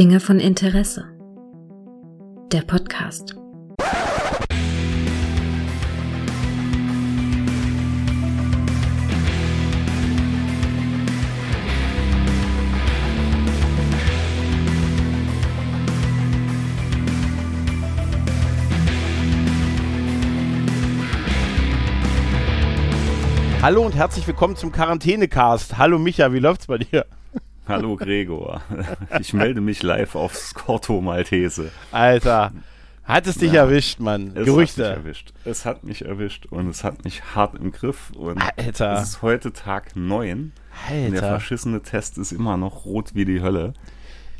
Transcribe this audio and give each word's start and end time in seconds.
Dinge 0.00 0.18
von 0.18 0.40
Interesse. 0.40 1.04
Der 2.50 2.62
Podcast. 2.62 3.36
Hallo 23.60 23.84
und 23.84 23.94
herzlich 23.94 24.26
willkommen 24.26 24.56
zum 24.56 24.72
Quarantänecast. 24.72 25.76
Hallo 25.76 25.98
Micha, 25.98 26.32
wie 26.32 26.38
läuft's 26.38 26.68
bei 26.68 26.78
dir? 26.78 27.04
Hallo 27.70 27.96
Gregor. 27.96 28.60
Ich 29.20 29.32
melde 29.32 29.60
mich 29.60 29.82
live 29.82 30.14
auf 30.14 30.34
Scorto 30.34 31.00
Maltese. 31.00 31.70
Alter, 31.92 32.52
hat 33.04 33.26
es 33.26 33.36
dich 33.38 33.52
Ja. 33.52 33.62
erwischt, 33.62 34.00
Mann. 34.00 34.32
Es 34.34 34.44
Gerüchte. 34.44 34.84
hat 34.84 34.96
mich 34.96 35.04
erwischt. 35.04 35.32
Es 35.44 35.64
hat 35.64 35.84
mich 35.84 36.04
erwischt 36.04 36.46
und 36.46 36.68
es 36.68 36.84
hat 36.84 37.04
mich 37.04 37.22
hart 37.34 37.54
im 37.54 37.72
Griff. 37.72 38.10
Und 38.10 38.42
Alter. 38.56 38.94
es 38.94 39.10
ist 39.10 39.22
heute 39.22 39.52
Tag 39.52 39.96
9. 39.96 40.52
Und 40.90 41.12
der 41.12 41.22
Alter. 41.22 41.28
verschissene 41.28 41.82
Test 41.82 42.18
ist 42.18 42.32
immer 42.32 42.56
noch 42.56 42.84
rot 42.84 43.14
wie 43.14 43.24
die 43.24 43.40
Hölle. 43.42 43.72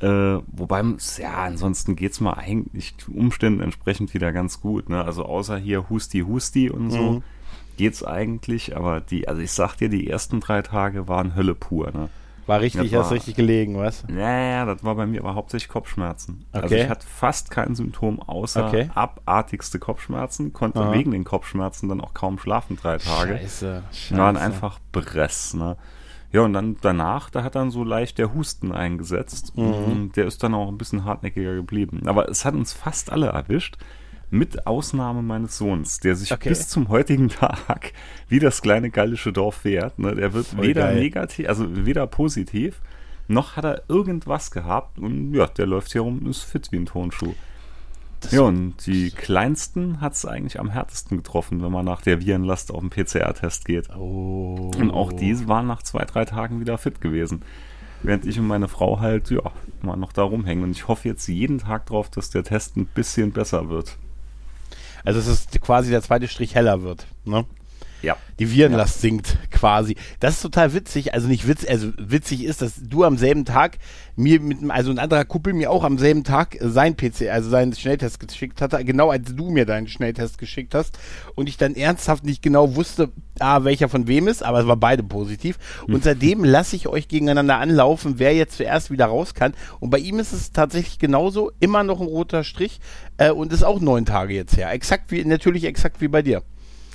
Äh, 0.00 0.06
wobei, 0.46 0.82
ja, 1.18 1.34
ansonsten 1.44 1.94
geht's 1.94 2.20
mal 2.20 2.32
eigentlich 2.34 2.94
Umständen 3.12 3.60
entsprechend 3.60 4.14
wieder 4.14 4.32
ganz 4.32 4.60
gut. 4.60 4.88
Ne? 4.88 5.04
Also 5.04 5.24
außer 5.26 5.56
hier 5.58 5.88
Husti 5.90 6.20
Husti 6.20 6.70
und 6.70 6.90
so 6.90 7.12
Mhm. 7.12 7.22
geht's 7.76 8.02
eigentlich. 8.02 8.76
Aber 8.76 9.00
die, 9.00 9.28
also 9.28 9.40
ich 9.42 9.52
sag 9.52 9.76
dir, 9.76 9.88
die 9.88 10.08
ersten 10.08 10.40
drei 10.40 10.62
Tage 10.62 11.06
waren 11.06 11.36
Hölle 11.36 11.54
pur. 11.54 11.90
Ne? 11.92 12.08
War 12.46 12.60
richtig, 12.60 12.90
Das 12.90 13.00
hast 13.00 13.06
war- 13.10 13.12
richtig 13.16 13.34
gelegen, 13.36 13.76
was? 13.76 14.04
Naja, 14.08 14.64
das 14.64 14.82
war 14.82 14.94
bei 14.96 15.06
mir 15.06 15.20
aber 15.20 15.34
hauptsächlich 15.34 15.68
Kopfschmerzen. 15.68 16.44
Also 16.52 16.66
Okay. 16.66 16.82
ich 16.84 16.88
hatte 16.88 17.06
fast 17.06 17.50
kein 17.50 17.74
Symptom 17.74 18.20
außer 18.20 18.66
Okay. 18.66 18.90
abartigste 18.94 19.78
Kopfschmerzen, 19.78 20.52
konnte 20.52 20.80
Aha. 20.80 20.92
wegen 20.92 21.10
den 21.12 21.24
Kopfschmerzen 21.24 21.88
dann 21.88 22.00
auch 22.00 22.14
kaum 22.14 22.38
schlafen 22.38 22.76
drei 22.76 22.98
Tage. 22.98 23.38
Scheiße. 23.38 23.82
Scheiße. 23.92 24.16
Waren 24.18 24.36
einfach 24.36 24.78
Bress, 24.92 25.54
ne? 25.54 25.76
Ja, 26.32 26.42
und 26.42 26.52
dann 26.52 26.76
danach, 26.80 27.28
da 27.30 27.42
hat 27.42 27.56
dann 27.56 27.70
so 27.72 27.82
leicht 27.82 28.18
der 28.18 28.32
Husten 28.34 28.70
eingesetzt. 28.72 29.56
Mhm. 29.56 29.64
Und 29.64 30.16
Der 30.16 30.26
ist 30.26 30.42
dann 30.42 30.54
auch 30.54 30.68
ein 30.68 30.78
bisschen 30.78 31.04
hartnäckiger 31.04 31.54
geblieben. 31.54 32.02
Aber 32.06 32.28
es 32.28 32.44
hat 32.44 32.54
uns 32.54 32.72
fast 32.72 33.10
alle 33.10 33.26
erwischt. 33.28 33.78
Mit 34.32 34.66
Ausnahme 34.66 35.22
meines 35.22 35.58
Sohns, 35.58 35.98
der 35.98 36.14
sich 36.14 36.32
Okay. 36.32 36.50
bis 36.50 36.68
zum 36.68 36.88
heutigen 36.88 37.28
Tag 37.28 37.92
wie 38.28 38.38
das 38.38 38.62
kleine 38.62 38.90
gallische 38.90 39.32
Dorf 39.32 39.64
wehrt. 39.64 39.98
Ne? 39.98 40.14
Der 40.14 40.32
wird 40.32 40.46
Voll 40.46 40.66
weder 40.68 40.84
geil. 40.86 41.00
negativ, 41.00 41.48
also 41.48 41.66
weder 41.84 42.06
positiv, 42.06 42.80
noch 43.26 43.56
hat 43.56 43.64
er 43.64 43.82
irgendwas 43.88 44.50
gehabt. 44.52 44.98
Und 44.98 45.34
ja, 45.34 45.46
der 45.46 45.66
läuft 45.66 45.92
hier 45.92 46.02
rum 46.02 46.18
und 46.20 46.28
ist 46.28 46.42
fit 46.44 46.70
wie 46.70 46.76
ein 46.76 46.86
Tonschuh. 46.86 47.34
ja, 48.30 48.42
und 48.42 48.86
die 48.86 49.10
Kleinsten 49.10 50.00
hat 50.00 50.12
es 50.12 50.24
eigentlich 50.26 50.60
am 50.60 50.70
härtesten 50.70 51.16
getroffen, 51.16 51.62
wenn 51.62 51.72
man 51.72 51.84
nach 51.86 52.02
der 52.02 52.20
Virenlast 52.20 52.70
auf 52.70 52.80
den 52.80 52.90
PCR-Test 52.90 53.64
geht. 53.64 53.88
Oh. 53.96 54.70
Und 54.76 54.90
auch 54.92 55.12
diese 55.12 55.48
waren 55.48 55.66
nach 55.66 55.82
zwei, 55.82 56.04
drei 56.04 56.24
Tagen 56.24 56.60
wieder 56.60 56.78
fit 56.78 57.00
gewesen. 57.00 57.42
Während 58.02 58.24
ich 58.26 58.38
und 58.38 58.46
meine 58.46 58.68
Frau 58.68 59.00
halt, 59.00 59.30
ja, 59.30 59.42
mal 59.82 59.96
noch 59.96 60.12
da 60.12 60.22
rumhängen. 60.22 60.64
Und 60.64 60.70
ich 60.70 60.86
hoffe 60.86 61.08
jetzt 61.08 61.26
jeden 61.28 61.58
Tag 61.58 61.86
drauf, 61.86 62.08
dass 62.10 62.30
der 62.30 62.44
Test 62.44 62.76
ein 62.76 62.86
bisschen 62.86 63.32
besser 63.32 63.68
wird. 63.68 63.98
Also 65.04 65.18
es 65.18 65.26
ist 65.28 65.60
quasi 65.60 65.90
der 65.90 66.02
zweite 66.02 66.28
Strich 66.28 66.54
heller 66.54 66.82
wird, 66.82 67.06
ne? 67.24 67.44
Ja. 68.02 68.16
Die 68.38 68.50
Virenlast 68.50 69.00
sinkt 69.02 69.36
quasi. 69.50 69.96
Das 70.20 70.36
ist 70.36 70.42
total 70.42 70.72
witzig. 70.72 71.12
Also 71.12 71.28
nicht 71.28 71.46
witzig, 71.46 71.68
also 71.70 71.92
witzig 71.98 72.44
ist, 72.44 72.62
dass 72.62 72.74
du 72.82 73.04
am 73.04 73.18
selben 73.18 73.44
Tag 73.44 73.78
mir 74.16 74.40
mit, 74.40 74.58
einem- 74.58 74.70
also 74.70 74.90
ein 74.90 74.98
anderer 74.98 75.24
Kumpel 75.24 75.52
mir 75.52 75.70
auch 75.70 75.84
am 75.84 75.98
selben 75.98 76.24
Tag 76.24 76.56
sein 76.60 76.96
PC, 76.96 77.28
also 77.30 77.50
seinen 77.50 77.74
Schnelltest 77.74 78.18
geschickt 78.20 78.60
hatte, 78.62 78.82
genau 78.84 79.10
als 79.10 79.34
du 79.34 79.50
mir 79.50 79.66
deinen 79.66 79.88
Schnelltest 79.88 80.38
geschickt 80.38 80.74
hast 80.74 80.98
und 81.34 81.48
ich 81.48 81.56
dann 81.58 81.74
ernsthaft 81.74 82.24
nicht 82.24 82.42
genau 82.42 82.74
wusste, 82.76 83.10
ah, 83.38 83.64
welcher 83.64 83.88
von 83.88 84.06
wem 84.06 84.28
ist, 84.28 84.42
aber 84.42 84.60
es 84.60 84.66
war 84.66 84.76
beide 84.76 85.02
positiv. 85.02 85.58
Und 85.86 86.04
seitdem 86.04 86.44
lasse 86.44 86.76
ich 86.76 86.88
euch 86.88 87.08
gegeneinander 87.08 87.58
anlaufen, 87.58 88.14
wer 88.18 88.34
jetzt 88.34 88.56
zuerst 88.56 88.90
wieder 88.90 89.06
raus 89.06 89.34
kann. 89.34 89.52
Und 89.80 89.90
bei 89.90 89.98
ihm 89.98 90.18
ist 90.18 90.32
es 90.32 90.52
tatsächlich 90.52 90.98
genauso, 90.98 91.52
immer 91.60 91.82
noch 91.84 92.00
ein 92.00 92.06
roter 92.06 92.44
Strich 92.44 92.80
äh, 93.18 93.30
und 93.30 93.52
ist 93.52 93.62
auch 93.62 93.80
neun 93.80 94.06
Tage 94.06 94.34
jetzt 94.34 94.56
her. 94.56 94.70
Exakt 94.72 95.10
wie, 95.10 95.24
natürlich 95.24 95.64
exakt 95.64 96.00
wie 96.00 96.08
bei 96.08 96.22
dir. 96.22 96.42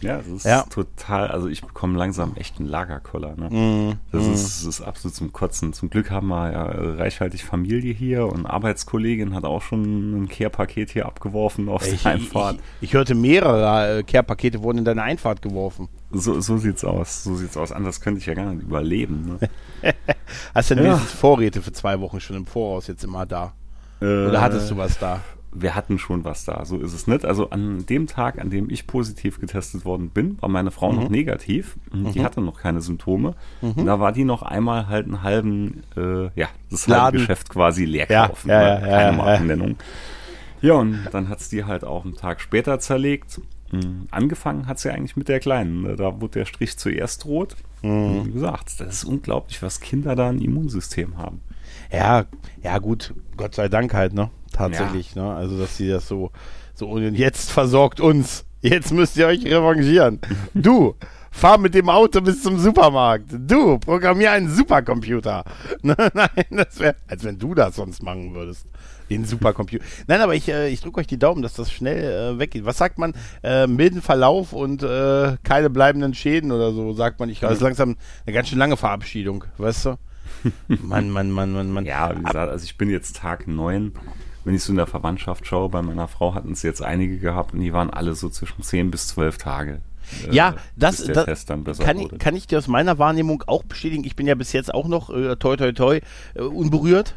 Ja, 0.06 0.18
das 0.18 0.28
ist 0.28 0.46
Ja. 0.46 0.64
total, 0.70 1.28
also 1.30 1.48
ich 1.48 1.62
bekomme 1.62 1.98
langsam 1.98 2.34
echt 2.36 2.60
einen 2.60 2.70
Lagerkoller. 2.70 3.36
Ne? 3.36 3.50
Mhm. 3.50 3.94
Das, 4.12 4.26
ist, 4.28 4.60
das 4.62 4.66
ist 4.66 4.82
absolut 4.82 5.16
zum 5.16 5.34
Kotzen. 5.34 5.74
Zum 5.74 5.90
Glück 5.90 6.12
haben 6.12 6.28
wir 6.28 6.52
ja 6.52 6.66
äh, 6.68 6.90
reichhaltig 7.02 7.44
Familie 7.44 7.94
hier 7.94 8.28
und 8.28 8.46
Arbeitskollegin 8.46 9.34
hat 9.36 9.44
auch 9.46 9.62
schon 9.62 10.24
ein 10.24 10.30
Care-Paket 10.30 10.92
hier 10.92 11.06
abgeworfen 11.06 11.68
auf 11.70 11.86
Ich, 11.86 11.94
ich, 11.94 12.06
Einfahrt. 12.06 12.58
ich, 12.82 12.90
ich 12.90 12.94
hörte, 12.94 13.16
mehrere 13.16 14.00
äh, 14.00 14.04
Care-Pakete 14.04 14.62
wurden 14.64 14.80
in 14.80 14.86
deine 14.86 15.04
Einfahrt 15.04 15.42
geworfen. 15.42 15.90
So, 16.12 16.40
so 16.40 16.58
sieht's 16.58 16.86
aus. 16.86 17.24
So 17.24 17.36
sieht's 17.36 17.58
aus. 17.58 17.72
Anders 17.72 18.00
könnte 18.02 18.20
ich 18.20 18.26
ja 18.26 18.34
gar 18.36 18.54
nicht 18.54 18.64
überleben. 18.64 19.38
Ne? 19.40 19.50
Hast 20.54 20.70
du 20.72 20.76
denn 20.76 20.86
Ja. 20.86 20.92
wenigstens 20.92 21.20
Vorräte 21.20 21.62
für 21.62 21.72
zwei 21.74 22.00
Wochen 22.00 22.20
schon 22.20 22.36
im 22.38 22.46
Voraus 22.46 22.88
jetzt 22.88 23.04
immer 23.04 23.26
da? 23.26 23.54
Oder 24.02 24.42
hattest 24.42 24.70
du 24.70 24.78
was 24.78 25.00
da? 25.00 25.22
Wir 25.58 25.76
hatten 25.76 25.98
schon 26.00 26.24
was 26.26 26.46
da, 26.46 26.66
so 26.66 26.78
ist 26.78 26.94
es 26.94 27.08
nicht. 27.08 27.26
Also 27.26 27.50
an 27.50 27.86
dem 27.86 28.08
Tag, 28.08 28.40
an 28.40 28.50
dem 28.50 28.70
ich 28.70 28.88
positiv 28.88 29.40
getestet 29.40 29.86
worden 29.86 30.10
bin, 30.10 30.42
war 30.42 30.50
meine 30.50 30.72
Frau 30.72 30.92
Mhm. 30.92 31.00
noch 31.00 31.10
negativ. 31.10 31.78
Und 31.92 32.14
Die 32.16 32.24
hatte 32.24 32.42
noch 32.42 32.60
keine 32.60 32.82
Symptome. 32.82 33.36
Und 33.62 33.86
da 33.86 34.00
war 34.00 34.12
die 34.12 34.24
noch 34.26 34.42
einmal 34.44 34.88
halt 34.88 35.06
einen 35.08 35.24
halben, 35.24 35.84
äh, 35.96 36.26
ja, 36.40 36.48
das 36.70 36.88
halbe 36.88 37.18
Geschäft 37.20 37.50
quasi 37.50 37.86
leer 37.86 38.08
Ja, 38.10 38.28
kaufen. 38.28 38.50
ja, 38.50 38.60
ne? 38.60 38.66
ja, 38.82 38.88
ja, 38.88 38.98
keine. 38.98 39.18
Markennennung. 39.18 39.76
Ja, 40.62 40.74
und 40.76 41.00
dann 41.12 41.30
hat's 41.30 41.50
die 41.50 41.64
halt 41.66 41.84
auch 41.84 42.06
einen 42.06 42.16
Tag 42.16 42.42
später 42.42 42.80
zerlegt. 42.80 43.40
Mhm. 43.72 44.08
Angefangen 44.12 44.68
hat's 44.68 44.84
ja 44.84 44.94
eigentlich 44.94 45.16
mit 45.16 45.28
der 45.28 45.40
Kleinen. 45.40 45.82
ne? 45.84 45.96
Da 45.96 46.22
wurde 46.22 46.40
der 46.40 46.46
Strich 46.46 46.78
zuerst 46.78 47.26
rot. 47.26 47.56
Mhm. 47.82 48.26
Wie 48.26 48.32
gesagt, 48.32 48.80
das 48.80 48.88
ist 48.96 49.04
unglaublich, 49.04 49.62
was 49.62 49.80
Kinder 49.80 50.16
da 50.16 50.30
ein 50.30 50.40
Immunsystem 50.40 51.18
haben. 51.18 51.42
Ja, 51.92 52.26
ja 52.64 52.78
gut, 52.80 53.14
Gott 53.38 53.56
sei 53.56 53.68
Dank 53.68 53.94
halt, 53.94 54.14
ne? 54.14 54.30
Tatsächlich, 54.52 55.16
ne? 55.16 55.34
Also, 55.34 55.58
dass 55.58 55.78
sie 55.78 55.90
das 55.90 56.08
so, 56.08 56.32
so, 56.74 56.88
und 56.88 57.16
jetzt 57.16 57.52
versorgt 57.52 58.00
uns. 58.00 58.46
Jetzt 58.62 58.92
müsst 58.92 59.16
ihr 59.18 59.28
euch 59.28 59.46
revanchieren. 59.46 60.20
Du, 60.56 60.96
fahr 61.36 61.58
mit 61.58 61.76
dem 61.76 61.90
Auto 61.90 62.22
bis 62.22 62.42
zum 62.42 62.58
Supermarkt. 62.58 63.26
Du, 63.30 63.78
programmier 63.78 64.32
einen 64.32 64.50
Supercomputer. 64.50 65.44
Ne, 65.82 65.96
Nein, 66.14 66.46
das 66.50 66.80
wäre, 66.80 66.96
als 67.08 67.24
wenn 67.24 67.38
du 67.38 67.54
das 67.54 67.76
sonst 67.76 68.02
machen 68.02 68.34
würdest. 68.34 68.66
Den 69.10 69.26
Supercomputer. 69.26 69.84
Nein, 70.08 70.22
aber 70.22 70.34
ich, 70.34 70.48
äh, 70.50 70.70
ich 70.70 70.82
drücke 70.82 71.02
euch 71.02 71.08
die 71.08 71.20
Daumen, 71.20 71.44
dass 71.44 71.54
das 71.54 71.72
schnell 71.72 72.36
äh, 72.36 72.40
weggeht. 72.40 72.66
Was 72.66 72.78
sagt 72.78 72.98
man? 72.98 73.14
Äh, 73.44 73.68
milden 73.68 74.02
Verlauf 74.02 74.54
und 74.54 74.82
äh, 74.82 75.36
keine 75.44 75.70
bleibenden 75.70 76.14
Schäden 76.16 76.52
oder 76.52 76.72
so, 76.72 76.94
sagt 76.94 77.20
man. 77.20 77.30
Ich 77.30 77.40
glaube, 77.40 77.54
das 77.54 77.60
ist 77.60 77.64
langsam 77.64 77.98
eine 78.26 78.34
ganz 78.34 78.48
schön 78.48 78.58
lange 78.58 78.78
Verabschiedung, 78.78 79.44
weißt 79.58 79.86
du? 79.86 79.96
Mann, 80.68 81.10
Mann, 81.10 81.32
Mann, 81.32 81.52
Mann, 81.52 81.72
Mann. 81.72 81.86
Ja, 81.86 82.12
wie 82.18 82.24
gesagt, 82.24 82.52
also 82.52 82.64
ich 82.64 82.78
bin 82.78 82.90
jetzt 82.90 83.18
Tag 83.18 83.48
9. 83.48 83.94
Wenn 84.44 84.54
ich 84.54 84.64
so 84.64 84.72
in 84.72 84.78
der 84.78 84.86
Verwandtschaft 84.88 85.48
schaue, 85.48 85.70
bei 85.70 85.82
meiner 85.82 86.08
Frau 86.08 86.36
hatten 86.36 86.52
es 86.52 86.62
jetzt 86.62 86.84
einige 86.84 87.18
gehabt 87.18 87.54
und 87.54 87.62
die 87.62 87.74
waren 87.74 87.90
alle 87.90 88.14
so 88.14 88.30
zwischen 88.30 88.62
10 88.62 88.92
bis 88.92 89.08
12 89.08 89.38
Tage. 89.40 89.82
äh, 90.30 90.36
Ja, 90.36 90.56
das, 90.76 91.04
der 91.04 91.26
das 91.26 91.46
besser 91.46 91.84
kann, 91.84 91.98
ich, 91.98 92.20
kann 92.20 92.36
ich 92.36 92.46
dir 92.46 92.60
aus 92.60 92.68
meiner 92.68 93.00
Wahrnehmung 93.00 93.44
auch 93.48 93.64
bestätigen. 93.64 94.04
Ich 94.04 94.16
bin 94.16 94.28
ja 94.28 94.36
bis 94.36 94.54
jetzt 94.54 94.72
auch 94.72 94.88
noch 94.88 95.10
äh, 95.10 95.36
toi 95.38 95.56
toi 95.56 95.72
toi 95.72 96.00
äh, 96.36 96.42
unberührt. 96.42 97.16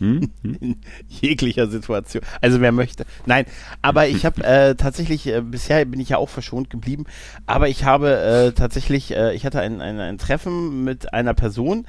Hm? 0.00 0.30
In 0.42 0.76
jeglicher 1.08 1.68
Situation. 1.68 2.22
Also 2.40 2.60
wer 2.60 2.72
möchte. 2.72 3.04
Nein, 3.26 3.46
aber 3.82 4.08
ich 4.08 4.24
habe 4.24 4.44
äh, 4.44 4.74
tatsächlich, 4.74 5.26
äh, 5.26 5.40
bisher 5.42 5.84
bin 5.84 6.00
ich 6.00 6.10
ja 6.10 6.18
auch 6.18 6.28
verschont 6.28 6.70
geblieben, 6.70 7.04
aber 7.46 7.68
ich 7.68 7.84
habe 7.84 8.16
äh, 8.16 8.52
tatsächlich, 8.52 9.14
äh, 9.14 9.34
ich 9.34 9.44
hatte 9.44 9.60
ein, 9.60 9.80
ein, 9.80 9.98
ein 9.98 10.18
Treffen 10.18 10.84
mit 10.84 11.12
einer 11.14 11.34
Person 11.34 11.86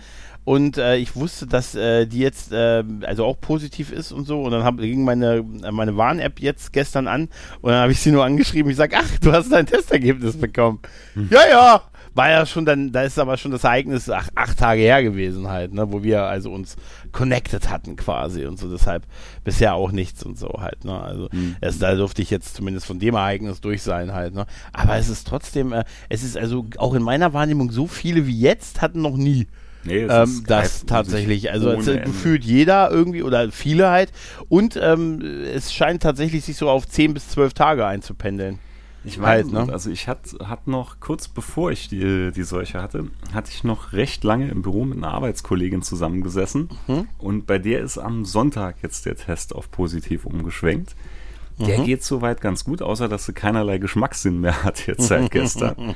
und 0.49 0.79
äh, 0.79 0.95
ich 0.95 1.15
wusste, 1.15 1.45
dass 1.45 1.75
äh, 1.75 2.07
die 2.07 2.17
jetzt 2.17 2.51
äh, 2.51 2.83
also 3.03 3.23
auch 3.23 3.39
positiv 3.39 3.91
ist 3.91 4.11
und 4.11 4.25
so. 4.25 4.41
Und 4.41 4.49
dann 4.49 4.63
hab, 4.63 4.77
ging 4.77 5.03
meine, 5.03 5.43
meine 5.43 5.95
Warn-App 5.95 6.39
jetzt 6.39 6.73
gestern 6.73 7.07
an. 7.07 7.29
Und 7.61 7.69
dann 7.69 7.81
habe 7.81 7.91
ich 7.91 7.99
sie 7.99 8.11
nur 8.11 8.25
angeschrieben, 8.25 8.71
ich 8.71 8.77
sage, 8.77 8.97
ach, 8.97 9.19
du 9.19 9.31
hast 9.31 9.51
dein 9.51 9.67
Testergebnis 9.67 10.37
bekommen. 10.37 10.79
Ja, 11.29 11.41
ja, 11.47 11.81
war 12.15 12.31
ja 12.31 12.47
schon 12.47 12.65
dann, 12.65 12.91
da 12.91 13.03
ist 13.03 13.19
aber 13.19 13.37
schon 13.37 13.51
das 13.51 13.63
Ereignis 13.63 14.09
ach, 14.09 14.29
acht 14.33 14.57
Tage 14.57 14.81
her 14.81 15.03
gewesen 15.03 15.49
halt, 15.49 15.71
ne, 15.71 15.91
wo 15.91 16.01
wir 16.01 16.23
also 16.23 16.51
uns 16.51 16.77
connected 17.11 17.69
hatten 17.69 17.95
quasi 17.95 18.47
und 18.47 18.57
so, 18.57 18.71
deshalb 18.71 19.05
bisher 19.43 19.75
auch 19.75 19.91
nichts 19.91 20.23
und 20.23 20.35
so 20.35 20.49
halt, 20.59 20.83
ne, 20.83 20.99
also 20.99 21.29
es, 21.61 21.77
da 21.77 21.93
durfte 21.93 22.23
ich 22.23 22.31
jetzt 22.31 22.55
zumindest 22.55 22.87
von 22.87 22.97
dem 22.97 23.13
Ereignis 23.13 23.61
durch 23.61 23.83
sein 23.83 24.13
halt, 24.13 24.33
ne, 24.33 24.47
aber 24.73 24.97
es 24.97 25.09
ist 25.09 25.27
trotzdem, 25.27 25.73
äh, 25.73 25.83
es 26.09 26.23
ist 26.23 26.37
also 26.37 26.65
auch 26.77 26.95
in 26.95 27.03
meiner 27.03 27.33
Wahrnehmung 27.33 27.69
so 27.71 27.85
viele 27.85 28.25
wie 28.25 28.39
jetzt 28.39 28.81
hatten 28.81 29.03
noch 29.03 29.15
nie. 29.15 29.47
Nee, 29.83 29.99
Ähm, 29.99 30.23
ist- 30.23 30.41
das 30.41 30.47
greift 30.47 30.81
um 30.81 30.87
tatsächlich, 30.87 31.51
also 31.51 31.75
gefühlt 31.77 32.43
jeder 32.43 32.91
irgendwie 32.91 33.23
oder 33.23 33.51
viele 33.51 33.89
halt 33.89 34.11
und 34.49 34.77
ähm, 34.81 35.21
es 35.53 35.73
scheint 35.73 36.03
tatsächlich 36.03 36.43
sich 36.43 36.57
so 36.57 36.69
auf 36.69 36.87
10 36.87 37.13
bis 37.13 37.29
12 37.29 37.53
Tage 37.53 37.85
einzupendeln. 37.85 38.59
Ich 39.05 39.19
weiß, 39.19 39.45
halt, 39.45 39.67
ne? 39.67 39.71
also 39.71 39.89
ich 39.89 40.09
hatte 40.09 40.49
hat 40.49 40.67
noch, 40.67 40.99
kurz 40.99 41.29
bevor 41.29 41.71
ich 41.71 41.87
die, 41.87 42.31
die 42.31 42.43
Seuche 42.43 42.81
hatte, 42.81 43.07
hatte 43.33 43.49
ich 43.51 43.63
noch 43.63 43.93
recht 43.93 44.25
lange 44.25 44.49
im 44.49 44.61
Büro 44.61 44.83
mit 44.83 44.97
einer 44.97 45.13
Arbeitskollegin 45.13 45.81
zusammengesessen 45.81 46.67
mhm. 46.87 47.07
und 47.17 47.47
bei 47.47 47.59
der 47.59 47.79
ist 47.79 47.97
am 47.97 48.25
Sonntag 48.25 48.75
jetzt 48.83 49.05
der 49.05 49.15
Test 49.15 49.55
auf 49.55 49.71
positiv 49.71 50.25
umgeschwenkt. 50.25 50.95
Der 51.59 51.79
mhm. 51.79 51.85
geht 51.85 52.03
soweit 52.03 52.41
ganz 52.41 52.63
gut, 52.63 52.81
außer 52.81 53.07
dass 53.07 53.25
sie 53.25 53.33
keinerlei 53.33 53.77
Geschmackssinn 53.77 54.39
mehr 54.39 54.63
hat 54.63 54.87
jetzt 54.87 55.07
seit 55.07 55.29
gestern. 55.31 55.95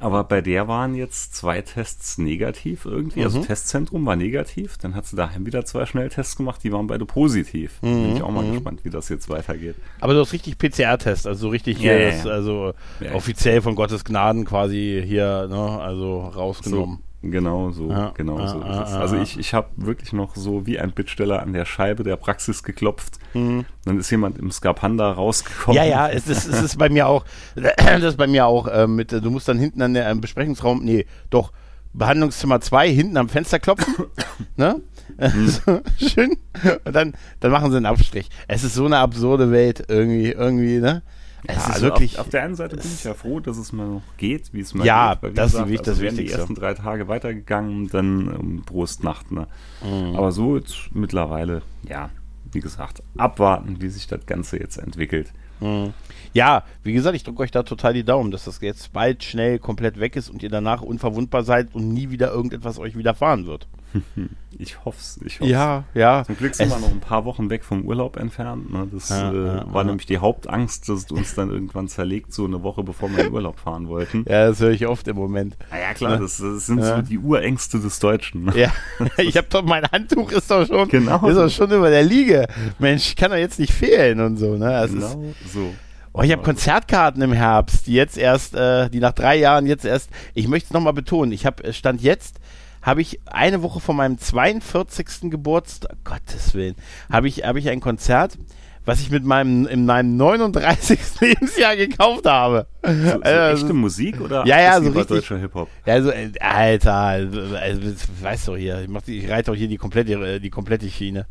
Aber 0.00 0.24
bei 0.24 0.40
der 0.40 0.68
waren 0.68 0.94
jetzt 0.94 1.34
zwei 1.34 1.62
Tests 1.62 2.18
negativ 2.18 2.84
irgendwie. 2.84 3.24
Also 3.24 3.38
mhm. 3.38 3.38
Also 3.38 3.46
Testzentrum 3.46 4.06
war 4.06 4.16
negativ, 4.16 4.78
dann 4.78 4.94
hat 4.94 5.06
sie 5.06 5.16
daheim 5.16 5.46
wieder 5.46 5.64
zwei 5.64 5.86
Schnelltests 5.86 6.36
gemacht, 6.36 6.62
die 6.64 6.72
waren 6.72 6.86
beide 6.86 7.06
positiv. 7.06 7.80
Mhm. 7.82 7.86
Bin 7.86 8.16
ich 8.16 8.22
auch 8.22 8.30
mal 8.30 8.44
mhm. 8.44 8.54
gespannt, 8.54 8.84
wie 8.84 8.90
das 8.90 9.08
jetzt 9.08 9.28
weitergeht. 9.28 9.76
Aber 10.00 10.14
du 10.14 10.20
hast 10.20 10.32
richtig 10.32 10.58
PCR-Test, 10.58 11.26
also 11.26 11.48
richtig 11.48 11.78
ja, 11.78 11.92
hier, 11.92 12.08
ja, 12.08 12.14
ja. 12.14 12.30
also 12.30 12.74
offiziell 13.12 13.62
von 13.62 13.74
Gottes 13.74 14.04
Gnaden 14.04 14.44
quasi 14.44 15.02
hier, 15.06 15.46
ne, 15.48 15.80
also 15.80 16.20
rausgenommen. 16.20 16.96
So. 16.96 17.07
Genau 17.20 17.70
so, 17.72 17.90
ja, 17.90 18.12
genau 18.14 18.46
so 18.46 18.60
ist 18.60 18.76
es. 18.76 18.92
Also 18.92 19.16
ich, 19.16 19.38
ich 19.38 19.52
habe 19.52 19.68
wirklich 19.76 20.12
noch 20.12 20.36
so 20.36 20.66
wie 20.66 20.78
ein 20.78 20.92
Bittsteller 20.92 21.42
an 21.42 21.52
der 21.52 21.64
Scheibe 21.64 22.04
der 22.04 22.16
Praxis 22.16 22.62
geklopft. 22.62 23.18
Mhm. 23.34 23.64
Dann 23.84 23.98
ist 23.98 24.10
jemand 24.10 24.38
im 24.38 24.52
Skapanda 24.52 25.10
rausgekommen. 25.10 25.76
Ja, 25.76 25.84
ja, 25.84 26.08
es 26.08 26.28
ist, 26.28 26.46
es 26.46 26.62
ist 26.62 26.78
bei 26.78 26.88
mir 26.88 27.08
auch, 27.08 27.24
das 27.56 28.02
ist 28.04 28.18
bei 28.18 28.28
mir 28.28 28.46
auch 28.46 28.68
äh, 28.68 28.86
mit, 28.86 29.10
du 29.10 29.30
musst 29.30 29.48
dann 29.48 29.58
hinten 29.58 29.82
an 29.82 29.94
der 29.94 30.08
im 30.10 30.20
Besprechungsraum, 30.20 30.84
nee, 30.84 31.06
doch, 31.28 31.52
Behandlungszimmer 31.92 32.60
2 32.60 32.88
hinten 32.88 33.16
am 33.16 33.28
Fenster 33.28 33.58
klopfen. 33.58 33.94
ne? 34.56 34.80
Mhm. 35.18 35.48
so, 35.48 35.80
schön. 35.96 36.36
Und 36.84 36.94
dann, 36.94 37.14
dann 37.40 37.50
machen 37.50 37.72
sie 37.72 37.78
einen 37.78 37.86
Abstrich. 37.86 38.28
Es 38.46 38.62
ist 38.62 38.74
so 38.74 38.86
eine 38.86 38.98
absurde 38.98 39.50
Welt 39.50 39.84
irgendwie, 39.88 40.30
irgendwie, 40.30 40.78
ne? 40.78 41.02
Es 41.44 41.54
ja, 41.54 41.60
ist 41.60 41.70
also 41.70 41.82
wirklich, 41.86 42.18
auf, 42.18 42.26
auf, 42.26 42.30
der 42.30 42.42
einen 42.42 42.54
Seite 42.56 42.76
bin 42.76 42.86
ich 42.86 43.04
ja 43.04 43.14
froh, 43.14 43.40
dass 43.40 43.58
es 43.58 43.72
mal 43.72 43.86
noch 43.86 44.02
geht, 44.16 44.52
wie 44.52 44.60
es 44.60 44.74
mal 44.74 44.84
ja, 44.84 45.14
geht. 45.14 45.22
Ja, 45.22 45.30
das 45.30 45.52
gesagt, 45.52 45.70
ist 45.70 45.88
also 45.88 46.02
das 46.02 46.14
die 46.14 46.30
ersten 46.30 46.54
drei 46.54 46.74
Tage 46.74 47.08
weitergegangen, 47.08 47.88
dann 47.88 48.28
um 48.28 48.62
Brustnacht. 48.62 49.30
Ne? 49.30 49.46
Mhm. 49.82 50.16
Aber 50.16 50.32
so 50.32 50.56
jetzt 50.56 50.90
mittlerweile, 50.92 51.62
ja, 51.88 52.10
wie 52.50 52.60
gesagt, 52.60 53.02
abwarten, 53.16 53.80
wie 53.80 53.88
sich 53.88 54.06
das 54.06 54.26
Ganze 54.26 54.58
jetzt 54.58 54.78
entwickelt. 54.78 55.32
Mhm. 55.60 55.92
Ja, 56.34 56.64
wie 56.82 56.92
gesagt, 56.92 57.16
ich 57.16 57.24
drücke 57.24 57.42
euch 57.42 57.50
da 57.50 57.62
total 57.62 57.94
die 57.94 58.04
Daumen, 58.04 58.30
dass 58.30 58.44
das 58.44 58.60
jetzt 58.60 58.92
bald 58.92 59.24
schnell 59.24 59.58
komplett 59.58 59.98
weg 59.98 60.16
ist 60.16 60.30
und 60.30 60.42
ihr 60.42 60.50
danach 60.50 60.82
unverwundbar 60.82 61.42
seid 61.42 61.74
und 61.74 61.92
nie 61.92 62.10
wieder 62.10 62.30
irgendetwas 62.30 62.78
euch 62.78 62.96
widerfahren 62.96 63.46
wird. 63.46 63.66
Ich 64.60 64.84
hoffe 64.84 64.98
es. 64.98 65.20
Ich 65.24 65.38
hoff's. 65.38 65.50
Ja, 65.50 65.84
ja. 65.94 66.24
Zum 66.24 66.36
Glück 66.36 66.54
sind 66.54 66.70
wir 66.70 66.78
noch 66.78 66.90
ein 66.90 67.00
paar 67.00 67.24
Wochen 67.24 67.48
weg 67.48 67.62
vom 67.62 67.84
Urlaub 67.84 68.16
entfernt. 68.16 68.72
Ne? 68.72 68.88
Das 68.90 69.10
ja, 69.10 69.30
äh, 69.30 69.46
ja, 69.46 69.72
war 69.72 69.82
ja. 69.82 69.84
nämlich 69.84 70.06
die 70.06 70.18
Hauptangst, 70.18 70.88
dass 70.88 71.04
es 71.04 71.10
uns 71.12 71.34
dann 71.34 71.50
irgendwann 71.50 71.86
zerlegt, 71.86 72.32
so 72.32 72.44
eine 72.44 72.62
Woche 72.64 72.82
bevor 72.82 73.14
wir 73.14 73.26
in 73.26 73.32
Urlaub 73.32 73.60
fahren 73.60 73.88
wollten. 73.88 74.24
Ja, 74.28 74.48
das 74.48 74.58
höre 74.60 74.70
ich 74.70 74.86
oft 74.86 75.06
im 75.06 75.16
Moment. 75.16 75.56
Na 75.70 75.78
ja, 75.78 75.94
klar, 75.94 76.18
das, 76.18 76.38
das 76.38 76.66
sind 76.66 76.82
so 76.82 77.02
die 77.02 77.18
Urängste 77.18 77.78
des 77.78 78.00
Deutschen. 78.00 78.46
Ne? 78.46 78.52
Ja, 78.58 78.72
ich 79.18 79.36
habe 79.36 79.46
doch, 79.48 79.62
mein 79.62 79.84
Handtuch 79.84 80.32
ist 80.32 80.50
doch 80.50 80.66
schon, 80.66 80.88
genau. 80.88 81.24
ist 81.28 81.36
doch 81.36 81.50
schon 81.50 81.70
über 81.70 81.90
der 81.90 82.02
Liege. 82.02 82.48
Mensch, 82.80 83.14
kann 83.14 83.30
doch 83.30 83.36
jetzt 83.36 83.60
nicht 83.60 83.72
fehlen 83.72 84.18
und 84.20 84.38
so. 84.38 84.56
Ne? 84.56 84.70
Das 84.70 84.90
genau 84.90 85.24
ist, 85.44 85.52
so. 85.52 85.72
Oh, 86.14 86.22
ich 86.22 86.32
habe 86.32 86.42
Konzertkarten 86.42 87.22
im 87.22 87.32
Herbst, 87.32 87.86
die 87.86 87.92
jetzt 87.92 88.18
erst, 88.18 88.56
äh, 88.56 88.88
die 88.90 88.98
nach 88.98 89.12
drei 89.12 89.36
Jahren 89.36 89.66
jetzt 89.66 89.84
erst, 89.84 90.10
ich 90.34 90.48
möchte 90.48 90.68
es 90.68 90.72
nochmal 90.72 90.94
betonen, 90.94 91.30
ich 91.30 91.46
habe, 91.46 91.72
Stand 91.72 92.02
jetzt, 92.02 92.40
habe 92.88 93.02
ich 93.02 93.20
eine 93.26 93.62
Woche 93.62 93.80
vor 93.80 93.94
meinem 93.94 94.16
42. 94.16 95.30
Geburtstag, 95.30 95.94
Gottes 96.04 96.54
Willen, 96.54 96.74
habe 97.12 97.28
ich, 97.28 97.44
hab 97.44 97.56
ich 97.56 97.68
ein 97.68 97.80
Konzert, 97.80 98.38
was 98.86 99.00
ich 99.00 99.10
mit 99.10 99.24
meinem 99.24 99.66
in 99.66 99.84
meinem 99.84 100.16
39. 100.16 100.98
Lebensjahr 101.20 101.76
gekauft 101.76 102.24
habe. 102.24 102.66
So, 102.82 102.92
so 102.92 103.20
also, 103.20 103.62
echte 103.62 103.74
Musik 103.74 104.22
oder 104.22 104.46
ja, 104.46 104.58
ja, 104.58 104.80
so 104.80 104.88
richtig, 104.88 105.06
deutscher 105.08 105.36
Hip-Hop? 105.36 105.68
Ja, 105.84 106.00
so, 106.00 106.10
äh, 106.10 106.32
Alter, 106.40 106.94
also, 106.94 107.82
weißt 108.22 108.48
du 108.48 108.56
hier, 108.56 108.80
ich, 108.80 108.88
mach, 108.88 109.06
ich 109.06 109.28
reite 109.28 109.50
doch 109.50 109.56
hier 109.56 109.68
die 109.68 109.76
komplette, 109.76 110.12
äh, 110.14 110.40
die 110.40 110.48
komplette 110.48 110.88
Schiene. 110.88 111.26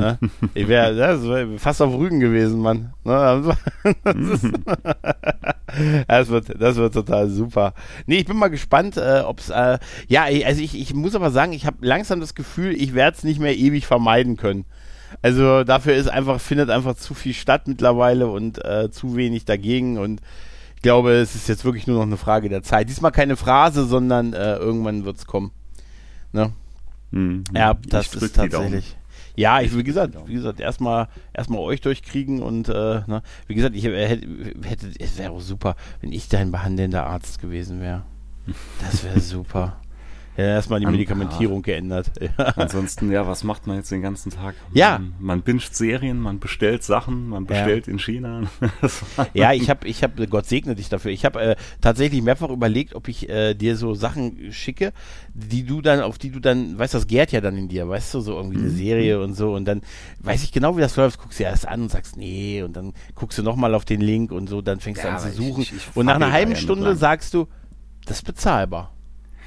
Ne? 0.00 0.18
Ich 0.54 0.66
wäre 0.68 0.96
wär 0.96 1.58
fast 1.58 1.82
auf 1.82 1.94
Rügen 1.94 2.20
gewesen, 2.20 2.60
Mann. 2.60 2.92
Ne? 3.04 3.56
Das, 4.04 4.16
ist, 4.16 4.48
das, 6.08 6.28
wird, 6.28 6.60
das 6.60 6.76
wird 6.76 6.94
total 6.94 7.28
super. 7.28 7.74
Nee, 8.06 8.18
ich 8.18 8.24
bin 8.24 8.36
mal 8.36 8.48
gespannt, 8.48 8.96
äh, 8.96 9.22
ob 9.24 9.38
es. 9.38 9.50
Äh, 9.50 9.78
ja, 10.08 10.24
also 10.24 10.60
ich, 10.60 10.78
ich 10.78 10.94
muss 10.94 11.14
aber 11.14 11.30
sagen, 11.30 11.52
ich 11.52 11.64
habe 11.64 11.76
langsam 11.80 12.18
das 12.18 12.34
Gefühl, 12.34 12.74
ich 12.74 12.94
werde 12.94 13.16
es 13.16 13.24
nicht 13.24 13.38
mehr 13.38 13.56
ewig 13.56 13.86
vermeiden 13.86 14.36
können. 14.36 14.64
Also 15.22 15.64
dafür 15.64 15.94
ist 15.94 16.08
einfach, 16.08 16.40
findet 16.40 16.70
einfach 16.70 16.96
zu 16.96 17.14
viel 17.14 17.34
statt 17.34 17.68
mittlerweile 17.68 18.28
und 18.28 18.64
äh, 18.64 18.90
zu 18.90 19.16
wenig 19.16 19.44
dagegen 19.44 19.98
und 19.98 20.20
ich 20.76 20.82
glaube, 20.82 21.12
es 21.12 21.34
ist 21.34 21.46
jetzt 21.46 21.66
wirklich 21.66 21.86
nur 21.86 21.96
noch 21.96 22.06
eine 22.06 22.16
Frage 22.16 22.48
der 22.48 22.62
Zeit. 22.62 22.88
Diesmal 22.88 23.12
keine 23.12 23.36
Phrase, 23.36 23.84
sondern 23.84 24.32
äh, 24.32 24.56
irgendwann 24.56 25.04
wird 25.04 25.18
es 25.18 25.26
kommen. 25.26 25.50
Ne? 26.32 26.54
Mhm. 27.10 27.44
Ja, 27.54 27.74
das 27.74 28.14
ist 28.14 28.34
tatsächlich. 28.34 28.96
Ja, 29.36 29.60
ich, 29.60 29.76
wie 29.76 29.82
gesagt, 29.82 30.14
wie 30.26 30.34
gesagt, 30.34 30.60
erstmal 30.60 31.08
erstmal 31.32 31.60
euch 31.60 31.80
durchkriegen 31.80 32.42
und 32.42 32.68
äh, 32.68 33.02
ne, 33.06 33.22
wie 33.46 33.54
gesagt, 33.54 33.76
ich 33.76 33.84
hätte, 33.84 34.26
hätte 34.62 34.90
es 34.98 35.18
wäre 35.18 35.40
super, 35.40 35.76
wenn 36.00 36.12
ich 36.12 36.28
dein 36.28 36.50
behandelnder 36.50 37.06
Arzt 37.06 37.40
gewesen 37.40 37.80
wäre. 37.80 38.02
Das 38.80 39.04
wäre 39.04 39.20
super. 39.20 39.79
Ja, 40.36 40.44
erstmal 40.44 40.80
die 40.80 40.86
Medikamentierung 40.86 41.58
ja. 41.66 41.74
geändert. 41.74 42.10
Ansonsten, 42.56 43.10
ja, 43.10 43.26
was 43.26 43.44
macht 43.44 43.66
man 43.66 43.76
jetzt 43.76 43.90
den 43.90 44.02
ganzen 44.02 44.30
Tag? 44.30 44.54
Ja. 44.72 44.98
Man, 44.98 45.14
man 45.18 45.42
binscht 45.42 45.74
Serien, 45.74 46.18
man 46.18 46.38
bestellt 46.38 46.82
Sachen, 46.84 47.28
man 47.28 47.46
bestellt 47.46 47.86
ja. 47.86 47.92
in 47.92 47.98
China. 47.98 48.42
ja, 49.34 49.52
ich 49.52 49.68
habe, 49.68 49.86
ich 49.86 50.02
habe, 50.02 50.26
Gott 50.28 50.46
segne 50.46 50.74
dich 50.74 50.88
dafür. 50.88 51.10
Ich 51.10 51.24
habe 51.24 51.40
äh, 51.40 51.56
tatsächlich 51.80 52.22
mehrfach 52.22 52.48
überlegt, 52.48 52.94
ob 52.94 53.08
ich 53.08 53.28
äh, 53.28 53.54
dir 53.54 53.76
so 53.76 53.94
Sachen 53.94 54.52
schicke, 54.52 54.92
die 55.34 55.64
du 55.64 55.80
dann, 55.80 56.00
auf 56.00 56.18
die 56.18 56.30
du 56.30 56.40
dann, 56.40 56.78
weißt 56.78 56.94
du, 56.94 56.98
das 56.98 57.06
gärt 57.06 57.32
ja 57.32 57.40
dann 57.40 57.56
in 57.56 57.68
dir, 57.68 57.88
weißt 57.88 58.14
du, 58.14 58.20
so 58.20 58.36
irgendwie 58.36 58.58
eine 58.58 58.68
mhm. 58.68 58.76
Serie 58.76 59.20
und 59.20 59.34
so 59.34 59.54
und 59.54 59.64
dann 59.64 59.82
weiß 60.20 60.42
ich 60.44 60.52
genau, 60.52 60.76
wie 60.76 60.80
das 60.80 60.96
läuft, 60.96 61.20
guckst 61.20 61.40
du 61.40 61.44
erst 61.44 61.66
an 61.66 61.82
und 61.82 61.90
sagst, 61.90 62.16
nee, 62.16 62.62
und 62.62 62.74
dann 62.74 62.94
guckst 63.14 63.38
du 63.38 63.42
nochmal 63.42 63.74
auf 63.74 63.84
den 63.84 64.00
Link 64.00 64.32
und 64.32 64.48
so, 64.48 64.62
dann 64.62 64.80
fängst 64.80 65.04
du 65.04 65.08
an 65.08 65.18
zu 65.18 65.30
suchen 65.32 65.62
ich, 65.62 65.74
ich 65.74 65.96
und 65.96 66.06
nach 66.06 66.16
einer 66.16 66.32
halben 66.32 66.56
Stunde 66.56 66.96
sagst 66.96 67.34
du, 67.34 67.46
das 68.06 68.18
ist 68.18 68.24
bezahlbar. 68.24 68.92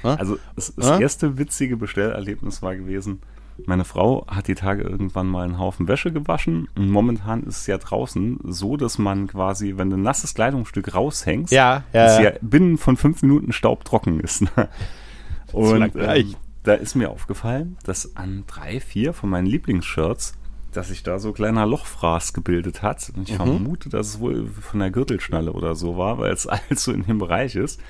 Also 0.04 0.38
das, 0.56 0.74
das 0.76 1.00
erste 1.00 1.38
witzige 1.38 1.76
Bestellerlebnis 1.76 2.62
war 2.62 2.76
gewesen, 2.76 3.20
meine 3.66 3.84
Frau 3.84 4.26
hat 4.26 4.48
die 4.48 4.54
Tage 4.54 4.82
irgendwann 4.82 5.28
mal 5.28 5.44
einen 5.44 5.58
Haufen 5.58 5.86
Wäsche 5.86 6.12
gewaschen 6.12 6.68
und 6.74 6.90
momentan 6.90 7.44
ist 7.44 7.58
es 7.58 7.66
ja 7.66 7.78
draußen 7.78 8.40
so, 8.44 8.76
dass 8.76 8.98
man 8.98 9.28
quasi, 9.28 9.74
wenn 9.76 9.90
du 9.90 9.96
ein 9.96 10.02
nasses 10.02 10.34
Kleidungsstück 10.34 10.94
raushängst, 10.94 11.52
ja, 11.52 11.84
ja, 11.92 12.04
es 12.06 12.18
ja 12.18 12.32
binnen 12.40 12.78
von 12.78 12.96
fünf 12.96 13.22
Minuten 13.22 13.52
staubtrocken 13.52 14.20
ist. 14.20 14.42
Ne? 14.42 14.68
Und 15.52 15.94
ähm, 15.94 16.34
da 16.64 16.74
ist 16.74 16.96
mir 16.96 17.10
aufgefallen, 17.10 17.76
dass 17.84 18.16
an 18.16 18.42
drei, 18.48 18.80
vier 18.80 19.12
von 19.12 19.30
meinen 19.30 19.46
Lieblingsshirts, 19.46 20.34
dass 20.72 20.88
sich 20.88 21.04
da 21.04 21.20
so 21.20 21.32
kleiner 21.32 21.64
Lochfraß 21.64 22.32
gebildet 22.32 22.82
hat. 22.82 23.12
Und 23.14 23.28
ich 23.28 23.34
mhm. 23.34 23.44
vermute, 23.44 23.88
dass 23.88 24.08
es 24.08 24.18
wohl 24.18 24.48
von 24.48 24.80
der 24.80 24.90
Gürtelschnalle 24.90 25.52
oder 25.52 25.76
so 25.76 25.96
war, 25.96 26.18
weil 26.18 26.32
es 26.32 26.48
so 26.74 26.90
in 26.90 27.04
dem 27.04 27.18
Bereich 27.18 27.54
ist. 27.54 27.80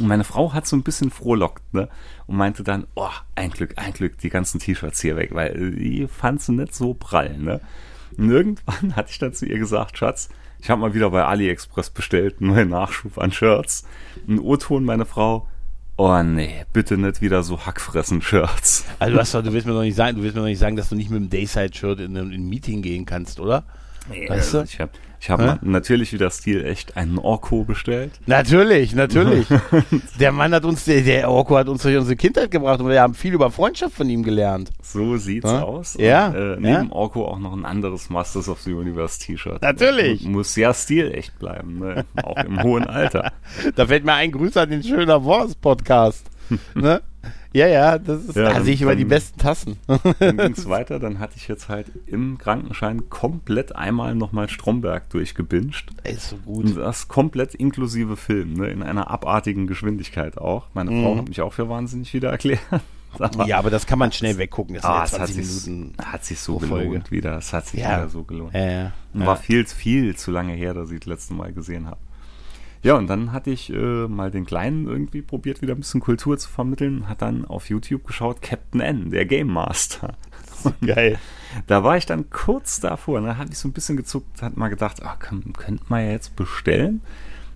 Und 0.00 0.08
meine 0.08 0.24
Frau 0.24 0.52
hat 0.52 0.66
so 0.66 0.76
ein 0.76 0.82
bisschen 0.82 1.10
frohlockt, 1.10 1.72
ne? 1.72 1.88
Und 2.26 2.36
meinte 2.36 2.62
dann, 2.62 2.86
oh, 2.94 3.08
ein 3.34 3.50
Glück, 3.50 3.74
ein 3.76 3.92
Glück, 3.92 4.18
die 4.18 4.28
ganzen 4.28 4.60
T-Shirts 4.60 5.00
hier 5.00 5.16
weg, 5.16 5.30
weil 5.32 5.72
die 5.72 6.06
fand 6.06 6.42
sie 6.42 6.52
nicht 6.52 6.74
so 6.74 6.94
prall, 6.94 7.38
ne? 7.38 7.60
Und 8.16 8.30
irgendwann 8.30 8.96
hatte 8.96 9.10
ich 9.10 9.18
dann 9.18 9.32
zu 9.32 9.46
ihr 9.46 9.58
gesagt, 9.58 9.98
Schatz, 9.98 10.28
ich 10.58 10.70
habe 10.70 10.80
mal 10.80 10.94
wieder 10.94 11.10
bei 11.10 11.24
AliExpress 11.24 11.90
bestellt, 11.90 12.36
einen 12.40 12.50
neuen 12.50 12.68
Nachschub 12.70 13.18
an 13.18 13.32
Shirts. 13.32 13.84
Ein 14.28 14.38
O-Ton, 14.38 14.84
meine 14.84 15.04
Frau, 15.04 15.48
Oh 15.98 16.22
nee, 16.22 16.66
bitte 16.74 16.98
nicht 16.98 17.22
wieder 17.22 17.42
so 17.42 17.64
Hackfressen-Shirts. 17.64 18.84
Also 18.98 19.16
doch, 19.16 19.42
du 19.44 19.52
willst 19.52 19.66
mir 19.66 19.72
doch 19.72 19.80
nicht 19.80 19.96
sagen, 19.96 20.16
du 20.16 20.22
willst 20.22 20.34
mir 20.34 20.42
doch 20.42 20.48
nicht 20.48 20.58
sagen, 20.58 20.76
dass 20.76 20.90
du 20.90 20.94
nicht 20.94 21.10
mit 21.10 21.20
dem 21.20 21.30
Dayside-Shirt 21.30 22.00
in, 22.00 22.16
in 22.16 22.32
ein 22.32 22.48
Meeting 22.48 22.82
gehen 22.82 23.06
kannst, 23.06 23.40
oder? 23.40 23.64
Nee, 24.10 24.28
weißt 24.28 24.54
du? 24.54 24.62
ich 24.62 24.78
habe 24.78 24.92
ich 25.20 25.30
habe 25.30 25.58
natürlich 25.62 26.12
wieder 26.12 26.30
Stil 26.30 26.64
echt 26.64 26.96
einen 26.96 27.18
Orko 27.18 27.64
bestellt. 27.64 28.12
Natürlich, 28.26 28.94
natürlich. 28.94 29.46
der 30.20 30.32
Mann 30.32 30.52
hat 30.54 30.64
uns, 30.64 30.84
der, 30.84 31.00
der 31.02 31.30
Orko 31.30 31.56
hat 31.56 31.68
uns 31.68 31.82
durch 31.82 31.96
unsere 31.96 32.16
Kindheit 32.16 32.50
gebracht 32.50 32.80
und 32.80 32.88
wir 32.88 33.00
haben 33.00 33.14
viel 33.14 33.34
über 33.34 33.50
Freundschaft 33.50 33.94
von 33.94 34.08
ihm 34.08 34.22
gelernt. 34.22 34.70
So 34.82 35.16
sieht's 35.16 35.50
ja? 35.50 35.62
aus. 35.62 35.96
Ja. 35.98 36.28
Und, 36.28 36.34
äh, 36.34 36.56
neben 36.56 36.66
ja. 36.66 36.86
Orko 36.90 37.26
auch 37.26 37.38
noch 37.38 37.52
ein 37.52 37.64
anderes 37.64 38.10
Masters 38.10 38.48
of 38.48 38.60
the 38.60 38.72
Universe 38.72 39.20
T-Shirt. 39.20 39.62
Natürlich. 39.62 40.24
Und 40.24 40.32
muss 40.32 40.54
ja 40.56 40.72
Stil 40.74 41.12
echt 41.12 41.38
bleiben, 41.38 41.78
ne? 41.78 42.04
auch 42.22 42.36
im 42.44 42.62
hohen 42.62 42.84
Alter. 42.84 43.32
Da 43.74 43.86
fällt 43.86 44.04
mir 44.04 44.14
ein 44.14 44.32
Grüß 44.32 44.56
an 44.56 44.70
den 44.70 44.82
Schöner 44.82 45.24
Wurst 45.24 45.60
Podcast. 45.60 46.26
ne? 46.74 47.00
Ja, 47.56 47.66
ja, 47.68 47.98
das 47.98 48.22
ist, 48.24 48.36
ja, 48.36 48.52
da 48.52 48.60
sehe 48.60 48.74
ich 48.74 48.82
immer 48.82 48.96
die 48.96 49.06
besten 49.06 49.38
Tassen. 49.38 49.78
Dann 49.86 50.36
ging 50.36 50.52
es 50.52 50.68
weiter, 50.68 50.98
dann 50.98 51.18
hatte 51.18 51.36
ich 51.36 51.48
jetzt 51.48 51.70
halt 51.70 51.86
im 52.06 52.36
Krankenschein 52.36 53.08
komplett 53.08 53.74
einmal 53.74 54.14
nochmal 54.14 54.50
Stromberg 54.50 55.08
durchgebinged. 55.08 55.86
Ist 56.04 56.28
so 56.28 56.36
gut. 56.36 56.66
Und 56.66 56.76
das 56.76 57.08
komplett 57.08 57.54
inklusive 57.54 58.18
Film, 58.18 58.54
ne, 58.54 58.68
in 58.68 58.82
einer 58.82 59.10
abartigen 59.10 59.66
Geschwindigkeit 59.66 60.36
auch. 60.36 60.66
Meine 60.74 60.90
mhm. 60.90 61.02
Frau 61.02 61.16
hat 61.16 61.28
mich 61.28 61.40
auch 61.40 61.54
für 61.54 61.70
wahnsinnig 61.70 62.12
wieder 62.12 62.30
erklärt. 62.30 62.60
Aber 63.18 63.46
ja, 63.46 63.56
aber 63.56 63.70
das 63.70 63.86
kann 63.86 63.98
man 63.98 64.12
schnell 64.12 64.36
weggucken. 64.36 64.74
Das 64.74 64.84
ah, 64.84 65.02
es 65.02 65.18
hat 65.18 65.28
sich, 65.28 65.70
hat 65.96 66.22
sich 66.22 66.38
so 66.38 66.58
gelohnt 66.58 67.10
wieder. 67.10 67.38
Es 67.38 67.50
hat 67.54 67.66
sich 67.66 67.80
ja. 67.80 67.96
wieder 67.96 68.08
so 68.10 68.24
gelohnt. 68.24 68.52
Ja, 68.52 68.70
ja. 68.70 68.92
War 69.14 69.36
viel, 69.36 69.64
viel 69.64 70.14
zu 70.16 70.30
lange 70.30 70.52
her, 70.52 70.74
dass 70.74 70.90
ich 70.90 71.00
das 71.00 71.06
letzte 71.06 71.32
Mal 71.32 71.54
gesehen 71.54 71.86
habe. 71.86 71.96
Ja, 72.86 72.94
und 72.94 73.08
dann 73.08 73.32
hatte 73.32 73.50
ich 73.50 73.72
äh, 73.72 74.06
mal 74.06 74.30
den 74.30 74.46
Kleinen 74.46 74.86
irgendwie 74.86 75.20
probiert, 75.20 75.60
wieder 75.60 75.74
ein 75.74 75.80
bisschen 75.80 76.00
Kultur 76.00 76.38
zu 76.38 76.48
vermitteln. 76.48 77.08
Hat 77.08 77.20
dann 77.20 77.44
auf 77.44 77.68
YouTube 77.68 78.06
geschaut, 78.06 78.40
Captain 78.42 78.80
N, 78.80 79.10
der 79.10 79.26
Game 79.26 79.48
Master. 79.48 80.14
Geil. 80.86 81.18
Da 81.66 81.82
war 81.82 81.96
ich 81.96 82.06
dann 82.06 82.30
kurz 82.30 82.78
davor. 82.78 83.18
Und 83.18 83.24
dann 83.24 83.38
hatte 83.38 83.50
ich 83.50 83.58
so 83.58 83.66
ein 83.66 83.72
bisschen 83.72 83.96
gezuckt, 83.96 84.40
hat 84.40 84.56
mal 84.56 84.68
gedacht, 84.68 85.02
ach, 85.02 85.16
komm, 85.18 85.52
könnte 85.54 85.82
man 85.88 86.04
ja 86.04 86.12
jetzt 86.12 86.36
bestellen. 86.36 87.00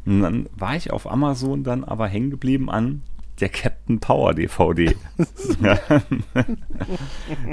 Und 0.04 0.20
dann 0.22 0.49
war 0.56 0.75
ich 0.75 0.90
auf 0.90 1.08
Amazon 1.08 1.62
dann 1.62 1.84
aber 1.84 2.08
hängen 2.08 2.30
geblieben 2.30 2.68
an 2.68 3.02
der 3.40 3.49
Captain 3.49 4.00
Power 4.00 4.35
DVD. 4.35 4.94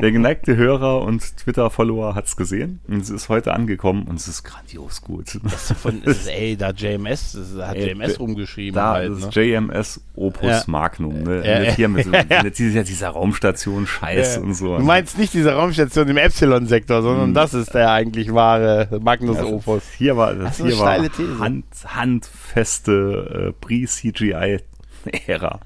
der 0.01 0.11
geneigte 0.11 0.55
Hörer 0.55 1.01
und 1.01 1.37
Twitter-Follower 1.37 2.15
hat 2.15 2.25
es 2.25 2.35
gesehen 2.35 2.79
und 2.87 3.01
es 3.01 3.09
ist 3.09 3.29
heute 3.29 3.53
angekommen 3.53 4.03
und 4.03 4.15
es 4.17 4.27
ist 4.27 4.43
grandios 4.43 5.01
gut. 5.01 5.39
Das 5.43 5.71
ist 5.71 5.79
von, 5.79 6.01
ist, 6.03 6.27
ey, 6.27 6.57
da 6.57 6.71
JMS, 6.71 7.33
das 7.33 7.67
hat 7.67 7.75
Ey, 7.77 7.89
JMS 7.89 8.19
rumgeschrieben. 8.19 8.75
Da 8.75 8.93
halt, 8.93 9.11
ist 9.11 9.35
ne? 9.35 9.43
JMS 9.43 10.01
Opus 10.15 10.43
Ja. 10.49 10.63
Magnum. 10.67 11.23
Ne? 11.23 11.45
Ja, 11.45 11.61
ja. 11.63 11.71
hier 11.71 11.87
mit 11.87 12.07
mit 12.43 12.57
dieser, 12.57 12.83
dieser 12.83 13.09
Raumstation 13.09 13.87
Scheiß 13.87 14.37
und 14.39 14.53
so. 14.53 14.77
Du 14.77 14.83
meinst 14.83 15.17
nicht 15.17 15.33
diese 15.33 15.53
Raumstation 15.53 16.07
im 16.09 16.17
Epsilon-Sektor, 16.17 17.01
sondern 17.01 17.27
Hm. 17.27 17.33
das 17.33 17.53
ist 17.53 17.73
der 17.73 17.91
eigentlich 17.91 18.33
wahre 18.33 18.99
Magnus 19.01 19.39
Opus. 19.39 19.83
Hier 19.97 20.17
war, 20.17 20.33
Das 20.33 20.57
das 20.57 20.67
hier 20.67 20.77
war. 20.79 20.97
Hand, 21.39 21.65
handfeste 21.85 23.53
äh, 23.53 23.65
Pre-CGI-Ära. 23.65 25.59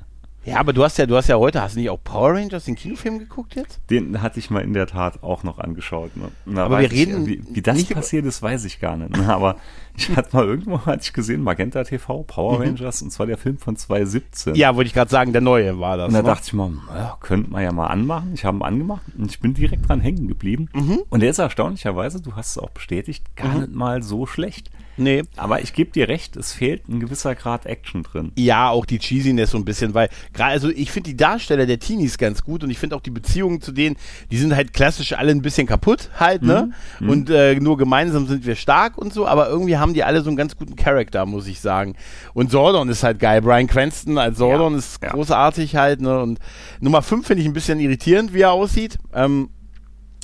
Ja, 0.43 0.57
aber 0.57 0.73
du 0.73 0.83
hast 0.83 0.97
ja, 0.97 1.05
du 1.05 1.15
hast 1.15 1.27
ja 1.27 1.37
heute, 1.37 1.61
hast 1.61 1.75
du 1.75 1.79
nicht 1.79 1.89
auch 1.91 2.03
Power 2.03 2.33
Rangers, 2.33 2.65
den 2.65 2.75
Kinofilm 2.75 3.19
geguckt 3.19 3.55
jetzt? 3.55 3.79
Den 3.91 4.21
hatte 4.23 4.39
ich 4.39 4.49
mal 4.49 4.61
in 4.61 4.73
der 4.73 4.87
Tat 4.87 5.21
auch 5.21 5.43
noch 5.43 5.59
angeschaut. 5.59 6.17
Ne? 6.17 6.29
Da 6.47 6.65
Aber 6.65 6.79
wir 6.79 6.91
reden 6.91 7.27
ich, 7.27 7.47
wie, 7.47 7.55
wie 7.55 7.61
das 7.61 7.83
passiert 7.85 8.25
ist, 8.25 8.41
weiß 8.41 8.65
ich 8.65 8.79
gar 8.79 8.97
nicht. 8.97 9.15
Ne? 9.15 9.31
Aber 9.31 9.57
ich 9.95 10.09
hatte 10.15 10.35
mal 10.35 10.45
irgendwo 10.45 10.83
hatte 10.85 11.03
ich 11.03 11.13
gesehen, 11.13 11.43
Magenta 11.43 11.83
TV, 11.83 12.23
Power 12.23 12.59
Rangers, 12.61 13.03
und 13.03 13.11
zwar 13.11 13.27
der 13.27 13.37
Film 13.37 13.59
von 13.59 13.75
2017. 13.75 14.53
Mhm. 14.53 14.57
Ja, 14.57 14.75
wollte 14.75 14.87
ich 14.87 14.93
gerade 14.93 15.11
sagen, 15.11 15.31
der 15.31 15.41
neue 15.41 15.79
war 15.79 15.97
das. 15.97 16.07
Und 16.07 16.13
da 16.13 16.21
ne? 16.21 16.27
dachte 16.27 16.43
ich 16.47 16.53
mal, 16.53 16.71
ja, 16.89 17.17
könnte 17.21 17.51
man 17.51 17.61
ja 17.61 17.71
mal 17.71 17.87
anmachen. 17.87 18.31
Ich 18.33 18.43
habe 18.43 18.57
ihn 18.57 18.63
angemacht 18.63 19.03
und 19.15 19.29
ich 19.29 19.39
bin 19.39 19.53
direkt 19.53 19.87
dran 19.87 19.99
hängen 19.99 20.27
geblieben. 20.27 20.69
Mhm. 20.73 21.03
Und 21.09 21.19
der 21.19 21.29
ist 21.29 21.39
erstaunlicherweise, 21.39 22.19
du 22.19 22.35
hast 22.35 22.51
es 22.51 22.57
auch 22.57 22.71
bestätigt, 22.71 23.35
gar 23.35 23.59
nicht 23.59 23.73
mal 23.73 24.01
so 24.01 24.25
schlecht. 24.25 24.71
Nee. 24.97 25.23
Aber 25.37 25.61
ich 25.61 25.73
gebe 25.73 25.91
dir 25.91 26.07
recht, 26.07 26.35
es 26.35 26.53
fehlt 26.53 26.87
ein 26.87 26.99
gewisser 26.99 27.35
Grad 27.35 27.65
Action 27.65 28.03
drin. 28.03 28.31
Ja, 28.37 28.69
auch 28.69 28.85
die 28.85 28.99
Cheesiness 28.99 29.51
so 29.51 29.57
ein 29.57 29.65
bisschen, 29.65 29.93
weil 29.93 30.09
gerade, 30.33 30.51
also 30.51 30.69
ich 30.69 30.91
finde 30.91 31.09
die 31.11 31.17
Darsteller 31.17 31.65
der 31.65 31.79
Teenies 31.79 32.17
ganz 32.17 32.43
gut 32.43 32.63
und 32.63 32.69
ich 32.69 32.77
finde 32.79 32.95
auch 32.95 33.01
die 33.01 33.11
Beziehungen 33.11 33.61
zu 33.61 33.71
denen, 33.71 33.95
die 34.31 34.37
sind 34.37 34.55
halt 34.55 34.73
klassisch 34.73 35.13
alle 35.13 35.31
ein 35.31 35.41
bisschen 35.41 35.67
kaputt 35.67 36.09
halt, 36.19 36.43
ne? 36.43 36.71
Mhm. 36.99 37.09
Und 37.09 37.29
äh, 37.29 37.55
nur 37.55 37.77
gemeinsam 37.77 38.27
sind 38.27 38.45
wir 38.45 38.55
stark 38.55 38.97
und 38.97 39.13
so, 39.13 39.27
aber 39.27 39.49
irgendwie 39.49 39.77
haben 39.77 39.93
die 39.93 40.03
alle 40.03 40.21
so 40.21 40.29
einen 40.29 40.37
ganz 40.37 40.55
guten 40.55 40.75
Charakter, 40.75 41.25
muss 41.25 41.47
ich 41.47 41.59
sagen. 41.59 41.95
Und 42.33 42.51
Sordon 42.51 42.89
ist 42.89 43.03
halt 43.03 43.19
geil. 43.19 43.41
Brian 43.41 43.67
Cranston 43.67 44.17
als 44.17 44.37
Sordon 44.37 44.73
Ja, 44.73 44.79
ist 44.79 45.01
ja. 45.03 45.09
großartig 45.09 45.75
halt, 45.75 46.01
ne? 46.01 46.21
Und 46.21 46.39
Nummer 46.79 47.01
5 47.01 47.25
finde 47.25 47.41
ich 47.41 47.47
ein 47.47 47.53
bisschen 47.53 47.79
irritierend, 47.79 48.33
wie 48.33 48.41
er 48.41 48.51
aussieht. 48.51 48.97
Ähm, 49.13 49.49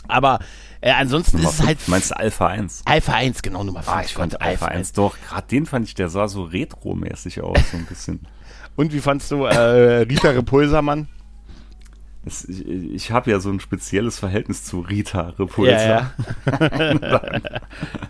aber 0.07 0.39
äh, 0.81 0.91
ansonsten 0.91 1.37
Nummer 1.37 1.49
ist 1.49 1.59
es 1.59 1.65
halt 1.65 1.87
meinst 1.87 2.11
du 2.11 2.17
Alpha 2.17 2.47
1? 2.47 2.83
Alpha 2.85 3.13
1, 3.13 3.41
genau, 3.41 3.63
Nummer 3.63 3.83
5. 3.83 3.95
Ah, 3.95 4.01
ich 4.01 4.13
fand 4.13 4.41
Alpha 4.41 4.65
1 4.67 4.93
doch, 4.93 5.17
gerade 5.27 5.47
den 5.47 5.65
fand 5.65 5.87
ich, 5.87 5.95
der 5.95 6.09
sah 6.09 6.27
so 6.27 6.43
retro-mäßig 6.43 7.41
aus, 7.41 7.57
so 7.71 7.77
ein 7.77 7.85
bisschen. 7.85 8.19
Und 8.75 8.93
wie 8.93 8.99
fandst 8.99 9.31
du 9.31 9.45
äh, 9.45 10.01
Rita 10.01 10.29
Repulsa, 10.29 10.81
Mann? 10.81 11.07
Es, 12.25 12.45
ich 12.45 12.65
ich 12.67 13.11
habe 13.11 13.31
ja 13.31 13.39
so 13.39 13.49
ein 13.49 13.59
spezielles 13.59 14.19
Verhältnis 14.19 14.63
zu 14.65 14.81
Rita 14.81 15.29
Repulsa. 15.39 15.71
Ja, 15.71 16.11
ja. 16.45 17.21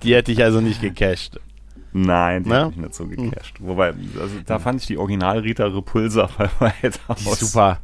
die 0.03 0.15
hätte 0.15 0.31
ich 0.31 0.43
also 0.43 0.59
nicht 0.59 0.81
gecasht. 0.81 1.39
Nein, 1.93 2.43
die 2.43 2.49
Ne? 2.49 2.65
hab 2.65 2.71
ich 2.71 2.77
nicht 2.77 2.95
so 2.95 3.07
gecasht. 3.07 3.55
Wobei, 3.59 3.93
also 4.19 4.35
da 4.45 4.59
fand 4.59 4.81
ich 4.81 4.87
die 4.87 4.97
Original 4.97 5.39
Rita 5.39 5.65
Repulsa 5.65 6.29
bei 6.37 6.49
weiter 6.59 7.15
ist 7.15 7.39
super. 7.39 7.79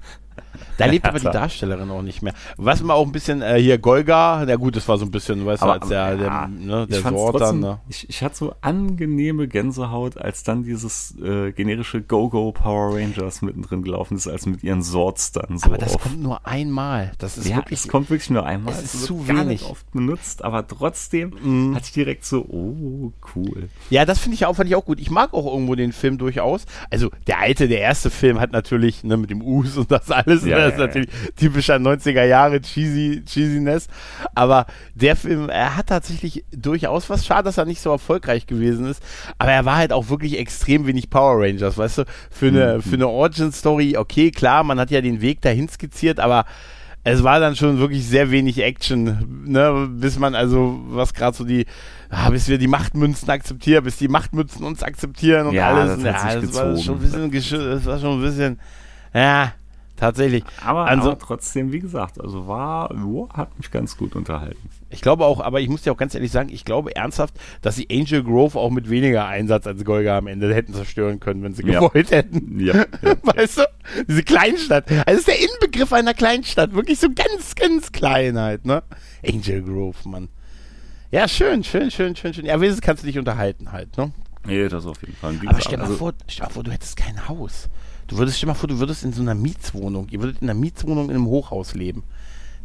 Da 0.77 0.85
lebt 0.85 1.05
aber 1.05 1.19
die. 1.19 1.23
Darstellerin 1.33 1.89
auch 1.89 2.01
nicht 2.01 2.21
mehr. 2.21 2.33
Was 2.57 2.81
mal 2.83 2.93
auch 2.93 3.05
ein 3.05 3.11
bisschen, 3.11 3.41
äh, 3.41 3.59
hier 3.59 3.77
Golga, 3.77 4.43
na 4.45 4.55
gut, 4.55 4.75
das 4.75 4.87
war 4.87 4.97
so 4.97 5.05
ein 5.05 5.11
bisschen, 5.11 5.45
weißt 5.45 5.61
du, 5.61 5.65
Aber- 5.65 5.73
als 5.81 5.87
der, 5.89 6.15
der, 6.15 6.27
ja, 6.27 6.47
ne, 6.47 6.83
ich 6.83 6.89
der 6.95 6.99
fand's 7.01 7.19
Sort 7.21 7.37
trotzdem, 7.37 7.61
dann, 7.61 7.71
ne? 7.71 7.79
ich, 7.89 8.07
ich 8.09 8.21
hatte 8.23 8.35
so 8.35 8.55
angenehme 8.61 9.47
Gänsehaut, 9.47 10.17
als 10.17 10.43
dann 10.43 10.63
dieses 10.63 11.15
äh, 11.19 11.51
generische 11.51 12.01
Go-Go 12.01 12.51
Power 12.51 12.95
Rangers 12.95 13.41
mittendrin 13.41 13.81
gelaufen 13.83 14.17
ist, 14.17 14.27
als 14.27 14.45
mit 14.45 14.63
ihren 14.63 14.83
Swords 14.83 15.31
dann 15.31 15.57
so 15.57 15.65
Aber 15.67 15.77
das 15.77 15.95
auf. 15.95 16.03
kommt 16.03 16.21
nur 16.21 16.45
einmal. 16.45 17.11
Das 17.17 17.37
ist 17.37 17.47
ja, 17.47 17.55
wirklich, 17.57 17.79
es 17.79 17.87
kommt 17.87 18.09
wirklich 18.09 18.29
nur 18.29 18.45
einmal. 18.45 18.73
es 18.73 18.83
ist 18.83 18.93
wird 18.95 19.07
zu 19.07 19.27
wenig. 19.27 19.45
nicht 19.61 19.69
oft 19.69 19.89
benutzt, 19.91 20.43
aber 20.43 20.67
trotzdem 20.67 21.31
Mhm. 21.43 21.75
hatte 21.75 21.85
ich 21.85 21.93
direkt 21.93 22.25
so, 22.25 22.41
oh, 22.49 23.11
cool. 23.35 23.69
ja, 23.89 24.05
das 24.05 24.19
finde 24.19 24.35
ich 24.35 24.45
auch, 24.45 24.55
fand 24.55 24.69
ich 24.69 24.75
auch 24.75 24.85
gut. 24.85 24.99
Ich 24.99 25.09
mag 25.09 25.33
auch 25.33 25.45
irgendwo 25.51 25.75
den 25.75 25.91
Film 25.93 26.17
durchaus. 26.17 26.65
Also, 26.89 27.09
der 27.27 27.39
alte, 27.39 27.67
der 27.67 27.79
erste 27.79 28.09
Film 28.09 28.39
hat 28.39 28.51
natürlich, 28.51 29.03
ne, 29.03 29.17
mit 29.17 29.29
dem 29.29 29.41
Us 29.41 29.77
und 29.77 29.91
das 29.91 30.11
alles, 30.11 30.42
ne, 30.42 30.42
das 30.49 30.59
ja, 30.59 30.67
ist 30.67 30.77
natürlich 30.77 31.09
typischer 31.35 31.75
90er 31.75 32.23
Jahre 32.23 32.61
Cheesy, 32.61 33.23
Cheesiness. 33.25 33.87
Aber 34.35 34.65
der 34.95 35.15
Film, 35.15 35.49
er 35.49 35.77
hat 35.77 35.87
tatsächlich 35.87 36.45
durchaus 36.51 37.09
was. 37.09 37.25
Schade, 37.25 37.43
dass 37.45 37.57
er 37.57 37.65
nicht 37.65 37.81
so 37.81 37.91
erfolgreich 37.91 38.47
gewesen 38.47 38.85
ist. 38.85 39.03
Aber 39.37 39.51
er 39.51 39.65
war 39.65 39.77
halt 39.77 39.93
auch 39.93 40.09
wirklich 40.09 40.37
extrem 40.39 40.87
wenig 40.87 41.09
Power 41.09 41.41
Rangers, 41.41 41.77
weißt 41.77 41.99
du? 41.99 42.03
Für 42.29 42.47
eine, 42.47 42.81
für 42.81 42.95
eine 42.95 43.07
Origin-Story, 43.07 43.97
okay, 43.97 44.31
klar, 44.31 44.63
man 44.63 44.79
hat 44.79 44.91
ja 44.91 45.01
den 45.01 45.21
Weg 45.21 45.41
dahin 45.41 45.67
skizziert, 45.69 46.19
aber 46.19 46.45
es 47.03 47.23
war 47.23 47.39
dann 47.39 47.55
schon 47.55 47.79
wirklich 47.79 48.07
sehr 48.07 48.31
wenig 48.31 48.61
Action, 48.63 49.43
ne, 49.45 49.89
bis 49.91 50.17
man 50.17 50.35
also, 50.35 50.79
was 50.87 51.13
gerade 51.13 51.35
so 51.35 51.43
die, 51.43 51.65
ah, 52.09 52.29
bis 52.29 52.47
wir 52.47 52.57
die 52.57 52.67
Machtmünzen 52.67 53.29
akzeptieren, 53.29 53.83
bis 53.83 53.97
die 53.97 54.07
Machtmünzen 54.07 54.63
uns 54.63 54.83
akzeptieren 54.83 55.47
und 55.47 55.53
Ja, 55.53 55.73
alles. 55.73 56.01
das 56.01 56.21
sich 56.21 56.51
das 56.51 56.53
war 56.55 56.77
schon 56.77 56.95
ein 56.95 57.31
bisschen, 57.31 57.71
das 57.71 57.85
war 57.85 57.99
schon 57.99 58.19
ein 58.19 58.21
bisschen, 58.21 58.59
ja, 59.13 59.51
tatsächlich. 60.03 60.43
Aber, 60.63 60.85
Also- 60.85 61.11
aber 61.11 61.19
trotzdem, 61.19 61.71
wie 61.71 61.79
gesagt, 61.79 62.19
also 62.19 62.47
war, 62.47 62.93
jo, 62.93 63.29
hat 63.33 63.57
mich 63.57 63.71
ganz 63.71 63.97
gut 63.97 64.15
unterhalten. 64.15 64.69
Ich 64.89 65.01
glaube 65.01 65.25
auch, 65.25 65.39
aber 65.39 65.59
ich 65.61 65.69
muss 65.69 65.81
dir 65.81 65.91
auch 65.91 65.97
ganz 65.97 66.13
ehrlich 66.13 66.31
sagen, 66.31 66.49
ich 66.51 66.65
glaube 66.65 66.95
ernsthaft, 66.95 67.33
dass 67.61 67.75
sie 67.75 67.87
Angel 67.91 68.23
Grove 68.23 68.59
auch 68.59 68.69
mit 68.69 68.89
weniger 68.89 69.25
Einsatz 69.25 69.65
als 69.65 69.83
Golga 69.85 70.17
am 70.17 70.27
Ende 70.27 70.53
hätten 70.53 70.73
zerstören 70.73 71.19
können, 71.19 71.41
wenn 71.43 71.53
sie 71.55 71.65
Ja. 71.65 71.79
gewollt 71.79 72.11
hätten. 72.11 72.59
Ja, 72.59 72.75
ja, 72.75 72.85
Weißt 73.23 73.57
du? 73.57 73.63
Diese 74.07 74.23
Kleinstadt. 74.23 74.89
Also 74.91 75.03
das 75.05 75.15
ist 75.19 75.27
der 75.27 75.39
Inbegriff 75.39 75.91
einer 75.93 76.13
Kleinstadt. 76.13 76.73
Wirklich 76.73 76.99
so 76.99 77.07
ganz, 77.09 77.55
ganz 77.55 77.91
klein 77.91 78.37
halt, 78.37 78.65
ne? 78.65 78.83
Angel 79.27 79.63
Grove, 79.63 79.97
Mann. 80.07 80.29
Ja, 81.11 81.27
schön, 81.27 81.63
schön, 81.63 81.89
schön, 81.91 82.15
schön, 82.15 82.33
schön. 82.33 82.45
Ja, 82.45 82.55
wenigstens 82.59 82.81
kannst 82.81 83.03
du 83.03 83.07
dich 83.07 83.17
unterhalten 83.17 83.71
halt, 83.71 83.95
ne? 83.97 84.11
Nee, 84.45 84.67
das 84.67 84.85
auf 84.85 84.99
jeden 85.01 85.15
Fall. 85.15 85.41
Wie 85.41 85.47
Aber 85.47 85.61
stell 85.61 85.77
mal 85.77 85.85
also- 85.85 85.95
vor, 85.97 86.13
stell 86.27 86.45
mal 86.47 86.51
vor, 86.53 86.63
du 86.63 86.71
hättest 86.71 86.97
kein 86.97 87.27
Haus. 87.29 87.69
Du 88.07 88.17
würdest, 88.17 88.37
stell 88.37 88.47
mal 88.47 88.53
vor, 88.53 88.67
du 88.69 88.79
würdest 88.79 89.03
in 89.03 89.13
so 89.13 89.21
einer 89.21 89.35
Mietswohnung, 89.35 90.07
ihr 90.09 90.19
würdet 90.21 90.41
in 90.41 90.49
einer 90.49 90.59
Mietswohnung 90.59 91.05
in 91.09 91.15
einem 91.15 91.25
Hochhaus 91.27 91.73
leben. 91.73 92.03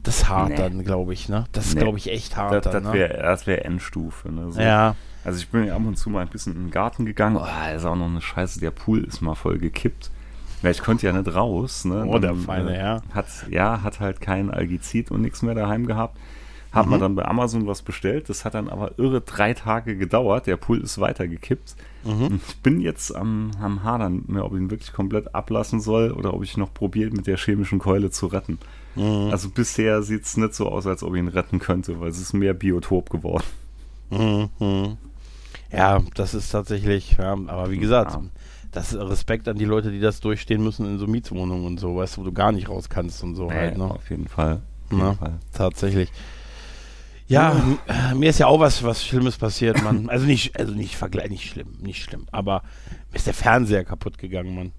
Das 0.02 0.18
ist 0.18 0.28
hart 0.28 0.50
Nee. 0.50 0.56
dann, 0.56 0.84
glaube 0.84 1.12
ich, 1.12 1.28
ne? 1.28 1.44
Das 1.52 1.66
ist, 1.66 1.74
Nee. 1.74 1.80
glaube 1.82 1.98
ich, 1.98 2.10
echt 2.10 2.36
hart 2.36 2.52
Das, 2.66 2.72
dann, 2.72 2.84
das 2.84 2.92
ne? 2.92 2.98
wäre 2.98 3.22
das 3.22 3.46
wär 3.46 3.64
Endstufe. 3.64 4.30
Ne? 4.32 4.52
So. 4.52 4.60
Ja. 4.60 4.94
Also 5.24 5.38
ich 5.40 5.48
bin 5.48 5.64
ja 5.64 5.74
ab 5.74 5.82
und 5.84 5.96
zu 5.96 6.08
mal 6.10 6.20
ein 6.22 6.28
bisschen 6.28 6.54
in 6.54 6.64
den 6.66 6.70
Garten 6.70 7.04
gegangen. 7.04 7.36
Oh, 7.36 7.44
da 7.44 7.70
ist 7.72 7.84
auch 7.84 7.96
noch 7.96 8.06
eine 8.06 8.20
Scheiße, 8.20 8.60
der 8.60 8.70
Pool 8.70 9.04
ist 9.04 9.20
mal 9.20 9.34
voll 9.34 9.58
gekippt. 9.58 10.10
Weil 10.62 10.72
ich 10.72 10.82
konnte 10.82 11.06
ja 11.06 11.12
nicht 11.12 11.32
raus. 11.34 11.84
Ne? 11.84 12.04
Oh, 12.06 12.18
der 12.18 12.34
feine 12.34 12.72
Herr. 12.72 13.02
Hat, 13.12 13.26
ja, 13.50 13.82
hat 13.82 14.00
halt 14.00 14.20
kein 14.20 14.50
Algizid 14.50 15.10
und 15.10 15.20
nichts 15.22 15.42
mehr 15.42 15.54
daheim 15.54 15.86
gehabt. 15.86 16.16
Hat 16.70 16.84
Mhm. 16.84 16.90
man 16.90 17.00
dann 17.00 17.14
bei 17.14 17.24
Amazon 17.24 17.66
was 17.66 17.80
bestellt. 17.82 18.28
Das 18.28 18.44
hat 18.44 18.54
dann 18.54 18.68
aber 18.68 18.98
irre 18.98 19.20
drei 19.22 19.54
Tage 19.54 19.96
gedauert. 19.96 20.46
Der 20.46 20.56
Pool 20.58 20.80
ist 20.82 21.00
weitergekippt. 21.00 21.76
Mhm. 22.04 22.40
Ich 22.46 22.56
bin 22.58 22.80
jetzt 22.80 23.14
am, 23.14 23.52
am 23.60 23.82
Hadern 23.84 24.16
mit 24.16 24.28
mir, 24.28 24.44
ob 24.44 24.52
ich 24.52 24.58
ihn 24.58 24.70
wirklich 24.70 24.92
komplett 24.92 25.34
ablassen 25.34 25.80
soll 25.80 26.10
oder 26.12 26.34
ob 26.34 26.42
ich 26.44 26.56
noch 26.58 26.72
probiert, 26.74 27.12
mit 27.14 27.26
der 27.26 27.38
chemischen 27.38 27.78
Keule 27.78 28.10
zu 28.10 28.26
retten. 28.26 28.58
Mhm. 28.96 29.28
Also 29.30 29.48
bisher 29.48 30.02
sieht 30.02 30.24
es 30.24 30.36
nicht 30.36 30.54
so 30.54 30.68
aus, 30.68 30.86
als 30.86 31.02
ob 31.02 31.14
ich 31.14 31.20
ihn 31.20 31.28
retten 31.28 31.58
könnte, 31.58 32.00
weil 32.00 32.08
es 32.10 32.20
ist 32.20 32.34
mehr 32.34 32.52
Biotop 32.54 33.08
geworden. 33.10 33.44
Mhm, 34.10 34.48
mhm. 34.58 34.96
Ja, 35.72 36.00
das 36.14 36.34
ist 36.34 36.50
tatsächlich, 36.50 37.16
ja, 37.18 37.32
aber 37.32 37.70
wie 37.70 37.78
gesagt, 37.78 38.12
Ja. 38.12 38.22
das 38.72 38.94
Respekt 38.94 39.48
an 39.48 39.58
die 39.58 39.64
Leute, 39.66 39.90
die 39.90 40.00
das 40.00 40.20
durchstehen 40.20 40.62
müssen 40.62 40.86
in 40.86 40.98
so 40.98 41.06
Mietswohnungen 41.06 41.66
und 41.66 41.78
so, 41.80 41.96
weißt 41.96 42.16
du, 42.16 42.20
wo 42.22 42.24
du 42.24 42.32
gar 42.32 42.52
nicht 42.52 42.68
raus 42.68 42.88
kannst 42.88 43.22
und 43.22 43.34
so 43.36 43.50
halt, 43.50 43.76
Nee, 43.76 43.84
ne? 43.84 43.90
Auf 43.90 44.08
jeden 44.10 44.28
Fall. 44.28 44.62
Auf 44.86 44.92
jeden 44.92 45.04
Ne? 45.04 45.14
Fall. 45.14 45.34
Tatsächlich. 45.52 46.10
Ja, 47.28 47.54
äh, 47.86 48.14
mir 48.14 48.30
ist 48.30 48.38
ja 48.38 48.46
auch 48.46 48.58
was, 48.58 48.82
was 48.82 49.04
Schlimmes 49.04 49.36
passiert, 49.36 49.82
Mann. 49.82 50.08
Also 50.10 50.24
nicht, 50.26 50.58
also 50.58 50.72
nicht 50.74 50.96
vergleich, 50.96 51.28
nicht 51.30 51.48
schlimm, 51.50 51.76
nicht 51.80 52.02
schlimm. 52.02 52.26
Aber 52.32 52.62
mir 53.10 53.16
ist 53.16 53.26
der 53.26 53.34
Fernseher 53.34 53.84
kaputt 53.84 54.16
gegangen, 54.18 54.54
Mann. 54.54 54.72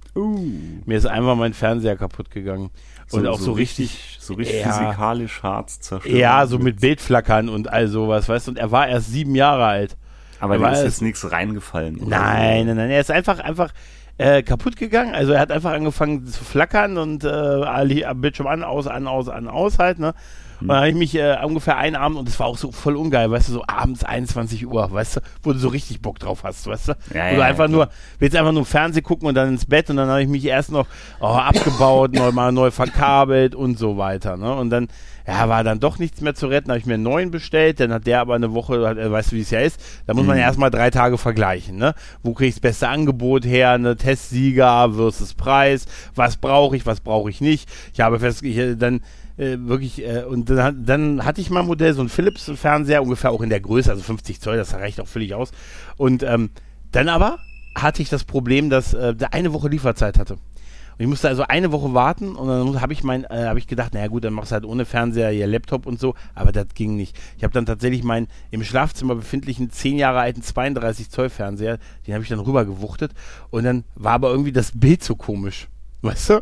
Mir 0.86 0.98
ist 0.98 1.06
einfach 1.06 1.36
mein 1.36 1.54
Fernseher 1.54 1.96
kaputt 1.96 2.32
gegangen. 2.32 2.72
Und 3.12 3.26
auch 3.28 3.40
so, 3.40 3.54
richtig, 3.54 4.18
so 4.20 4.34
richtig 4.34 4.62
Ja. 4.62 4.72
physikalisch 4.74 5.42
hart 5.44 5.70
zerstört. 5.70 6.14
ja, 6.16 6.46
so 6.48 6.60
mit 6.60 6.80
Bildflackern 6.82 7.50
und 7.50 7.72
all 7.72 7.88
sowas, 7.88 8.28
weißt 8.30 8.48
du. 8.48 8.52
Und 8.52 8.58
er 8.58 8.72
war 8.72 8.88
erst 8.88 9.12
sieben 9.12 9.36
Jahre 9.36 9.66
alt. 9.66 9.98
Aber 10.40 10.56
Er 10.56 10.60
da 10.62 10.72
ist 10.72 10.84
jetzt 10.84 11.02
nichts 11.02 11.32
reingefallen. 11.32 11.98
oder 11.98 12.10
Nein, 12.18 12.66
nein, 12.68 12.76
nein. 12.78 12.90
Er 12.90 13.00
ist 13.02 13.12
einfach, 13.12 13.40
einfach 13.40 13.72
äh, 14.18 14.42
kaputt 14.44 14.76
gegangen. 14.76 15.14
Also 15.16 15.34
er 15.34 15.40
hat 15.40 15.52
einfach 15.52 15.72
angefangen 15.72 16.26
zu 16.28 16.44
flackern 16.44 16.98
und 16.98 17.24
äh, 17.24 18.14
Bildschirm 18.16 18.48
an, 18.48 18.64
aus, 18.64 18.88
an, 18.88 19.08
aus, 19.08 19.28
an, 19.30 19.48
aus 19.48 19.80
halt, 19.80 20.00
ne? 20.00 20.14
Und 20.62 20.68
dann 20.68 20.78
habe 20.78 20.90
ich 20.90 20.96
mich 20.96 21.16
äh, 21.16 21.38
ungefähr 21.44 21.78
einen 21.78 21.96
Abend, 21.96 22.18
und 22.18 22.28
das 22.28 22.40
war 22.40 22.48
auch 22.48 22.58
so 22.58 22.72
voll 22.72 22.96
ungeil, 22.96 23.32
weißt 23.32 23.50
du, 23.50 23.54
so 23.54 23.64
abends 23.68 24.04
21 24.04 24.68
Uhr, 24.68 24.92
weißt 24.92 25.18
du, 25.18 25.22
wo 25.44 25.54
du 25.54 25.60
so 25.60 25.70
richtig 25.70 26.02
Bock 26.02 26.20
drauf 26.20 26.44
hast, 26.44 26.68
weißt 26.68 26.90
du? 26.90 26.94
Ja, 27.14 27.32
wo 27.32 27.36
du 27.38 27.44
einfach 27.46 27.68
nur, 27.68 27.90
willst 28.20 28.36
einfach 28.36 28.52
nur 28.52 28.66
Fernsehen 28.66 29.04
gucken 29.04 29.28
und 29.28 29.36
dann 29.36 29.50
ins 29.50 29.66
Bett 29.66 29.90
und 29.90 29.98
dann 29.98 30.10
habe 30.10 30.22
ich 30.22 30.28
mich 30.28 30.46
erst 30.46 30.72
noch 30.72 30.86
oh, 31.22 31.26
abgebaut, 31.26 32.14
neu, 32.14 32.32
mal 32.32 32.52
neu 32.52 32.72
verkabelt 32.72 33.56
und 33.56 33.78
so 33.80 33.98
weiter. 33.98 34.38
Ne? 34.38 34.54
Und 34.54 34.70
dann 34.70 34.88
ja, 35.28 35.48
war 35.48 35.64
dann 35.64 35.80
doch 35.80 36.00
nichts 36.00 36.22
mehr 36.22 36.34
zu 36.34 36.48
retten, 36.48 36.70
habe 36.70 36.80
ich 36.80 36.88
mir 36.88 36.96
einen 36.96 37.04
neuen 37.04 37.30
bestellt, 37.30 37.80
dann 37.80 37.94
hat 37.94 38.08
der 38.08 38.20
aber 38.20 38.34
eine 38.34 38.52
Woche, 38.54 38.88
hat- 38.88 38.98
äh, 38.98 39.12
weißt 39.12 39.32
du, 39.32 39.36
wie 39.36 39.42
es 39.42 39.52
ja 39.52 39.60
ist, 39.60 39.80
da 40.08 40.14
muss 40.16 40.26
man 40.26 40.36
Mhm. 40.36 40.40
ja 40.42 40.48
erstmal 40.48 40.72
drei 40.72 40.90
Tage 40.90 41.20
vergleichen, 41.20 41.78
ne? 41.78 41.94
Wo 42.24 42.34
kriege 42.34 42.48
ich 42.50 42.56
das 42.56 42.62
beste 42.62 42.88
Angebot 42.90 43.46
her, 43.46 43.78
ne? 43.78 43.96
Testsieger 43.96 44.92
versus 44.94 45.36
Preis, 45.36 45.86
was 46.16 46.38
brauche 46.38 46.76
ich, 46.76 46.86
was 46.88 47.00
brauche 47.02 47.30
ich 47.30 47.42
nicht. 47.42 47.70
Ich 47.94 48.02
habe 48.02 48.20
fest, 48.20 48.42
ich, 48.44 48.58
äh, 48.58 48.76
dann 48.76 49.02
äh, 49.40 49.58
wirklich, 49.60 50.04
äh, 50.06 50.24
und 50.24 50.50
dann, 50.50 50.86
dann 50.86 51.26
hatte 51.26 51.42
ich 51.42 51.50
mal 51.50 51.62
ein 51.62 51.66
Modell, 51.68 51.94
so 51.94 52.02
ein 52.02 52.10
Philips-Fernseher, 52.10 53.02
ungefähr 53.02 53.32
auch 53.32 53.42
in 53.42 53.50
der 53.50 53.62
Größe, 53.62 53.90
also 53.90 54.04
50 54.04 54.40
Zoll, 54.42 54.58
das 54.58 54.74
reicht 54.74 55.00
auch 55.00 55.08
völlig 55.08 55.34
aus. 55.34 55.52
Und 55.98 56.24
ähm, 56.24 56.50
dann 56.92 57.10
aber 57.10 57.40
hatte 57.76 58.02
ich 58.02 58.10
das 58.10 58.24
Problem, 58.24 58.70
dass 58.70 58.94
äh, 58.94 59.16
der 59.16 59.34
eine 59.34 59.54
Woche 59.54 59.70
Lieferzeit 59.70 60.20
hatte. 60.20 60.34
Und 60.34 61.04
ich 61.04 61.08
musste 61.08 61.30
also 61.30 61.44
eine 61.44 61.72
Woche 61.72 61.94
warten 61.94 62.36
und 62.36 62.48
dann 62.50 62.82
habe 62.82 62.92
ich 62.92 63.04
mein, 63.06 63.24
äh, 63.24 63.46
habe 63.46 63.58
ich 63.58 63.68
gedacht, 63.68 63.94
naja 63.94 64.08
gut, 64.08 64.26
dann 64.26 64.34
machst 64.34 64.52
du 64.52 64.56
halt 64.56 64.66
ohne 64.66 64.84
Fernseher 64.84 65.32
ihr 65.32 65.48
Laptop 65.48 65.86
und 65.86 65.98
so, 65.98 66.14
aber 66.36 66.52
das 66.52 66.66
ging 66.76 66.98
nicht. 66.98 67.18
Ich 67.38 67.44
habe 67.46 67.54
dann 67.54 67.66
tatsächlich 67.66 68.04
meinen 68.04 68.28
im 68.52 68.66
Schlafzimmer 68.66 69.16
befindlichen 69.16 69.70
10 69.70 69.98
Jahre 69.98 70.20
alten 70.20 70.42
32 70.42 71.10
Zoll 71.10 71.30
Fernseher, 71.30 71.78
den 72.06 72.14
habe 72.16 72.24
ich 72.24 72.30
dann 72.30 72.40
rübergewuchtet 72.40 73.14
und 73.50 73.64
dann 73.64 73.86
war 73.96 74.12
aber 74.12 74.30
irgendwie 74.32 74.52
das 74.52 74.74
Bild 74.78 75.02
so 75.02 75.16
komisch. 75.16 75.70
Weißt 76.02 76.30
du? 76.32 76.42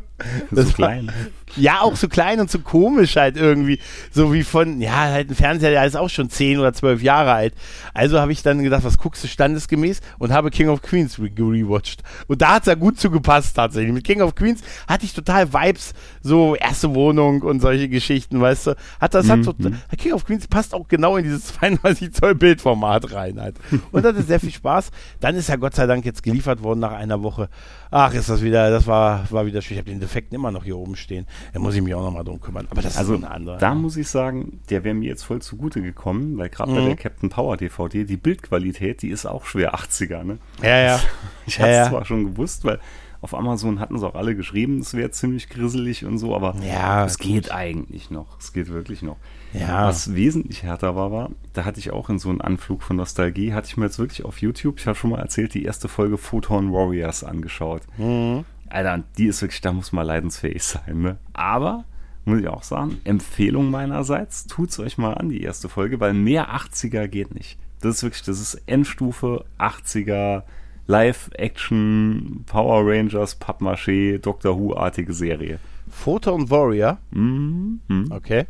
So 0.52 0.58
war- 0.66 0.74
klein. 0.74 1.12
Ja, 1.56 1.82
auch 1.82 1.96
so 1.96 2.08
klein 2.08 2.40
und 2.40 2.52
so 2.52 2.60
komisch 2.60 3.16
halt 3.16 3.38
irgendwie. 3.38 3.80
So 4.12 4.34
wie 4.34 4.44
von, 4.44 4.82
ja, 4.82 4.96
halt 4.96 5.30
ein 5.30 5.36
Fernseher, 5.36 5.72
der 5.72 5.86
ist 5.86 5.96
auch 5.96 6.10
schon 6.10 6.30
10 6.30 6.60
oder 6.60 6.74
12 6.74 7.02
Jahre 7.02 7.34
alt. 7.34 7.54
Also 7.94 8.20
habe 8.20 8.32
ich 8.32 8.44
dann 8.44 8.64
gedacht, 8.64 8.84
was 8.84 8.98
guckst 8.98 9.24
du 9.24 9.28
standesgemäß 9.28 10.02
und 10.20 10.32
habe 10.32 10.52
King 10.52 10.70
of 10.70 10.82
Queens 10.82 11.20
re 11.20 11.30
rewatcht. 11.38 12.04
Und 12.28 12.42
da 12.42 12.56
hat's 12.56 12.68
ja 12.68 12.76
gut 12.76 13.00
zugepasst 13.00 13.56
tatsächlich. 13.56 13.94
Mit 13.94 14.04
King 14.04 14.22
of 14.22 14.36
Queens 14.36 14.62
hatte 14.88 15.06
ich 15.06 15.14
total 15.14 15.54
Vibes, 15.54 15.94
so 16.22 16.56
erste 16.56 16.94
Wohnung 16.94 17.42
und 17.42 17.62
solche 17.62 17.90
Geschichten, 17.90 18.40
weißt 18.42 18.68
du. 18.68 18.76
Hat 19.00 19.14
das 19.14 19.30
hat 19.30 19.44
so, 19.44 19.54
King 19.98 20.14
of 20.14 20.26
Queens 20.26 20.48
passt 20.48 20.74
auch 20.74 20.88
genau 20.88 21.18
in 21.18 21.24
dieses 21.24 21.48
32 21.54 22.14
Zoll 22.14 22.36
Bildformat 22.36 23.14
rein 23.14 23.40
halt. 23.40 23.56
Und 23.92 24.06
hatte 24.06 24.22
sehr 24.22 24.40
viel 24.40 24.52
Spaß. 24.52 24.92
Dann 25.20 25.36
ist 25.36 25.50
ja 25.50 25.56
Gott 25.56 25.76
sei 25.76 25.86
Dank 25.86 26.06
jetzt 26.06 26.24
geliefert 26.24 26.62
worden 26.62 26.80
nach 26.80 26.92
einer 26.92 27.24
Woche. 27.24 27.50
Ach, 27.90 28.14
ist 28.14 28.30
das 28.30 28.42
wieder, 28.42 28.70
das 28.70 28.86
war, 28.86 29.30
war 29.32 29.46
wieder 29.46 29.62
schön. 29.62 29.76
Ich 29.76 29.80
habe 29.80 29.90
den 29.90 30.00
Defekten 30.00 30.36
immer 30.36 30.52
noch 30.52 30.64
hier 30.64 30.78
oben 30.78 30.96
stehen. 30.96 31.26
Da 31.54 31.60
muss 31.60 31.76
ich 31.76 31.82
mich 31.82 31.94
auch 31.94 32.02
nochmal 32.04 32.24
drum 32.24 32.40
kümmern. 32.42 32.68
Aber 32.70 32.82
das 32.82 32.98
Also 32.98 33.14
ist 33.16 33.24
eine 33.24 33.34
andere. 33.34 33.58
da 33.58 33.74
muss 33.76 33.98
ich 33.98 34.08
sagen, 34.08 34.60
der 34.70 34.84
wäre 34.84 34.96
mir 34.96 35.08
jetzt 35.10 35.24
voll 35.24 35.42
zugute 35.42 35.82
gekommen, 35.82 36.38
weil 36.38 36.50
gerade 36.50 36.74
bei 36.74 36.82
Mhm. 36.82 36.86
der 36.86 36.96
Captain 36.96 37.30
Power 37.30 37.58
DVD, 37.58 38.04
die 38.06 38.18
Bildqualität, 38.18 39.02
die 39.02 39.10
ist 39.10 39.26
auch 39.26 39.46
schwer 39.46 39.74
80er, 39.76 40.24
ne? 40.24 40.38
ja, 40.62 40.78
ja. 40.80 41.00
Ich 41.46 41.58
Ja, 41.58 41.64
hatte 41.64 41.72
es 41.72 41.78
ja. 41.78 41.90
zwar 41.90 42.06
schon 42.06 42.26
gewusst, 42.26 42.64
weil 42.66 42.80
auf 43.20 43.34
Amazon 43.34 43.80
hatten 43.80 43.98
sie 43.98 44.08
auch 44.08 44.14
alle 44.14 44.36
geschrieben, 44.36 44.80
es 44.80 44.94
wäre 44.94 45.10
ziemlich 45.10 45.50
grisselig 45.50 46.06
und 46.06 46.20
so, 46.20 46.36
aber 46.36 46.56
Ja, 46.62 47.04
es 47.04 47.18
geht 47.18 47.52
eigentlich 47.52 48.12
noch. 48.12 48.38
Es 48.40 48.54
geht 48.54 48.70
wirklich 48.70 49.02
noch. 49.02 49.18
Ja. 49.54 49.88
Was 49.88 50.14
wesentlich 50.14 50.62
härter 50.62 50.96
war, 50.96 51.12
war, 51.12 51.32
da 51.54 51.66
hatte 51.66 51.80
ich 51.80 51.90
auch 51.92 52.10
in 52.12 52.20
so 52.20 52.30
einen 52.30 52.42
Anflug 52.42 52.84
von 52.84 52.96
Nostalgie, 52.96 53.54
hatte 53.54 53.70
ich 53.70 53.78
mir 53.78 53.86
jetzt 53.86 53.98
wirklich 53.98 54.24
auf 54.24 54.40
YouTube, 54.40 54.78
ich 54.80 54.86
habe 54.86 54.96
schon 54.96 55.10
mal 55.10 55.20
erzählt, 55.20 55.56
die 55.56 55.64
erste 55.64 55.88
Folge 55.88 56.18
Photon 56.18 56.72
Warriors 56.72 57.24
angeschaut. 57.24 57.82
Mhm. 57.98 58.46
Alter, 58.70 59.04
die 59.18 59.28
ist 59.28 59.42
wirklich, 59.42 59.62
da 59.62 59.72
muss 59.72 59.92
man 59.92 60.06
leidensfähig 60.06 60.64
sein, 60.64 61.02
ne? 61.02 61.18
Aber, 61.34 61.86
muss 62.26 62.40
ich 62.40 62.48
auch 62.48 62.64
sagen, 62.64 63.00
Empfehlung 63.04 63.72
meinerseits, 63.72 64.48
tut's 64.48 64.80
euch 64.80 64.98
mal 64.98 65.14
an, 65.14 65.30
die 65.30 65.42
erste 65.42 65.70
Folge, 65.70 66.00
weil 66.00 66.14
mehr 66.14 66.56
80er 66.56 67.08
geht 67.08 67.34
nicht. 67.34 67.58
Das 67.82 67.98
ist 67.98 68.04
wirklich, 68.04 68.24
das 68.24 68.40
ist 68.40 68.62
Endstufe 68.66 69.46
80er, 69.60 70.44
Live-Action, 70.88 72.44
Power 72.46 72.82
Rangers, 72.86 73.40
Pappmaché, 73.40 74.18
Doctor 74.18 74.58
Who-artige 74.58 75.14
Serie. 75.14 75.60
Photon 75.90 76.50
Warrior. 76.50 76.98
Mhm. 77.12 77.82
mhm. 77.88 78.12
Okay. 78.12 78.46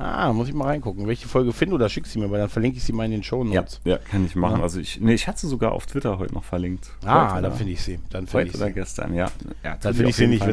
Ah, 0.00 0.32
muss 0.32 0.48
ich 0.48 0.54
mal 0.54 0.64
reingucken. 0.66 1.06
Welche 1.06 1.28
Folge 1.28 1.52
finde 1.52 1.74
oder 1.74 1.88
schick 1.88 2.06
sie 2.06 2.18
mir, 2.18 2.30
weil 2.30 2.40
dann 2.40 2.48
verlinke 2.48 2.78
ich 2.78 2.84
sie 2.84 2.92
mal 2.92 3.04
in 3.04 3.10
den 3.10 3.22
Show 3.22 3.44
Ja, 3.44 3.60
Notes. 3.60 3.80
ja, 3.84 3.98
kann 3.98 4.24
ich 4.24 4.34
machen. 4.34 4.58
Ja. 4.58 4.62
Also 4.62 4.80
ich, 4.80 5.00
nee, 5.00 5.14
ich 5.14 5.28
hatte 5.28 5.40
sie 5.40 5.48
sogar 5.48 5.72
auf 5.72 5.86
Twitter 5.86 6.18
heute 6.18 6.32
noch 6.34 6.44
verlinkt. 6.44 6.90
Ah, 7.04 7.34
heute, 7.34 7.42
dann 7.42 7.54
finde 7.54 7.72
ich 7.72 7.82
sie. 7.82 7.98
Dann 8.10 8.26
Heute 8.32 8.48
ich 8.48 8.54
oder 8.56 8.66
sie. 8.66 8.72
gestern, 8.72 9.14
ja. 9.14 9.30
ja 9.62 9.76
Dann 9.80 9.94
finde 9.94 10.10
ich 10.10 10.16
sie 10.16 10.26
nicht. 10.26 10.44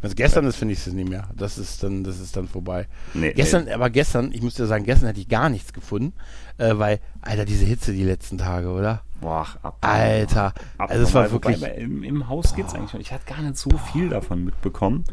Wenn 0.00 0.10
es 0.10 0.14
gestern 0.14 0.46
ist, 0.46 0.54
finde 0.54 0.74
ich 0.74 0.78
sie 0.80 0.92
nicht 0.92 1.08
mehr. 1.10 1.26
Das 1.36 1.58
ist 1.58 1.82
dann, 1.82 2.04
das 2.04 2.20
ist 2.20 2.36
dann 2.36 2.46
vorbei. 2.46 2.86
Nee, 3.14 3.32
Gestern, 3.32 3.68
aber 3.68 3.90
gestern, 3.90 4.30
ich 4.32 4.42
muss 4.42 4.54
dir 4.54 4.66
sagen, 4.66 4.84
gestern 4.84 5.08
hätte 5.08 5.20
ich 5.20 5.28
gar 5.28 5.48
nichts 5.48 5.72
gefunden, 5.72 6.12
äh, 6.58 6.78
weil, 6.78 7.00
Alter, 7.20 7.44
diese 7.44 7.64
Hitze 7.64 7.92
die 7.92 8.04
letzten 8.04 8.38
Tage, 8.38 8.68
oder? 8.68 9.02
Boah, 9.20 9.46
ab, 9.62 9.78
Alter, 9.80 10.52
ab, 10.78 10.90
also 10.90 11.02
es 11.02 11.14
war 11.14 11.30
wirklich. 11.32 11.60
wobei 11.60 11.72
Im, 11.72 12.02
Im 12.04 12.28
Haus 12.28 12.54
geht's 12.54 12.74
eigentlich 12.74 12.92
noch. 12.92 13.00
Ich 13.00 13.12
hatte 13.12 13.24
gar 13.26 13.42
nicht 13.42 13.56
so 13.56 13.70
viel 13.92 14.08
davon 14.10 14.44
mitbekommen. 14.44 15.04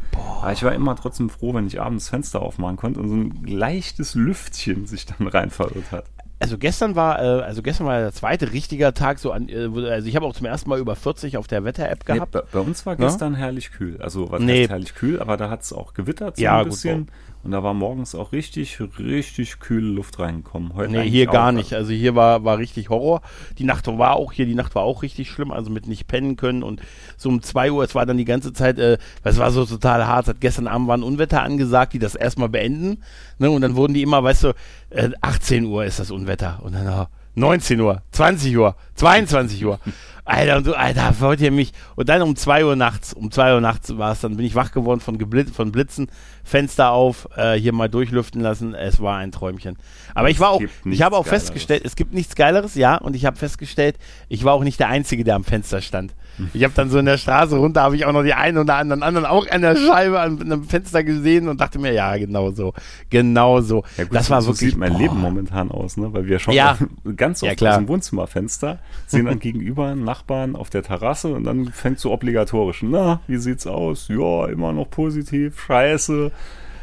Aber 0.42 0.52
ich 0.52 0.64
war 0.64 0.74
immer 0.74 0.96
trotzdem 0.96 1.30
froh, 1.30 1.54
wenn 1.54 1.66
ich 1.68 1.82
abends 1.82 2.10
Fenster 2.10 2.42
aufmachen 2.42 2.78
konnte 2.78 3.00
und 3.00 3.10
so 3.10 3.16
ein 3.16 3.44
leichtes 3.46 4.14
Lüftchen 4.16 4.86
sich 4.86 5.06
dann 5.06 5.28
rein 5.28 5.50
verirrt 5.50 5.92
hat. 5.92 6.06
Also 6.38 6.58
gestern 6.58 6.96
war, 6.96 7.20
äh, 7.20 7.42
also 7.44 7.62
gestern 7.62 7.88
war 7.88 7.98
der 8.00 8.12
zweite 8.12 8.52
richtiger 8.52 8.94
Tag 8.94 9.20
so 9.20 9.32
an, 9.32 9.48
äh, 9.48 9.70
also 9.90 10.08
ich 10.08 10.16
habe 10.18 10.26
auch 10.26 10.34
zum 10.34 10.46
ersten 10.46 10.70
Mal 10.70 10.80
über 10.80 10.96
40 10.96 11.38
auf 11.38 11.48
der 11.48 11.64
Wetter-App 11.64 12.04
Nee, 12.10 12.14
gehabt. 12.16 12.32
bei, 12.34 12.42
bei 12.52 12.60
uns 12.60 12.86
war 12.86 12.94
Ja? 13.00 13.06
gestern 13.08 13.36
herrlich 13.36 13.72
kühl. 13.72 14.02
Also 14.02 14.30
was 14.30 14.42
Nee. 14.42 14.68
herrlich 14.68 14.94
kühl, 14.96 15.20
aber 15.22 15.38
da 15.38 15.50
hat 15.50 15.62
es 15.62 15.72
auch 15.72 15.94
gewittert 15.94 16.36
so 16.36 16.44
Ja, 16.44 16.58
ein 16.58 16.64
gut, 16.66 16.74
bisschen. 16.74 17.08
Und 17.46 17.52
da 17.52 17.62
war 17.62 17.76
morgens 17.76 18.16
auch 18.16 18.32
richtig, 18.32 18.80
richtig 18.98 19.60
kühle 19.60 19.86
Luft 19.86 20.18
reingekommen. 20.18 20.74
Heute 20.74 20.94
Nee, 20.94 21.08
hier 21.08 21.28
gar 21.28 21.52
nicht. 21.52 21.74
Also 21.74 21.94
hier 21.94 22.16
war, 22.16 22.44
war 22.44 22.58
richtig 22.58 22.90
Horror. 22.90 23.22
Die 23.60 23.66
Nacht 23.66 23.86
war 23.86 24.16
auch 24.16 24.32
hier, 24.32 24.48
die 24.48 24.56
Nacht 24.56 24.74
war 24.74 24.82
auch 24.82 25.04
richtig 25.04 25.30
schlimm, 25.30 25.52
also 25.52 25.70
mit 25.70 25.86
nicht 25.86 26.08
pennen 26.08 26.38
können 26.38 26.64
und 26.64 26.82
so 27.18 27.30
um 27.30 27.44
2 27.44 27.72
Uhr, 27.72 27.84
es 27.84 27.94
war 27.94 28.08
dann 28.08 28.18
die 28.18 28.26
ganze 28.26 28.52
Zeit, 28.52 28.80
äh, 28.80 28.98
es 29.24 29.38
war 29.38 29.52
so 29.52 29.64
total 29.64 30.08
hart. 30.08 30.28
Hat 30.28 30.42
gestern 30.42 30.66
Abend 30.66 30.88
war 30.88 30.98
ein 30.98 31.04
Unwetter 31.04 31.44
angesagt, 31.44 31.94
die 31.94 32.00
das 32.00 32.16
erstmal 32.16 32.50
beenden. 32.50 33.04
Ne, 33.38 33.52
und 33.52 33.62
dann 33.62 33.76
wurden 33.76 33.94
die 33.94 34.02
immer, 34.02 34.24
weißt 34.24 34.46
du, 34.46 34.54
äh, 34.90 35.12
18 35.22 35.66
Uhr 35.66 35.86
ist 35.86 36.00
das 36.00 36.10
Unwetter. 36.10 36.62
Und 36.64 36.74
dann 36.74 36.88
äh, 36.88 37.06
19 37.36 37.80
Uhr, 37.80 38.02
20 38.12 38.58
Uhr, 38.58 38.76
22 38.96 39.64
Uhr. 39.66 39.80
Alter, 40.26 40.58
und 40.58 40.68
du, 40.68 40.74
Alter, 40.74 41.14
wollt 41.20 41.40
ihr 41.40 41.52
mich. 41.52 41.72
Und 41.96 42.10
dann 42.10 42.22
um 42.24 42.36
2 42.36 42.66
Uhr 42.66 42.76
nachts, 42.76 43.14
um 43.14 43.32
2 43.32 43.54
Uhr 43.56 43.62
nachts 43.62 43.96
war 43.98 44.12
es, 44.12 44.22
dann 44.22 44.36
bin 44.38 44.46
ich 44.46 44.56
wach 44.56 44.72
geworden 44.72 45.00
von, 45.00 45.18
Geblitz, 45.20 45.52
von 45.52 45.72
Blitzen, 45.72 46.08
Fenster 46.44 46.92
auf, 46.92 47.28
äh, 47.38 47.54
hier 47.54 47.74
mal 47.74 47.90
durchlüften 47.90 48.42
lassen. 48.42 48.74
Es 48.74 49.00
war 49.00 49.18
ein 49.18 49.32
Träumchen. 49.32 49.78
Aber 50.16 50.30
ich 50.30 50.40
war 50.40 50.50
auch, 50.50 50.62
ich 50.86 51.02
habe 51.04 51.16
auch 51.16 51.24
Geileres. 51.26 51.44
festgestellt, 51.44 51.84
es 51.86 51.96
gibt 51.96 52.14
nichts 52.14 52.36
Geileres, 52.36 52.76
ja, 52.76 52.96
und 52.98 53.16
ich 53.16 53.26
habe 53.26 53.38
festgestellt, 53.38 53.98
ich 54.28 54.44
war 54.44 54.54
auch 54.54 54.64
nicht 54.64 54.80
der 54.80 54.90
Einzige, 54.90 55.24
der 55.24 55.36
am 55.36 55.44
Fenster 55.44 55.82
stand. 55.82 56.14
Ich 56.54 56.66
habe 56.66 56.74
dann 56.76 56.90
so 56.90 56.98
in 57.00 57.06
der 57.06 57.18
Straße 57.18 57.56
runter, 57.56 57.82
habe 57.84 57.96
ich 57.96 58.06
auch 58.06 58.12
noch 58.12 58.24
die 58.24 58.34
einen 58.34 58.58
oder 58.58 58.76
anderen 58.76 59.04
anderen 59.04 59.26
auch 59.26 59.48
an 59.50 59.62
der 59.62 59.78
Scheibe 59.78 60.20
an 60.20 60.42
einem 60.42 60.66
Fenster 60.66 61.02
gesehen 61.02 61.48
und 61.48 61.62
dachte 61.62 61.80
mir, 61.80 61.94
ja, 61.94 62.18
genau 62.18 62.52
so, 62.52 62.74
genau 63.10 63.62
so. 63.62 63.84
Ja 63.98 64.04
gut, 64.04 64.16
das 64.16 64.30
war 64.30 64.42
so 64.42 64.50
wirklich 64.50 64.72
sieht 64.72 64.78
mein 64.78 64.92
boah. 64.94 65.00
Leben 65.00 65.18
momentan 65.22 65.72
aus, 65.72 65.96
ne? 65.96 66.12
Weil 66.12 66.26
wir 66.26 66.40
schauen 66.40 66.54
Ja. 66.56 66.78
ganz 67.16 67.42
oft 67.42 67.50
Ja, 67.52 67.56
klar. 67.56 67.72
aus 67.76 67.78
dem 67.78 67.88
Wohnzimmerfenster, 67.88 68.80
sehen 69.08 69.28
dann 69.28 69.40
gegenüber 69.40 69.86
einen 69.92 70.04
Nachbarn 70.16 70.56
auf 70.56 70.70
der 70.70 70.84
Terrasse 70.84 71.34
und 71.34 71.44
dann 71.44 71.68
fängt 71.72 72.00
so 72.00 72.12
obligatorisch, 72.12 72.84
na, 72.84 73.22
wie 73.28 73.38
sieht's 73.38 73.68
aus? 73.68 74.08
Ja, 74.08 74.48
immer 74.48 74.72
noch 74.72 74.90
positiv, 74.90 75.60
scheiße. 75.62 76.32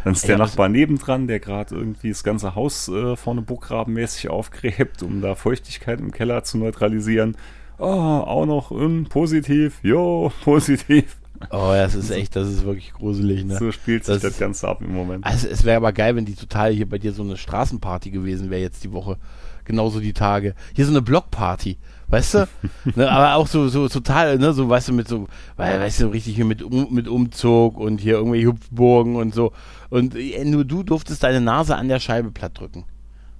Dann 0.04 0.12
ist 0.12 0.24
der 0.28 0.32
Ja, 0.32 0.38
Nachbar 0.38 0.68
nebendran, 0.68 1.26
der 1.28 1.40
gerade 1.40 1.74
irgendwie 1.74 2.10
das 2.10 2.24
ganze 2.24 2.54
Haus 2.54 2.88
äh, 2.88 3.16
vorne 3.16 3.40
burggrabenmäßig 3.42 4.28
aufgräbt, 4.30 5.02
um 5.02 5.20
da 5.22 5.34
Feuchtigkeit 5.34 6.00
im 6.00 6.10
Keller 6.10 6.44
zu 6.44 6.58
neutralisieren. 6.58 7.36
Oh, 7.78 7.84
auch 7.86 8.44
noch 8.46 8.70
ähm, 8.72 9.06
positiv, 9.08 9.78
jo, 9.82 10.30
positiv. 10.44 11.16
Oh, 11.50 11.72
das 11.72 11.94
ist 11.94 12.10
echt, 12.10 12.36
das 12.36 12.48
ist 12.48 12.64
wirklich 12.64 12.92
gruselig, 12.92 13.44
ne? 13.44 13.56
So 13.58 13.72
spielt 13.72 14.04
sich 14.04 14.14
Das 14.14 14.22
das, 14.22 14.38
Ganze 14.38 14.68
ab 14.68 14.80
im 14.82 14.92
Moment. 14.92 15.24
Also 15.24 15.48
es 15.48 15.64
wäre 15.64 15.78
aber 15.78 15.92
geil, 15.92 16.14
wenn 16.14 16.24
die 16.24 16.36
total 16.36 16.72
hier 16.72 16.88
bei 16.88 16.98
dir 16.98 17.12
so 17.12 17.22
eine 17.22 17.36
Straßenparty 17.36 18.10
gewesen 18.10 18.50
wäre 18.50 18.60
jetzt 18.60 18.84
die 18.84 18.92
Woche. 18.92 19.16
Genauso 19.64 20.00
die 20.00 20.12
Tage. 20.12 20.54
Hier 20.74 20.84
so 20.84 20.92
eine 20.92 21.02
Blockparty, 21.02 21.78
weißt 22.12 22.34
du? 22.34 22.48
ne, 22.94 23.10
aber 23.10 23.34
auch 23.36 23.46
so, 23.46 23.68
so 23.68 23.88
total, 23.88 24.38
ne, 24.38 24.52
so, 24.52 24.68
weißt 24.68 24.88
du, 24.88 24.92
mit 24.92 25.08
so, 25.08 25.28
weißt 25.56 26.02
du, 26.02 26.08
richtig 26.08 26.36
hier 26.36 26.44
mit, 26.44 26.62
mit 26.90 27.08
Umzug 27.08 27.78
und 27.78 28.00
hier 28.00 28.14
irgendwelche 28.14 28.48
Hüpfburgen 28.48 29.16
und 29.16 29.34
so. 29.34 29.52
Und 29.88 30.14
äh, 30.14 30.44
nur 30.44 30.64
du 30.64 30.82
durftest 30.82 31.22
deine 31.22 31.40
Nase 31.40 31.74
an 31.74 31.88
der 31.88 32.00
Scheibe 32.00 32.30
platt 32.30 32.58
drücken. 32.58 32.84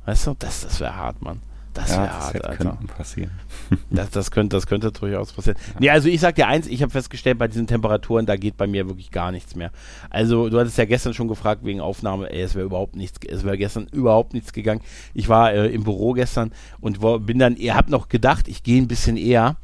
Weißt 0.06 0.26
du? 0.26 0.34
Das, 0.38 0.62
das 0.62 0.80
wäre 0.80 0.96
hart, 0.96 1.22
Mann. 1.22 1.40
Das 1.74 1.90
ja, 1.90 1.96
wäre 1.98 2.06
das 2.06 2.14
hart, 2.14 2.44
Alter. 2.44 2.56
könnte 2.56 2.86
passieren. 2.94 3.30
Das, 3.90 4.10
das, 4.10 4.30
könnte, 4.30 4.56
das 4.56 4.66
könnte 4.66 4.92
durchaus 4.92 5.32
passieren. 5.32 5.58
Nee, 5.78 5.90
also 5.90 6.08
ich 6.08 6.20
sag 6.20 6.34
dir 6.34 6.46
eins, 6.46 6.66
ich 6.66 6.82
habe 6.82 6.90
festgestellt, 6.90 7.38
bei 7.38 7.48
diesen 7.48 7.66
Temperaturen, 7.66 8.26
da 8.26 8.36
geht 8.36 8.56
bei 8.56 8.66
mir 8.66 8.86
wirklich 8.88 9.10
gar 9.10 9.32
nichts 9.32 9.54
mehr. 9.54 9.70
Also 10.10 10.48
du 10.48 10.58
hattest 10.58 10.76
ja 10.78 10.84
gestern 10.84 11.14
schon 11.14 11.28
gefragt 11.28 11.64
wegen 11.64 11.80
Aufnahme, 11.80 12.30
ey, 12.30 12.42
es 12.42 12.54
wäre 12.54 12.66
überhaupt 12.66 12.96
nichts, 12.96 13.20
es 13.26 13.44
wäre 13.44 13.56
gestern 13.56 13.86
überhaupt 13.92 14.34
nichts 14.34 14.52
gegangen. 14.52 14.80
Ich 15.14 15.28
war 15.28 15.52
äh, 15.52 15.68
im 15.68 15.84
Büro 15.84 16.12
gestern 16.12 16.52
und 16.80 17.02
war, 17.02 17.18
bin 17.18 17.38
dann, 17.38 17.56
ihr 17.56 17.74
habt 17.74 17.90
noch 17.90 18.08
gedacht, 18.08 18.48
ich 18.48 18.62
gehe 18.62 18.80
ein 18.80 18.88
bisschen 18.88 19.16
eher, 19.16 19.56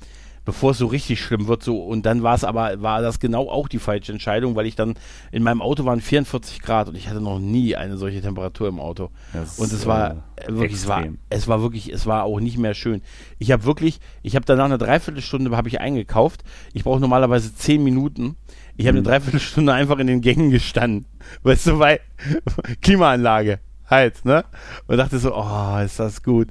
bevor 0.48 0.70
es 0.70 0.78
so 0.78 0.86
richtig 0.86 1.20
schlimm 1.20 1.46
wird. 1.46 1.62
So 1.62 1.82
und 1.82 2.06
dann 2.06 2.22
war 2.22 2.34
es 2.34 2.42
aber 2.42 2.80
war 2.80 3.02
das 3.02 3.20
genau 3.20 3.50
auch 3.50 3.68
die 3.68 3.78
falsche 3.78 4.12
Entscheidung, 4.12 4.56
weil 4.56 4.64
ich 4.64 4.76
dann 4.76 4.94
in 5.30 5.42
meinem 5.42 5.60
Auto 5.60 5.84
waren 5.84 6.00
44 6.00 6.62
Grad 6.62 6.88
und 6.88 6.94
ich 6.96 7.06
hatte 7.06 7.20
noch 7.20 7.38
nie 7.38 7.76
eine 7.76 7.98
solche 7.98 8.22
Temperatur 8.22 8.66
im 8.68 8.80
Auto. 8.80 9.10
Das 9.34 9.58
und 9.58 9.70
es 9.70 9.84
war 9.84 10.24
äh, 10.36 10.48
wirklich, 10.48 10.72
es 10.80 10.88
war, 10.88 11.04
es 11.28 11.48
war 11.48 11.60
wirklich, 11.60 11.92
es 11.92 12.06
war 12.06 12.24
auch 12.24 12.40
nicht 12.40 12.56
mehr 12.56 12.72
schön. 12.72 13.02
Ich 13.38 13.52
habe 13.52 13.64
wirklich, 13.64 14.00
ich 14.22 14.36
habe 14.36 14.46
danach 14.46 14.64
eine 14.64 14.78
Dreiviertelstunde 14.78 15.54
habe 15.54 15.68
ich 15.68 15.82
eingekauft. 15.82 16.44
Ich 16.72 16.82
brauche 16.84 16.98
normalerweise 16.98 17.54
10 17.54 17.84
Minuten. 17.84 18.36
Ich 18.78 18.86
habe 18.86 18.96
eine 18.96 19.00
Mhm. 19.02 19.10
Dreiviertelstunde 19.10 19.74
einfach 19.74 19.98
in 19.98 20.06
den 20.06 20.22
Gängen 20.22 20.50
gestanden. 20.50 21.04
Weißt 21.42 21.66
du, 21.66 21.78
weil 21.78 22.00
Klimaanlage 22.80 23.60
halt, 23.84 24.24
ne? 24.24 24.46
Und 24.86 24.96
dachte 24.96 25.18
so, 25.18 25.34
oh, 25.36 25.78
ist 25.84 25.98
das 25.98 26.22
gut. 26.22 26.48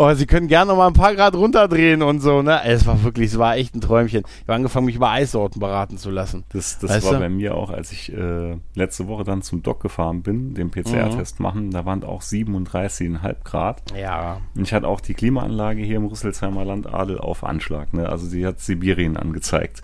Oh, 0.00 0.14
sie 0.14 0.26
können 0.26 0.46
gerne 0.46 0.70
noch 0.70 0.76
mal 0.76 0.86
ein 0.86 0.92
paar 0.92 1.12
Grad 1.16 1.34
runterdrehen 1.34 2.02
und 2.02 2.20
so, 2.20 2.40
ne? 2.40 2.62
Es 2.64 2.86
war 2.86 3.02
wirklich, 3.02 3.32
es 3.32 3.38
war 3.38 3.56
echt 3.56 3.74
ein 3.74 3.80
Träumchen. 3.80 4.22
Ich 4.24 4.42
habe 4.42 4.54
angefangen, 4.54 4.86
mich 4.86 4.94
über 4.94 5.10
Eissorten 5.10 5.58
beraten 5.58 5.98
zu 5.98 6.12
lassen. 6.12 6.44
Das, 6.50 6.78
das 6.78 6.88
Weißt 6.88 7.06
war 7.06 7.14
du? 7.14 7.18
bei 7.18 7.28
mir 7.28 7.56
auch, 7.56 7.70
als 7.70 7.90
ich 7.90 8.12
äh, 8.12 8.58
letzte 8.76 9.08
Woche 9.08 9.24
dann 9.24 9.42
zum 9.42 9.64
Doc 9.64 9.80
gefahren 9.80 10.22
bin, 10.22 10.54
den 10.54 10.70
PCR-Test 10.70 11.40
machen, 11.40 11.72
da 11.72 11.84
waren 11.84 12.04
auch 12.04 12.22
37,5 12.22 13.42
Grad. 13.42 13.82
Ja. 14.00 14.40
Und 14.54 14.62
ich 14.62 14.72
hatte 14.72 14.86
auch 14.86 15.00
die 15.00 15.14
Klimaanlage 15.14 15.82
hier 15.82 15.96
im 15.96 16.06
Rüsselsheimer 16.06 16.64
Landadel 16.64 17.18
auf 17.18 17.42
Anschlag. 17.42 17.92
Ne? 17.92 18.08
Also 18.08 18.24
sie 18.24 18.46
hat 18.46 18.60
Sibirien 18.60 19.16
angezeigt. 19.16 19.82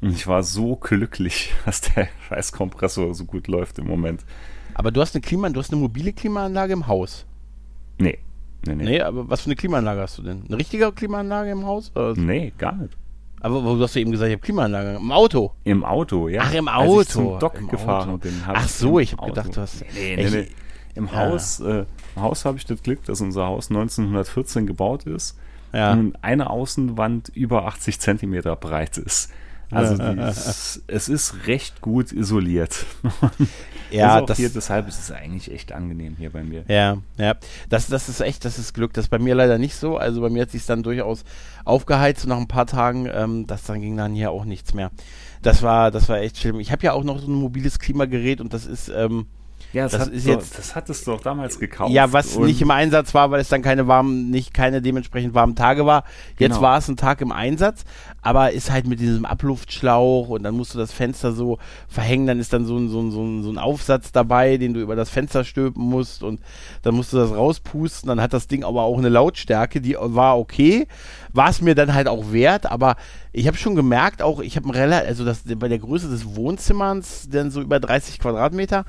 Und 0.00 0.12
ich 0.12 0.26
war 0.26 0.44
so 0.44 0.76
glücklich, 0.76 1.52
dass 1.66 1.82
der 1.82 2.08
scheiß 2.26 2.52
Kompressor 2.52 3.12
so 3.12 3.26
gut 3.26 3.48
läuft 3.48 3.78
im 3.78 3.86
Moment. 3.86 4.24
Aber 4.72 4.90
du 4.90 5.02
hast 5.02 5.14
eine 5.14 5.20
Klima, 5.20 5.50
du 5.50 5.60
hast 5.60 5.70
eine 5.74 5.82
mobile 5.82 6.14
Klimaanlage 6.14 6.72
im 6.72 6.86
Haus. 6.86 7.26
Nee. 7.98 8.18
Nee, 8.66 8.74
nee. 8.76 8.84
Nee, 8.84 9.00
aber 9.02 9.28
was 9.28 9.40
für 9.42 9.46
eine 9.46 9.56
Klimaanlage 9.56 10.00
hast 10.00 10.18
du 10.18 10.22
denn? 10.22 10.44
Eine 10.46 10.58
richtige 10.58 10.92
Klimaanlage 10.92 11.50
im 11.50 11.66
Haus? 11.66 11.90
Oder- 11.94 12.14
Nee, 12.16 12.52
gar 12.58 12.74
nicht. 12.76 12.96
Aber 13.40 13.64
wo- 13.64 13.74
du 13.74 13.82
hast 13.82 13.94
ja 13.96 14.00
eben 14.02 14.12
gesagt, 14.12 14.28
ich 14.28 14.34
habe 14.34 14.42
Klimaanlage 14.42 14.94
im 14.96 15.10
Auto. 15.10 15.52
Im 15.64 15.84
Auto, 15.84 16.28
ja. 16.28 16.42
Ach, 16.44 16.54
im 16.54 16.68
Als 16.68 16.84
ich 16.84 16.90
Auto. 16.92 17.02
zum 17.04 17.38
Doc 17.40 17.58
Im 17.58 17.68
gefahren 17.68 18.02
Auto. 18.02 18.12
und 18.14 18.24
den 18.24 18.40
Ach 18.46 18.68
so, 18.68 19.00
ich 19.00 19.12
hab 19.12 19.18
Auto. 19.20 19.30
gedacht, 19.30 19.56
du 19.56 19.60
hast- 19.60 19.84
Nee, 19.94 20.16
nee, 20.16 20.30
nee. 20.30 20.46
Im 20.94 21.06
Ja. 21.06 21.12
Haus, 21.16 21.58
äh, 21.60 21.84
im 22.14 22.22
Haus 22.22 22.44
habe 22.44 22.58
ich 22.58 22.64
das 22.66 22.82
Glück, 22.82 23.02
dass 23.04 23.20
unser 23.20 23.46
Haus 23.46 23.68
1914 23.70 24.66
gebaut 24.66 25.04
ist 25.04 25.36
Ja. 25.72 25.92
und 25.92 26.14
eine 26.22 26.50
Außenwand 26.50 27.30
über 27.34 27.66
80 27.66 27.98
Zentimeter 27.98 28.54
breit 28.54 28.96
ist. 28.98 29.32
Also 29.72 29.96
die 29.96 30.20
ist, 30.28 30.82
es 30.86 31.08
ist 31.08 31.46
recht 31.46 31.80
gut 31.80 32.12
isoliert. 32.12 32.86
Ja, 33.92 34.22
das, 34.22 34.38
hier, 34.38 34.48
deshalb 34.48 34.88
ist 34.88 34.98
es 34.98 35.10
eigentlich 35.10 35.52
echt 35.52 35.72
angenehm 35.72 36.16
hier 36.18 36.30
bei 36.30 36.42
mir. 36.42 36.64
ja, 36.66 36.96
ja. 37.18 37.34
Das, 37.68 37.88
das 37.88 38.08
ist 38.08 38.20
echt, 38.20 38.44
das 38.44 38.58
ist 38.58 38.72
Glück. 38.72 38.94
Das 38.94 39.04
ist 39.04 39.10
bei 39.10 39.18
mir 39.18 39.34
leider 39.34 39.58
nicht 39.58 39.76
so. 39.76 39.98
Also 39.98 40.22
bei 40.22 40.30
mir 40.30 40.42
hat 40.42 40.50
sich 40.50 40.64
dann 40.64 40.82
durchaus 40.82 41.24
aufgeheizt 41.64 42.24
und 42.24 42.30
nach 42.30 42.38
ein 42.38 42.48
paar 42.48 42.66
Tagen, 42.66 43.06
ähm, 43.12 43.46
das 43.46 43.64
dann 43.64 43.80
ging 43.80 43.96
dann 43.96 44.14
hier 44.14 44.30
auch 44.30 44.44
nichts 44.44 44.72
mehr. 44.74 44.90
Das 45.42 45.62
war, 45.62 45.90
das 45.90 46.08
war 46.08 46.20
echt 46.20 46.38
schlimm. 46.38 46.58
Ich 46.60 46.72
habe 46.72 46.82
ja 46.84 46.92
auch 46.92 47.04
noch 47.04 47.18
so 47.18 47.26
ein 47.26 47.34
mobiles 47.34 47.78
Klimagerät 47.78 48.40
und 48.40 48.54
das 48.54 48.64
ist, 48.64 48.88
ähm, 48.88 49.26
Ja, 49.72 49.84
Das 49.88 49.98
hat 49.98 50.08
ist 50.08 50.26
doch, 50.26 50.32
jetzt- 50.34 50.58
das 50.58 50.74
hattest 50.74 51.06
du 51.06 51.12
doch 51.12 51.20
damals 51.22 51.58
gekauft. 51.58 51.92
Ja, 51.92 52.12
was 52.12 52.38
nicht 52.38 52.60
im 52.60 52.70
Einsatz 52.70 53.14
war, 53.14 53.30
weil 53.30 53.40
es 53.40 53.48
dann 53.48 53.62
keine 53.62 53.86
warmen, 53.88 54.28
nicht 54.30 54.52
keine 54.52 54.82
dementsprechend 54.82 55.32
warmen 55.34 55.54
Tage 55.56 55.86
war. 55.86 56.04
Jetzt 56.38 56.50
Genau. 56.56 56.60
war 56.62 56.78
es 56.78 56.88
ein 56.88 56.96
Tag 56.98 57.20
im 57.22 57.32
Einsatz, 57.32 57.84
aber 58.20 58.52
ist 58.52 58.70
halt 58.70 58.86
mit 58.86 59.00
diesem 59.00 59.24
Abluftschlauch 59.24 60.28
und 60.28 60.42
dann 60.42 60.54
musst 60.56 60.74
du 60.74 60.78
das 60.78 60.92
Fenster 60.92 61.32
so 61.32 61.58
verhängen, 61.88 62.26
dann 62.26 62.38
ist 62.38 62.52
dann 62.52 62.66
so 62.66 62.76
ein, 62.76 62.88
so 62.90 63.00
ein, 63.00 63.10
so 63.10 63.22
ein, 63.22 63.42
so 63.42 63.50
ein 63.50 63.58
Aufsatz 63.58 64.12
dabei, 64.12 64.58
den 64.58 64.74
du 64.74 64.80
über 64.80 64.96
das 64.96 65.08
Fenster 65.08 65.44
stülpen 65.44 65.82
musst 65.82 66.22
und 66.22 66.40
dann 66.82 66.94
musst 66.94 67.12
du 67.12 67.16
das 67.16 67.30
rauspusten, 67.30 68.08
dann 68.08 68.20
hat 68.20 68.32
das 68.32 68.48
Ding 68.48 68.64
aber 68.64 68.82
auch 68.82 68.98
eine 68.98 69.08
Lautstärke, 69.08 69.80
die 69.80 69.96
war 69.98 70.38
okay, 70.38 70.86
war 71.32 71.48
es 71.48 71.62
mir 71.62 71.74
dann 71.74 71.94
halt 71.94 72.08
auch 72.08 72.32
wert, 72.32 72.66
aber 72.70 72.96
ich 73.32 73.46
habe 73.46 73.56
schon 73.56 73.74
gemerkt, 73.74 74.20
auch 74.22 74.40
ich 74.40 74.56
habe 74.56 74.68
ein 74.68 74.72
relativ, 74.72 75.08
also 75.08 75.24
das 75.24 75.42
bei 75.56 75.68
der 75.68 75.78
Größe 75.78 76.08
des 76.10 76.36
Wohnzimmers, 76.36 77.28
dann 77.30 77.50
so 77.50 77.62
über 77.62 77.80
30 77.80 78.18
Quadratmeter, 78.18 78.84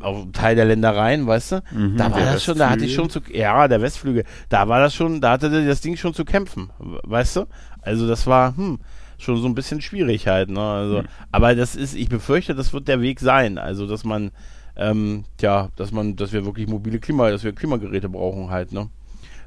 auf 0.00 0.26
Teil 0.32 0.54
der 0.56 0.64
Ländereien, 0.66 1.26
weißt 1.26 1.52
du, 1.52 1.62
Mhm, 1.72 1.96
da 1.96 2.10
war 2.10 2.20
das 2.20 2.44
schon, 2.44 2.58
da 2.58 2.70
hatte 2.70 2.84
ich 2.84 2.94
schon 2.94 3.10
zu, 3.10 3.20
ja, 3.32 3.66
der 3.68 3.80
Westflügel, 3.82 4.24
da 4.48 4.68
war 4.68 4.80
das 4.80 4.94
schon, 4.94 5.20
da 5.20 5.32
hatte 5.32 5.66
das 5.66 5.80
Ding 5.80 5.96
schon 5.96 6.14
zu 6.14 6.24
kämpfen, 6.24 6.70
weißt 6.78 7.36
du? 7.36 7.46
Also 7.82 8.06
das 8.06 8.26
war, 8.26 8.56
hm, 8.56 8.78
schon 9.18 9.40
so 9.40 9.48
ein 9.48 9.54
bisschen 9.54 9.80
schwierig 9.80 10.28
halt, 10.28 10.50
ne? 10.50 10.60
Also, 10.60 10.98
Hm. 11.00 11.06
aber 11.32 11.54
das 11.56 11.74
ist, 11.74 11.94
ich 11.94 12.08
befürchte, 12.08 12.54
das 12.54 12.72
wird 12.72 12.86
der 12.86 13.00
Weg 13.00 13.18
sein, 13.20 13.58
also 13.58 13.86
dass 13.86 14.04
man, 14.04 14.30
ähm, 14.76 15.24
ja, 15.40 15.68
dass 15.74 15.90
man, 15.90 16.14
dass 16.14 16.32
wir 16.32 16.44
wirklich 16.44 16.68
mobile 16.68 17.00
Klima, 17.00 17.30
dass 17.30 17.42
wir 17.42 17.52
Klimageräte 17.52 18.08
brauchen 18.08 18.50
halt, 18.50 18.72
ne? 18.72 18.88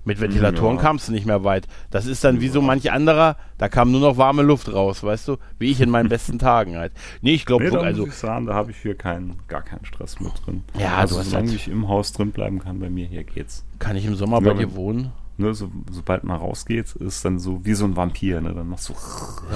Mit 0.03 0.19
Ventilatoren 0.19 0.77
Ja. 0.77 0.81
kamst 0.81 1.07
du 1.07 1.11
nicht 1.11 1.25
mehr 1.27 1.43
weit. 1.43 1.67
Das 1.91 2.07
ist 2.07 2.23
dann 2.23 2.41
wie 2.41 2.47
so 2.47 2.61
manch 2.61 2.91
anderer, 2.91 3.37
da 3.59 3.69
kam 3.69 3.91
nur 3.91 4.01
noch 4.01 4.17
warme 4.17 4.41
Luft 4.41 4.73
raus, 4.73 5.03
weißt 5.03 5.27
du? 5.27 5.37
Wie 5.59 5.69
ich 5.69 5.79
in 5.79 5.89
meinen 5.91 6.09
besten 6.09 6.39
Tagen 6.39 6.75
halt. 6.77 6.91
Nee, 7.21 7.33
ich 7.35 7.45
glaube, 7.45 7.65
Nee, 7.69 7.77
also, 7.77 8.07
ich 8.07 8.13
sagen, 8.13 8.47
da 8.47 8.55
habe 8.55 8.71
ich 8.71 8.77
hier 8.77 8.95
keinen, 8.95 9.37
gar 9.47 9.61
keinen 9.61 9.85
Stress 9.85 10.19
mit 10.19 10.31
drin. 10.45 10.63
Ja, 10.79 10.95
also, 10.97 11.15
du 11.15 11.19
hast 11.21 11.29
solange 11.29 11.49
halt- 11.49 11.55
ich 11.55 11.67
im 11.67 11.87
Haus 11.87 12.13
drin 12.13 12.31
bleiben 12.31 12.59
kann, 12.59 12.79
bei 12.79 12.89
mir 12.89 13.05
hier 13.05 13.23
geht's. 13.23 13.63
kann 13.77 13.95
ich 13.95 14.05
im 14.05 14.15
Sommer 14.15 14.41
Ja, 14.41 14.53
bei 14.53 14.59
dir 14.59 14.73
wohnen? 14.75 15.11
Ne, 15.41 15.53
so, 15.55 15.71
sobald 15.89 16.23
man 16.23 16.37
rausgeht, 16.37 16.91
ist 16.95 17.25
dann 17.25 17.39
so 17.39 17.65
wie 17.65 17.73
so 17.73 17.85
ein 17.85 17.95
Vampir, 17.95 18.41
ne? 18.41 18.53
Dann 18.53 18.67
machst 18.67 18.89
du 18.89 18.93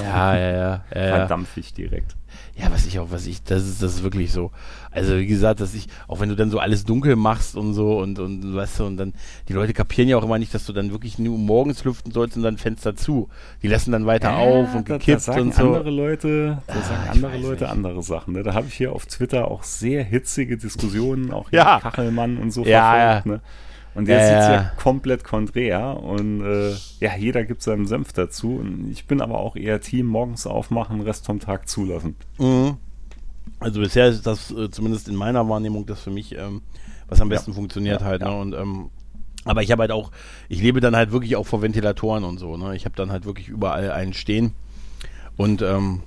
Ja, 0.02 0.36
ja, 0.36 0.39
ja. 0.39 0.58
ja, 0.58 0.82
ja. 1.02 1.15
verdampf 1.17 1.56
ich 1.58 1.74
direkt. 1.74 2.15
Ja, 2.56 2.67
was 2.71 2.86
ich 2.86 3.00
auch, 3.00 3.12
was 3.12 3.28
ich, 3.28 3.43
das 3.43 3.63
ist, 3.67 3.82
das 3.84 3.95
ist 3.95 4.04
wirklich 4.04 4.32
so. 4.32 4.52
Also 4.91 5.17
wie 5.17 5.28
gesagt, 5.28 5.60
dass 5.62 5.74
ich, 5.74 5.88
auch 6.08 6.19
wenn 6.19 6.30
du 6.30 6.36
dann 6.36 6.50
so 6.50 6.60
alles 6.60 6.84
dunkel 6.86 7.15
machst 7.15 7.56
und 7.56 7.74
so 7.74 8.00
und, 8.00 8.17
und 8.19 8.56
weißt 8.56 8.80
du, 8.80 8.86
und 8.86 8.98
dann, 8.98 9.13
die 9.48 9.54
Leute 9.54 9.74
kapieren 9.74 10.10
ja 10.10 10.17
auch 10.17 10.24
immer 10.24 10.38
nicht, 10.39 10.54
dass 10.54 10.65
du 10.65 10.74
dann 10.74 10.91
wirklich 10.91 11.19
nur 11.19 11.38
morgens 11.38 11.84
lüften 11.84 12.12
sollst 12.12 12.36
und 12.36 12.43
dann 12.43 12.58
Fenster 12.58 12.95
zu. 12.95 13.30
Die 13.62 13.67
lassen 13.67 13.91
dann 13.91 14.06
weiter 14.06 14.36
auf 14.38 14.74
und 14.74 14.89
da, 14.89 14.93
da 14.93 14.98
gekippt 14.98 15.21
sagen 15.21 15.41
und 15.43 15.54
so. 15.56 15.67
andere 15.67 15.91
Leute, 15.91 16.62
da 16.67 16.74
sagen 16.82 17.02
ich 17.06 17.10
andere 17.12 17.38
Leute 17.38 17.63
nicht. 17.65 17.71
andere 17.71 18.04
Sachen. 18.04 18.34
Ne? 18.34 18.43
Da 18.43 18.54
habe 18.54 18.67
ich 18.67 18.74
hier 18.74 18.91
auf 18.91 19.06
Twitter 19.06 19.50
auch 19.50 19.63
sehr 19.63 20.04
hitzige 20.04 20.58
Diskussionen, 20.58 21.32
auch 21.32 21.52
Ja. 21.52 21.80
Kachelmann 21.82 22.38
und 22.38 22.52
so 22.52 22.65
Ja, 22.65 22.91
verfolgt. 22.91 23.26
ja. 23.26 23.32
Ne? 23.34 23.41
Und 23.96 24.08
der 24.08 24.20
Ja, 24.20 24.26
sieht 24.26 24.50
ja. 24.50 24.54
ja 24.56 24.72
komplett 24.78 25.24
konträr 25.24 25.98
und 26.04 26.42
äh, 26.42 26.72
ja, 27.00 27.16
jeder 27.18 27.44
gibt 27.46 27.62
seinen 27.64 27.88
Senf 27.88 28.12
dazu. 28.14 28.58
Und 28.58 28.92
ich 28.92 29.06
bin 29.08 29.22
aber 29.22 29.40
auch 29.40 29.56
eher 29.56 29.80
Team 29.82 30.06
morgens 30.06 30.46
aufmachen, 30.46 31.02
Rest 31.02 31.26
vom 31.26 31.40
Tag 31.40 31.68
zulassen. 31.70 32.16
Mhm. 32.38 32.76
Also 33.60 33.80
bisher 33.80 34.08
ist 34.08 34.28
das 34.28 34.52
äh, 34.52 34.70
zumindest 34.70 35.08
in 35.08 35.16
meiner 35.16 35.48
Wahrnehmung 35.48 35.86
das 35.86 36.02
für 36.02 36.12
mich, 36.12 36.38
ähm, 36.38 36.62
was 37.08 37.22
am 37.22 37.30
Ja. 37.32 37.38
besten 37.38 37.54
funktioniert 37.54 38.02
Ja, 38.02 38.08
halt. 38.08 38.22
ja. 38.22 38.30
Ne? 38.30 38.38
Und 38.40 38.54
ähm, 38.54 38.90
aber 39.46 39.62
ich 39.64 39.72
habe 39.72 39.82
halt 39.84 39.92
auch, 39.92 40.12
ich 40.50 40.62
lebe 40.62 40.82
dann 40.82 40.96
halt 40.96 41.12
wirklich 41.12 41.36
auch 41.36 41.46
vor 41.46 41.62
Ventilatoren 41.62 42.24
und 42.24 42.38
so. 42.38 42.58
Ne? 42.58 42.76
Ich 42.76 42.84
habe 42.86 42.96
dann 42.96 43.12
halt 43.12 43.26
wirklich 43.26 43.48
überall 43.48 43.92
einen 43.92 44.14
stehen 44.14 44.54
und 45.38 45.62
ähm, 45.62 46.02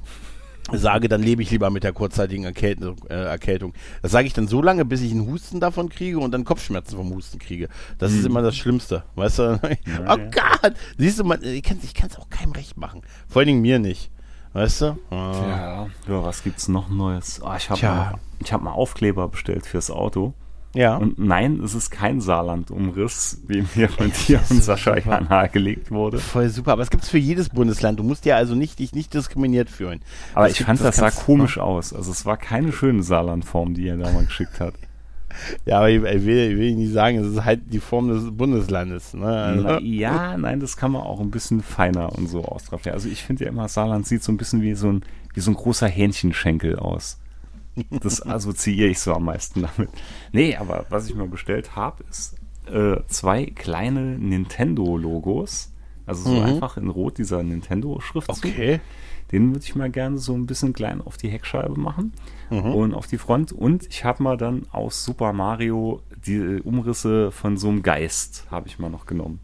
sage, 0.72 1.08
dann 1.08 1.22
lebe 1.22 1.42
ich 1.42 1.50
lieber 1.50 1.70
mit 1.70 1.84
der 1.84 1.92
kurzzeitigen 1.92 2.44
Erkältung. 2.44 2.96
Äh, 3.08 3.14
Erkältung. 3.14 3.72
Das 4.02 4.10
sage 4.12 4.26
ich 4.26 4.32
dann 4.32 4.48
so 4.48 4.60
lange, 4.62 4.84
bis 4.84 5.00
ich 5.00 5.12
einen 5.12 5.26
Husten 5.30 5.60
davon 5.60 5.88
kriege 5.88 6.18
und 6.18 6.32
dann 6.32 6.44
Kopfschmerzen 6.44 6.96
vom 6.96 7.10
Husten 7.14 7.38
kriege. 7.38 7.68
Das 7.98 8.12
ist 8.12 8.20
Mhm. 8.20 8.26
immer 8.26 8.42
das 8.42 8.56
Schlimmste, 8.56 9.04
weißt 9.14 9.38
du? 9.38 9.60
oh 9.62 9.68
ja. 10.02 10.16
Gott! 10.16 10.74
Siehst 10.96 11.18
du, 11.18 11.24
man, 11.24 11.42
ich 11.42 11.62
kann 11.62 11.78
es 11.82 12.18
auch 12.18 12.28
keinem 12.30 12.52
recht 12.52 12.76
machen. 12.76 13.02
Vor 13.28 13.40
allen 13.40 13.46
Dingen 13.48 13.62
mir 13.62 13.78
nicht. 13.78 14.10
Weißt 14.54 14.80
du? 14.80 14.98
Ah. 15.10 15.32
Ja. 15.32 15.86
ja, 16.08 16.24
was 16.24 16.42
gibt's 16.42 16.68
noch 16.68 16.88
Neues? 16.88 17.40
Ah, 17.42 17.56
ich 17.58 17.68
habe 17.70 17.80
mal, 17.82 18.14
ich 18.38 18.52
hab 18.52 18.62
mal 18.62 18.72
Aufkleber 18.72 19.28
bestellt 19.28 19.66
fürs 19.66 19.90
Auto. 19.90 20.32
Ja. 20.74 20.96
Und 20.96 21.18
nein, 21.18 21.60
es 21.64 21.74
ist 21.74 21.90
kein 21.90 22.20
Saarland-Umriss, 22.20 23.42
wie 23.48 23.64
mir 23.74 23.88
von 23.88 24.12
dir 24.26 24.38
das 24.38 24.50
und 24.50 24.62
Sascha 24.62 24.98
ja 24.98 25.20
nahegelegt 25.20 25.90
wurde. 25.90 26.18
Voll 26.18 26.48
super, 26.50 26.72
aber 26.72 26.82
es 26.82 26.90
gibt 26.90 27.04
es 27.04 27.08
für 27.08 27.18
jedes 27.18 27.48
Bundesland. 27.48 27.98
Du 27.98 28.02
musst 28.04 28.24
ja 28.26 28.36
also 28.36 28.54
nicht 28.54 28.78
dich 28.78 28.92
nicht 28.94 29.14
diskriminiert 29.14 29.70
fühlen. 29.70 30.00
Aber 30.34 30.46
Es 30.46 30.60
ich 30.60 30.66
fand, 30.66 30.80
das, 30.80 30.96
sah 30.96 31.04
kannst- 31.10 31.24
komisch 31.24 31.58
aus. 31.58 31.92
Also 31.94 32.10
es 32.10 32.26
war 32.26 32.36
keine 32.36 32.72
schöne 32.72 33.02
Saarland-Form, 33.02 33.74
die 33.74 33.88
er 33.88 33.96
da 33.96 34.10
mal 34.12 34.24
geschickt 34.26 34.60
hat. 34.60 34.74
Ja, 35.66 35.78
aber 35.78 35.90
ich, 35.90 36.02
ich, 36.02 36.24
will, 36.24 36.52
ich 36.52 36.58
will 36.58 36.74
nicht 36.74 36.92
sagen, 36.92 37.18
es 37.18 37.26
ist 37.32 37.44
halt 37.44 37.60
die 37.72 37.80
Form 37.80 38.08
des 38.08 38.24
Bundeslandes. 38.36 39.14
Ne? 39.14 39.26
Also, 39.26 39.78
ja, 39.84 40.36
nein, 40.36 40.58
das 40.60 40.76
kann 40.76 40.90
man 40.92 41.02
auch 41.02 41.20
ein 41.20 41.30
bisschen 41.30 41.62
feiner 41.62 42.12
und 42.16 42.28
so 42.28 42.44
austrafen. 42.44 42.92
Also 42.92 43.08
ich 43.08 43.22
finde 43.22 43.44
ja 43.44 43.50
immer, 43.50 43.68
Saarland 43.68 44.06
sieht 44.06 44.22
so 44.22 44.32
ein 44.32 44.36
bisschen 44.36 44.62
wie 44.62 44.74
so 44.74 44.88
ein, 44.90 45.02
wie 45.34 45.40
so 45.40 45.50
ein 45.50 45.54
großer 45.54 45.86
Hähnchenschenkel 45.86 46.78
aus. 46.78 47.18
Das 48.02 48.24
assoziiere 48.24 48.88
ich 48.88 48.98
so 49.00 49.12
am 49.14 49.24
meisten 49.24 49.62
damit. 49.62 49.90
Nee, 50.32 50.56
aber 50.56 50.86
was 50.90 51.08
ich 51.08 51.14
mal 51.14 51.28
bestellt 51.28 51.76
habe, 51.76 52.04
ist 52.10 52.36
äh, 52.66 52.96
zwei 53.08 53.46
kleine 53.46 54.18
Nintendo-Logos. 54.18 55.72
Also 56.06 56.30
so 56.30 56.36
Mhm. 56.36 56.42
einfach 56.44 56.76
in 56.76 56.88
Rot 56.88 57.18
dieser 57.18 57.42
Nintendo-Schriftzug. 57.42 58.36
okay. 58.44 58.80
Den 59.30 59.50
würde 59.54 59.62
ich 59.64 59.74
mal 59.74 59.90
gerne 59.90 60.16
so 60.16 60.32
ein 60.34 60.46
bisschen 60.46 60.72
klein 60.72 61.02
auf 61.02 61.18
die 61.18 61.28
Heckscheibe 61.28 61.78
machen 61.78 62.12
Mhm. 62.50 62.74
und 62.74 62.94
auf 62.94 63.06
die 63.06 63.18
Front. 63.18 63.52
Und 63.52 63.86
ich 63.88 64.04
habe 64.04 64.22
mal 64.22 64.38
dann 64.38 64.66
aus 64.70 65.04
Super 65.04 65.34
Mario 65.34 66.00
die 66.26 66.60
Umrisse 66.64 67.30
von 67.30 67.58
so 67.58 67.68
einem 67.68 67.82
Geist, 67.82 68.46
habe 68.50 68.68
ich 68.68 68.78
mal 68.78 68.88
noch 68.88 69.04
genommen. 69.04 69.40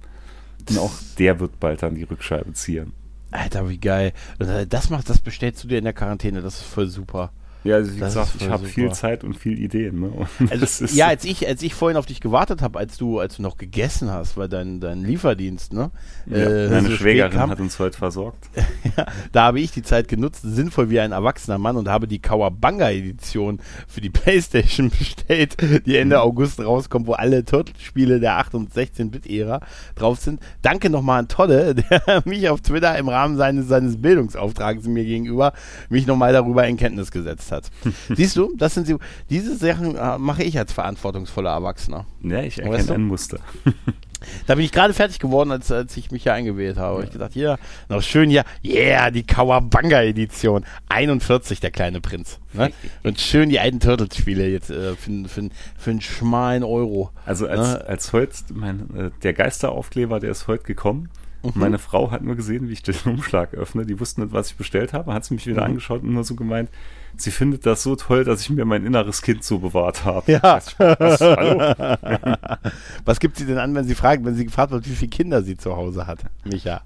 Und 0.70 0.78
auch 0.78 0.92
der 1.18 1.38
wird 1.38 1.60
bald 1.60 1.82
dann 1.82 1.94
die 1.96 2.04
Rückscheibe 2.04 2.54
zieren. 2.54 2.94
Alter, 3.30 3.68
wie 3.68 3.76
geil. 3.78 4.12
Und, 4.38 4.48
äh, 4.48 4.66
Das 4.66 4.88
macht, 4.88 5.10
das 5.10 5.18
bestellst 5.20 5.62
du 5.64 5.68
dir 5.68 5.76
in 5.78 5.84
der 5.84 5.92
Quarantäne. 5.92 6.40
Das 6.40 6.54
ist 6.54 6.62
voll 6.62 6.86
super. 6.88 7.30
Ja, 7.64 7.76
also 7.76 7.94
wie 7.94 8.00
Das 8.00 8.14
gesagt, 8.14 8.36
ich 8.40 8.48
habe 8.50 8.66
viel. 8.66 8.92
Zeit 8.92 9.24
und 9.24 9.34
viel 9.34 9.58
Ideen. 9.58 10.00
Ne? 10.00 10.10
Und 10.38 10.52
Also, 10.52 10.84
ja, 10.94 11.08
als 11.08 11.24
ich, 11.24 11.48
als 11.48 11.62
ich 11.62 11.74
vorhin 11.74 11.96
auf 11.96 12.04
dich 12.04 12.20
gewartet 12.20 12.60
habe, 12.60 12.78
als 12.78 12.98
du, 12.98 13.18
als 13.18 13.36
du 13.36 13.42
noch 13.42 13.56
gegessen 13.56 14.10
hast, 14.10 14.36
weil 14.36 14.50
dein, 14.50 14.80
dein 14.80 15.02
Lieferdienst, 15.02 15.72
ne? 15.72 15.90
ja, 16.26 16.36
äh, 16.36 16.68
meine 16.68 16.90
so 16.90 16.96
Schwägerin 16.96 17.48
hat 17.48 17.60
uns 17.60 17.78
heute 17.78 17.96
versorgt. 17.96 18.50
da 19.32 19.44
habe 19.44 19.60
ich 19.60 19.72
die 19.72 19.82
Zeit 19.82 20.08
genutzt, 20.08 20.42
sinnvoll 20.44 20.90
wie 20.90 21.00
ein 21.00 21.12
erwachsener 21.12 21.56
Mann 21.56 21.76
und 21.76 21.88
habe 21.88 22.06
die 22.06 22.18
Kawabanga-Edition 22.18 23.60
für 23.88 24.02
die 24.02 24.10
Playstation 24.10 24.90
bestellt, 24.90 25.56
die 25.86 25.96
Ende 25.96 26.20
August 26.20 26.60
rauskommt, 26.60 27.06
wo 27.06 27.12
alle 27.14 27.46
Turtle-Spiele 27.46 28.20
der 28.20 28.38
8- 28.40 28.56
und 28.56 28.74
16-Bit-Ära 28.74 29.60
drauf 29.94 30.20
sind. 30.20 30.40
Danke 30.60 30.90
nochmal 30.90 31.20
an 31.20 31.28
Todde, 31.28 31.74
der 31.90 32.22
mich 32.26 32.46
auf 32.50 32.60
Twitter 32.60 32.98
im 32.98 33.08
Rahmen 33.08 33.38
seines, 33.38 33.68
seines 33.68 34.00
Bildungsauftrags 34.00 34.86
mir 34.86 35.04
gegenüber 35.04 35.54
mich 35.88 36.06
nochmal 36.06 36.34
darüber 36.34 36.66
in 36.66 36.76
Kenntnis 36.76 37.10
gesetzt 37.10 37.52
hat. 37.52 37.53
Siehst 38.14 38.36
du, 38.36 38.52
das 38.56 38.74
sind 38.74 38.86
sie, 38.86 38.96
diese 39.30 39.56
Sachen 39.56 39.96
äh, 39.96 40.18
mache 40.18 40.42
ich 40.42 40.58
als 40.58 40.72
verantwortungsvoller 40.72 41.50
Erwachsener. 41.50 42.06
Ja, 42.22 42.40
ich 42.42 42.58
Weißt 42.58 42.66
erkenne 42.66 42.84
du? 42.86 42.94
ein 42.94 43.04
Muster. 43.04 43.38
Da 44.46 44.54
bin 44.54 44.64
ich 44.64 44.72
gerade 44.72 44.94
fertig 44.94 45.18
geworden, 45.18 45.50
als, 45.50 45.70
als 45.70 45.94
ich 45.98 46.10
mich 46.10 46.22
hier 46.22 46.32
eingewählt 46.32 46.78
habe. 46.78 46.98
Hab 46.98 47.04
Ich 47.04 47.10
gedacht, 47.12 47.32
hier, 47.34 47.58
noch 47.90 48.00
schön 48.00 48.30
hier, 48.30 48.44
yeah, 48.64 49.10
die 49.10 49.22
Kawabanga-Edition. 49.22 50.64
41, 50.88 51.60
der 51.60 51.70
kleine 51.70 52.00
Prinz. 52.00 52.38
Ne? 52.54 52.72
Und 53.02 53.20
schön 53.20 53.50
die 53.50 53.60
alten 53.60 53.80
Turtles-Spiele 53.80 54.48
jetzt 54.48 54.70
äh, 54.70 54.96
für, 54.96 55.28
für, 55.28 55.50
für 55.76 55.90
einen 55.90 56.00
schmalen 56.00 56.62
Euro. 56.64 57.10
Also 57.26 57.46
als, 57.46 57.60
Ne? 57.74 57.84
als 57.86 58.12
heute, 58.14 58.32
mein, 58.54 58.80
äh, 58.96 59.10
der 59.22 59.34
Geisteraufkleber, 59.34 60.20
der 60.20 60.30
ist 60.30 60.48
heute 60.48 60.64
gekommen. 60.64 61.10
Mhm. 61.44 61.60
Meine 61.60 61.78
Frau 61.78 62.10
hat 62.10 62.22
nur 62.22 62.36
gesehen, 62.36 62.68
wie 62.68 62.72
ich 62.72 62.82
den 62.82 62.94
Umschlag 63.04 63.54
öffne. 63.54 63.84
Die 63.86 63.98
wusste 64.00 64.22
nicht, 64.22 64.32
was 64.32 64.48
ich 64.50 64.56
bestellt 64.56 64.92
habe. 64.92 65.12
Hat 65.12 65.24
sie 65.24 65.34
mich 65.34 65.46
wieder 65.46 65.60
Mhm. 65.62 65.66
angeschaut 65.68 66.02
und 66.02 66.12
nur 66.12 66.24
so 66.24 66.34
gemeint, 66.34 66.70
sie 67.16 67.30
findet 67.30 67.66
das 67.66 67.82
so 67.82 67.96
toll, 67.96 68.24
dass 68.24 68.40
ich 68.42 68.50
mir 68.50 68.64
mein 68.64 68.84
inneres 68.86 69.22
Kind 69.22 69.44
so 69.44 69.58
bewahrt 69.58 70.04
habe. 70.04 70.32
Ja. 70.32 70.40
Was, 70.42 70.76
hallo? 70.78 71.74
Was 73.04 73.20
gibt 73.20 73.36
sie 73.36 73.46
denn 73.46 73.58
an, 73.58 73.74
wenn 73.74 73.84
sie 73.84 73.94
fragt, 73.94 74.24
wenn 74.24 74.34
sie 74.34 74.44
gefragt 74.46 74.72
wird, 74.72 74.88
wie 74.88 74.94
viele 74.94 75.10
Kinder 75.10 75.42
sie 75.42 75.56
zu 75.56 75.76
Hause 75.76 76.06
hat? 76.06 76.20
Micha. 76.44 76.80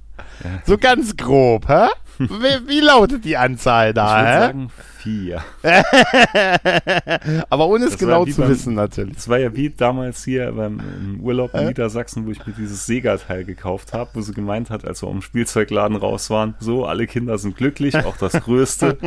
So 0.67 0.77
ganz 0.77 1.17
grob, 1.17 1.69
hä? 1.69 1.87
Wie, 2.19 2.69
wie 2.69 2.81
lautet 2.81 3.25
die 3.25 3.37
Anzahl 3.37 3.89
Ich 3.91 3.95
da, 3.95 4.17
würde 4.17 4.29
hä? 4.29 4.39
sagen 4.41 4.71
vier. 4.99 5.45
Aber 7.51 7.69
ohne 7.69 7.85
es 7.85 7.93
Das 7.93 8.01
genau 8.01 8.25
zu 8.27 8.41
beim- 8.41 8.51
wissen, 8.51 8.75
natürlich. 8.75 9.15
Das 9.17 9.29
war 9.29 9.39
ja 9.39 9.55
wie 9.55 9.71
damals 9.71 10.25
hier 10.25 10.51
beim 10.53 10.81
im 10.81 11.21
Urlaub 11.21 11.55
in 11.55 11.69
Niedersachsen, 11.69 12.27
wo 12.27 12.31
ich 12.33 12.45
mir 12.47 12.53
dieses 12.53 12.85
Sega-Teil 12.87 13.45
gekauft 13.45 13.93
habe, 13.93 14.11
wo 14.15 14.21
sie 14.21 14.33
gemeint 14.35 14.71
hat, 14.71 14.85
als 14.85 15.03
wir 15.03 15.09
am 15.09 15.23
Spielzeugladen 15.23 15.97
raus 15.97 16.31
waren, 16.31 16.55
so, 16.59 16.85
alle 16.85 17.07
Kinder 17.07 17.39
sind 17.39 17.57
glücklich, 17.57 17.95
auch 17.97 18.17
das 18.17 18.33
Größte. 18.33 18.99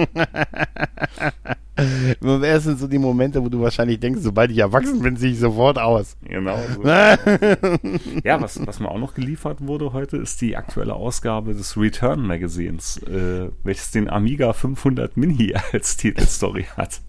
Das 1.76 2.64
sind 2.64 2.80
so 2.80 2.88
die 2.88 2.98
Momente, 2.98 3.44
wo 3.44 3.50
du 3.50 3.62
wahrscheinlich 3.62 4.00
denkst, 4.00 4.22
sobald 4.22 4.52
ich 4.52 4.58
erwachsen 4.58 5.02
bin, 5.02 5.16
sehe 5.16 5.32
ich 5.32 5.40
sofort 5.40 5.80
aus. 5.80 6.18
Genau 6.24 6.58
so. 6.76 6.84
Ja, 8.24 8.42
was, 8.42 8.66
was 8.66 8.80
mir 8.80 8.90
auch 8.90 9.00
noch 9.00 9.14
geliefert 9.14 9.66
wurde 9.66 9.94
heute, 9.94 10.18
ist 10.18 10.42
die 10.42 10.58
aktuelle 10.58 10.94
Ausgabe 10.94 11.54
des 11.54 11.78
Return 11.78 12.26
Magazins, 12.26 12.98
äh, 13.04 13.50
welches 13.64 13.92
den 13.92 14.10
Amiga 14.10 14.54
500 14.54 15.16
Mini 15.18 15.56
als 15.72 15.98
Titelstory 15.98 16.66
hat. 16.76 17.02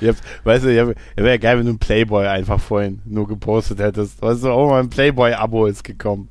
Ich 0.00 0.08
hab, 0.08 0.16
weißt 0.44 0.64
du, 0.64 0.94
wäre 1.16 1.38
geil, 1.38 1.58
wenn 1.58 1.66
du 1.66 1.72
ein 1.72 1.78
Playboy 1.78 2.26
einfach 2.26 2.60
vorhin 2.60 3.00
nur 3.04 3.26
gepostet 3.26 3.78
hättest. 3.78 4.20
Weißt 4.20 4.44
du, 4.44 4.50
oh, 4.50 4.70
mein 4.70 4.90
Playboy-Abo 4.90 5.66
ist 5.66 5.82
gekommen. 5.82 6.28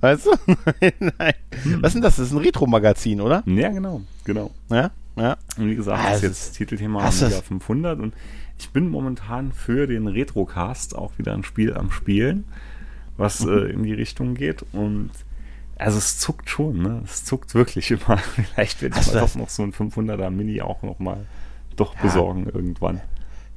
Weißt 0.00 0.26
du? 0.26 0.30
Nein, 0.80 0.92
nein. 1.18 1.34
Was 1.80 1.90
ist 1.90 1.94
denn 1.94 2.02
das? 2.02 2.16
Das 2.16 2.26
ist 2.26 2.32
ein 2.32 2.38
Retro-Magazin, 2.38 3.20
oder? 3.20 3.42
Ja, 3.46 3.70
genau, 3.70 4.02
genau. 4.24 4.50
Ja, 4.70 4.90
ja. 5.16 5.36
Und 5.56 5.68
wie 5.70 5.74
gesagt, 5.76 6.00
Ah, 6.04 6.10
das 6.10 6.16
ist 6.18 6.22
jetzt 6.22 6.52
Titelthema 6.56 7.02
hast 7.02 7.22
Amiga 7.22 7.38
das- 7.38 7.46
500 7.48 7.98
und 8.00 8.14
ich 8.58 8.70
bin 8.70 8.88
momentan 8.88 9.52
für 9.52 9.86
den 9.86 10.06
Retrocast 10.06 10.96
auch 10.96 11.18
wieder 11.18 11.34
ein 11.34 11.44
Spiel 11.44 11.74
am 11.74 11.90
Spielen, 11.90 12.44
was 13.16 13.40
Mhm. 13.44 13.52
äh, 13.52 13.60
in 13.66 13.82
die 13.82 13.92
Richtung 13.94 14.34
geht 14.34 14.64
und 14.72 15.10
also 15.78 15.98
es 15.98 16.18
zuckt 16.18 16.48
schon, 16.48 16.78
ne? 16.82 17.02
Es 17.04 17.24
zuckt 17.24 17.54
wirklich 17.54 17.90
immer. 17.90 18.16
Vielleicht 18.18 18.80
werde 18.80 18.98
ich 18.98 19.12
mal 19.12 19.20
doch 19.20 19.34
noch 19.34 19.48
so 19.50 19.62
ein 19.62 19.72
500er 19.72 20.30
Mini 20.30 20.62
auch 20.62 20.82
noch 20.82 20.98
mal 20.98 21.26
doch 21.76 21.94
Ja. 21.96 22.02
besorgen 22.02 22.46
irgendwann. 22.46 23.02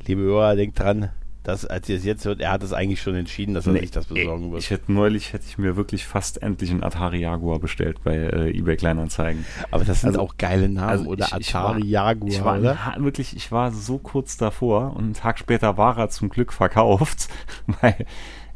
Liebe 0.05 0.21
Hörer, 0.21 0.55
denkt 0.57 0.79
dran, 0.79 1.09
dass, 1.43 1.65
als 1.65 1.87
ihr 1.89 1.95
es 1.95 2.03
jetzt 2.03 2.25
hört, 2.25 2.41
er 2.41 2.51
hat 2.51 2.63
es 2.63 2.73
eigentlich 2.73 3.01
schon 3.01 3.15
entschieden, 3.15 3.53
dass 3.53 3.65
er 3.65 3.73
Nee, 3.73 3.79
sich 3.79 3.91
das 3.91 4.05
besorgen 4.07 4.51
wird. 4.51 4.61
Ich 4.61 4.69
hätte 4.69 4.91
neulich 4.91 5.31
hätte 5.33 5.45
ich 5.47 5.57
mir 5.57 5.75
wirklich 5.77 6.05
fast 6.05 6.41
endlich 6.43 6.69
einen 6.69 6.83
Atari 6.83 7.19
Jaguar 7.21 7.59
bestellt 7.59 8.03
bei 8.03 8.15
äh, 8.15 8.49
eBay 8.57 8.75
Kleinanzeigen. 8.75 9.45
Aber 9.71 9.85
das 9.85 10.01
sind 10.01 10.09
Also- 10.09 10.19
auch 10.21 10.37
geile 10.37 10.67
Namen, 10.69 10.89
also 10.89 11.05
oder? 11.09 11.25
ich- 11.27 11.47
ich 11.47 11.55
Atari 11.55 11.79
war- 11.81 11.85
Jaguar, 11.85 12.29
Ich 12.29 12.43
war 12.43 12.59
oder? 12.59 12.77
wirklich, 12.97 13.35
ich 13.35 13.51
war 13.51 13.71
so 13.71 13.97
kurz 13.97 14.35
davor 14.37 14.95
und 14.95 15.03
einen 15.05 15.13
Tag 15.13 15.39
später 15.39 15.77
war 15.77 15.97
er 15.97 16.09
zum 16.09 16.29
Glück 16.29 16.51
verkauft, 16.51 17.29
weil 17.81 18.05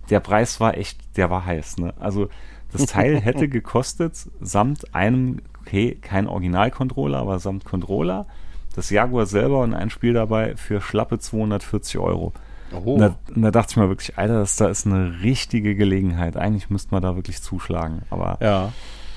der 0.10 0.20
Preis 0.20 0.60
war 0.60 0.78
echt, 0.78 1.00
der 1.18 1.30
war 1.30 1.46
heiß. 1.46 1.78
Ne? 1.78 1.94
Also 2.00 2.28
das 2.74 2.86
Teil 2.88 3.16
hätte 3.22 3.48
gekostet 3.48 4.28
samt 4.42 4.94
einem, 4.94 5.40
okay, 5.62 5.98
kein 6.02 6.28
Original-Controller, 6.28 7.20
aber 7.20 7.40
samt 7.40 7.64
Controller, 7.64 8.28
das 8.76 8.90
Jaguar 8.90 9.26
selber 9.26 9.62
und 9.62 9.74
ein 9.74 9.90
Spiel 9.90 10.14
dabei 10.14 10.58
für 10.58 10.82
schlappe 10.82 11.18
240 11.20 11.98
Euro. 12.00 12.34
Oh. 12.74 12.94
Und, 12.94 13.00
da, 13.00 13.16
und 13.36 13.42
da 13.42 13.52
dachte 13.52 13.72
ich 13.72 13.78
mir 13.78 13.88
wirklich, 13.90 14.18
Alter, 14.18 14.40
das 14.40 14.56
da 14.56 14.68
ist 14.68 14.86
eine 14.86 15.22
richtige 15.22 15.76
Gelegenheit. 15.76 16.38
Eigentlich 16.38 16.70
müsste 16.70 16.92
man 16.94 17.02
da 17.04 17.16
wirklich 17.16 17.42
zuschlagen. 17.42 18.02
Aber 18.10 18.38
Ja. 18.42 18.72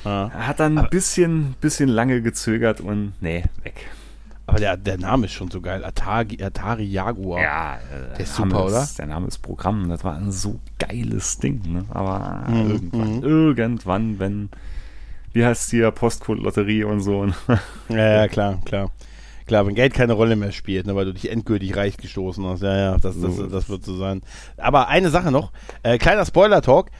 ja. 0.04 0.28
er 0.28 0.46
hat 0.46 0.60
dann 0.60 0.78
ein 0.78 0.88
bisschen, 0.90 1.54
bisschen 1.60 1.88
lange 1.88 2.22
gezögert 2.22 2.80
und 2.80 3.12
nee, 3.20 3.44
weg. 3.62 3.88
Aber 4.48 4.60
der, 4.60 4.76
der 4.76 4.96
Name 4.98 5.26
ist 5.26 5.32
schon 5.32 5.50
so 5.50 5.60
geil. 5.60 5.84
Atari, 5.84 6.40
Atari 6.40 6.84
Jaguar. 6.84 7.42
Ja, 7.42 7.78
Der 8.12 8.20
ist 8.20 8.36
super, 8.36 8.66
oder? 8.66 8.82
Ist, 8.82 8.96
der 8.98 9.06
Name 9.06 9.26
ist 9.26 9.38
Programm. 9.38 9.88
Das 9.88 10.04
war 10.04 10.14
ein 10.16 10.30
so 10.30 10.60
geiles 10.78 11.38
Ding. 11.38 11.62
Ne? 11.66 11.84
Aber 11.90 12.44
Mhm, 12.48 12.70
irgendwann, 12.70 13.22
irgendwann, 13.24 14.18
wenn, 14.20 14.48
wie 15.32 15.44
heißt 15.44 15.72
die 15.72 15.78
ja, 15.78 15.90
Postcode-Lotterie 15.90 16.84
und 16.84 17.00
so. 17.00 17.26
ne? 17.26 17.34
Ja, 17.88 17.96
ja, 18.22 18.28
klar, 18.28 18.60
klar. 18.64 18.92
Klar, 19.46 19.66
wenn 19.66 19.74
Geld 19.76 19.94
keine 19.94 20.12
Rolle 20.14 20.34
mehr 20.36 20.50
spielt, 20.52 20.86
ne, 20.86 20.96
weil 20.96 21.04
du 21.04 21.14
dich 21.14 21.30
endgültig 21.30 21.76
reich 21.76 21.96
gestoßen 21.96 22.44
hast. 22.46 22.62
Ja, 22.62 22.76
ja, 22.76 22.92
das, 22.98 23.20
das, 23.20 23.36
So. 23.36 23.46
das 23.46 23.68
wird 23.68 23.84
so 23.84 23.96
sein. 23.96 24.22
Aber 24.56 24.88
eine 24.88 25.10
Sache 25.10 25.30
noch. 25.30 25.52
Äh, 25.82 25.98
kleiner 25.98 26.24
Spoiler-Talk. 26.26 26.90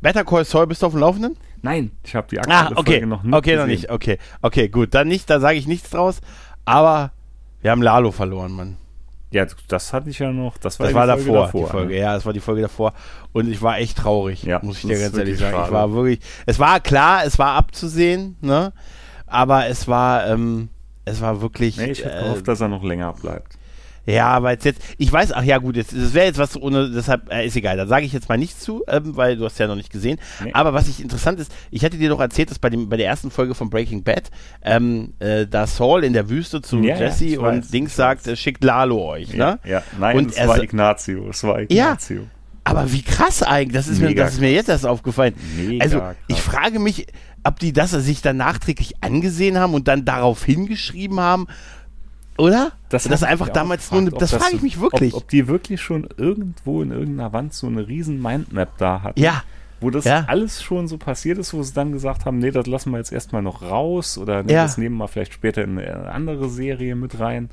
Better 0.00 0.24
Call 0.24 0.44
Saul, 0.44 0.66
bist 0.66 0.82
du 0.82 0.86
auf 0.86 0.92
dem 0.92 1.00
Laufenden? 1.00 1.36
Nein, 1.62 1.90
ich 2.04 2.14
habe 2.14 2.28
die 2.30 2.38
aktuelle 2.38 2.60
Ah, 2.60 2.72
okay. 2.76 2.92
Folge 2.92 3.06
noch 3.08 3.22
nicht 3.24 3.34
okay, 3.34 3.56
noch 3.56 3.62
gesehen. 3.64 3.68
nicht. 3.80 3.90
Okay, 3.90 4.18
okay, 4.42 4.68
gut. 4.68 4.94
Dann 4.94 5.08
nicht, 5.08 5.28
da 5.28 5.40
sage 5.40 5.58
ich 5.58 5.66
nichts 5.66 5.90
draus. 5.90 6.20
Aber 6.64 7.10
wir 7.62 7.70
haben 7.72 7.82
Lalo 7.82 8.12
verloren, 8.12 8.52
Mann. 8.52 8.76
Ja, 9.32 9.44
das 9.66 9.92
hatte 9.92 10.08
ich 10.10 10.18
ja 10.20 10.30
noch. 10.30 10.58
Das 10.58 10.78
war, 10.78 10.84
Das 10.86 10.92
die 10.92 10.94
war 10.94 11.06
Folge 11.18 11.24
davor, 11.32 11.50
die 11.64 11.70
Folge. 11.70 11.92
ne? 11.94 11.98
Ja, 11.98 12.14
das 12.14 12.24
war 12.24 12.32
die 12.32 12.40
Folge 12.40 12.62
davor. 12.62 12.92
Und 13.32 13.48
ich 13.50 13.60
war 13.62 13.78
echt 13.78 13.98
traurig, 13.98 14.44
Ja, 14.44 14.60
muss 14.62 14.76
ich 14.76 14.82
das 14.82 14.90
dir 14.92 14.98
ganz 15.04 15.16
ehrlich 15.18 15.38
sagen. 15.38 15.56
Ich 15.64 15.72
war 15.72 15.92
wirklich, 15.92 16.20
es 16.44 16.58
war 16.60 16.78
klar, 16.78 17.24
es 17.24 17.38
war 17.38 17.54
abzusehen, 17.54 18.36
ne? 18.42 18.72
Aber 19.26 19.66
es 19.66 19.88
war, 19.88 20.28
ähm, 20.28 20.68
es 21.06 21.20
war 21.22 21.40
wirklich. 21.40 21.78
Nee, 21.78 21.92
ich 21.92 22.04
hätte 22.04 22.14
äh, 22.14 22.22
gehofft, 22.24 22.46
dass 22.46 22.60
er 22.60 22.68
noch 22.68 22.84
länger 22.84 23.14
bleibt. 23.14 23.56
Ja, 24.06 24.40
weil 24.42 24.56
jetzt, 24.62 24.80
ich 24.98 25.12
weiß, 25.12 25.32
ach 25.32 25.42
ja, 25.42 25.58
gut, 25.58 25.74
jetzt, 25.74 25.92
das 25.92 26.14
wäre 26.14 26.26
jetzt 26.26 26.38
was 26.38 26.56
ohne, 26.56 26.90
deshalb, 26.90 27.32
äh, 27.32 27.44
ist 27.44 27.56
egal, 27.56 27.76
da 27.76 27.88
sage 27.88 28.06
ich 28.06 28.12
jetzt 28.12 28.28
mal 28.28 28.38
nichts 28.38 28.60
zu, 28.60 28.84
ähm, 28.86 29.16
weil 29.16 29.36
du 29.36 29.44
hast 29.44 29.58
ja 29.58 29.66
noch 29.66 29.74
nicht 29.74 29.90
gesehen. 29.90 30.20
Nee. 30.44 30.52
Aber 30.52 30.72
was 30.74 30.86
ich 30.86 31.02
interessant 31.02 31.40
ist, 31.40 31.52
ich 31.72 31.84
hatte 31.84 31.98
dir 31.98 32.08
doch 32.08 32.20
erzählt, 32.20 32.50
dass 32.50 32.60
bei, 32.60 32.70
dem, 32.70 32.88
bei 32.88 32.96
der 32.96 33.06
ersten 33.06 33.32
Folge 33.32 33.56
von 33.56 33.68
Breaking 33.68 34.04
Bad, 34.04 34.30
ähm, 34.62 35.14
äh, 35.18 35.46
da 35.46 35.66
Saul 35.66 36.04
in 36.04 36.12
der 36.12 36.30
Wüste 36.30 36.62
zu 36.62 36.78
Ja, 36.78 36.94
ja, 36.96 37.06
Jesse 37.06 37.40
und 37.40 37.64
weiß, 37.64 37.68
Dings 37.70 37.96
sagt, 37.96 38.28
äh, 38.28 38.36
schickt 38.36 38.62
Lalo 38.62 39.04
euch, 39.04 39.34
ne? 39.34 39.58
Ja, 39.64 39.82
nein, 39.98 40.16
Und 40.16 40.30
es 40.30 40.36
er 40.36 40.48
war 40.48 40.62
Ignazio. 40.62 41.28
Es 41.30 41.42
war 41.42 41.60
Ignazio. 41.60 42.26
Aber 42.62 42.92
wie 42.92 43.02
krass 43.02 43.44
eigentlich, 43.44 43.74
das 43.74 43.86
ist, 43.86 44.00
mir, 44.00 44.12
das 44.12 44.34
ist 44.34 44.40
mir 44.40 44.50
jetzt 44.50 44.68
erst 44.68 44.86
aufgefallen. 44.86 45.34
Mega 45.56 45.84
also, 45.84 45.98
krass. 45.98 46.16
ich 46.26 46.40
frage 46.40 46.80
mich, 46.80 47.06
ob 47.46 47.58
die 47.60 47.72
das 47.72 47.90
sich 47.92 48.22
dann 48.22 48.36
nachträglich 48.38 48.94
angesehen 49.02 49.58
haben 49.58 49.74
und 49.74 49.88
dann 49.88 50.04
darauf 50.04 50.44
hingeschrieben 50.44 51.20
haben, 51.20 51.46
oder? 52.38 52.72
Das, 52.88 53.06
ich 53.06 53.26
einfach 53.26 53.48
damals 53.48 53.90
nur, 53.90 54.02
gefragt, 54.04 54.22
das, 54.22 54.34
ob 54.34 54.40
frage 54.40 54.56
ich 54.56 54.62
mich 54.62 54.80
wirklich. 54.80 55.14
Ob, 55.14 55.22
ob 55.22 55.28
die 55.28 55.48
wirklich 55.48 55.80
schon 55.80 56.06
irgendwo 56.16 56.82
in 56.82 56.90
irgendeiner 56.90 57.32
Wand 57.32 57.54
so 57.54 57.66
eine 57.66 57.86
riesen 57.88 58.20
Mindmap 58.20 58.76
da 58.78 59.02
hatten. 59.02 59.20
ja, 59.20 59.42
Wo 59.80 59.90
das 59.90 60.04
Ja. 60.04 60.24
alles 60.28 60.62
schon 60.62 60.88
so 60.88 60.98
passiert 60.98 61.38
ist, 61.38 61.54
wo 61.54 61.62
sie 61.62 61.72
dann 61.72 61.92
gesagt 61.92 62.24
haben, 62.24 62.38
nee, 62.38 62.50
das 62.50 62.66
lassen 62.66 62.90
wir 62.90 62.98
jetzt 62.98 63.12
erstmal 63.12 63.42
noch 63.42 63.62
raus 63.62 64.18
oder 64.18 64.42
nee, 64.42 64.52
Ja. 64.52 64.62
das 64.64 64.78
nehmen 64.78 64.96
wir 64.96 65.08
vielleicht 65.08 65.32
später 65.34 65.62
in 65.64 65.78
eine 65.78 66.10
andere 66.10 66.48
Serie 66.48 66.94
mit 66.94 67.18
rein. 67.20 67.50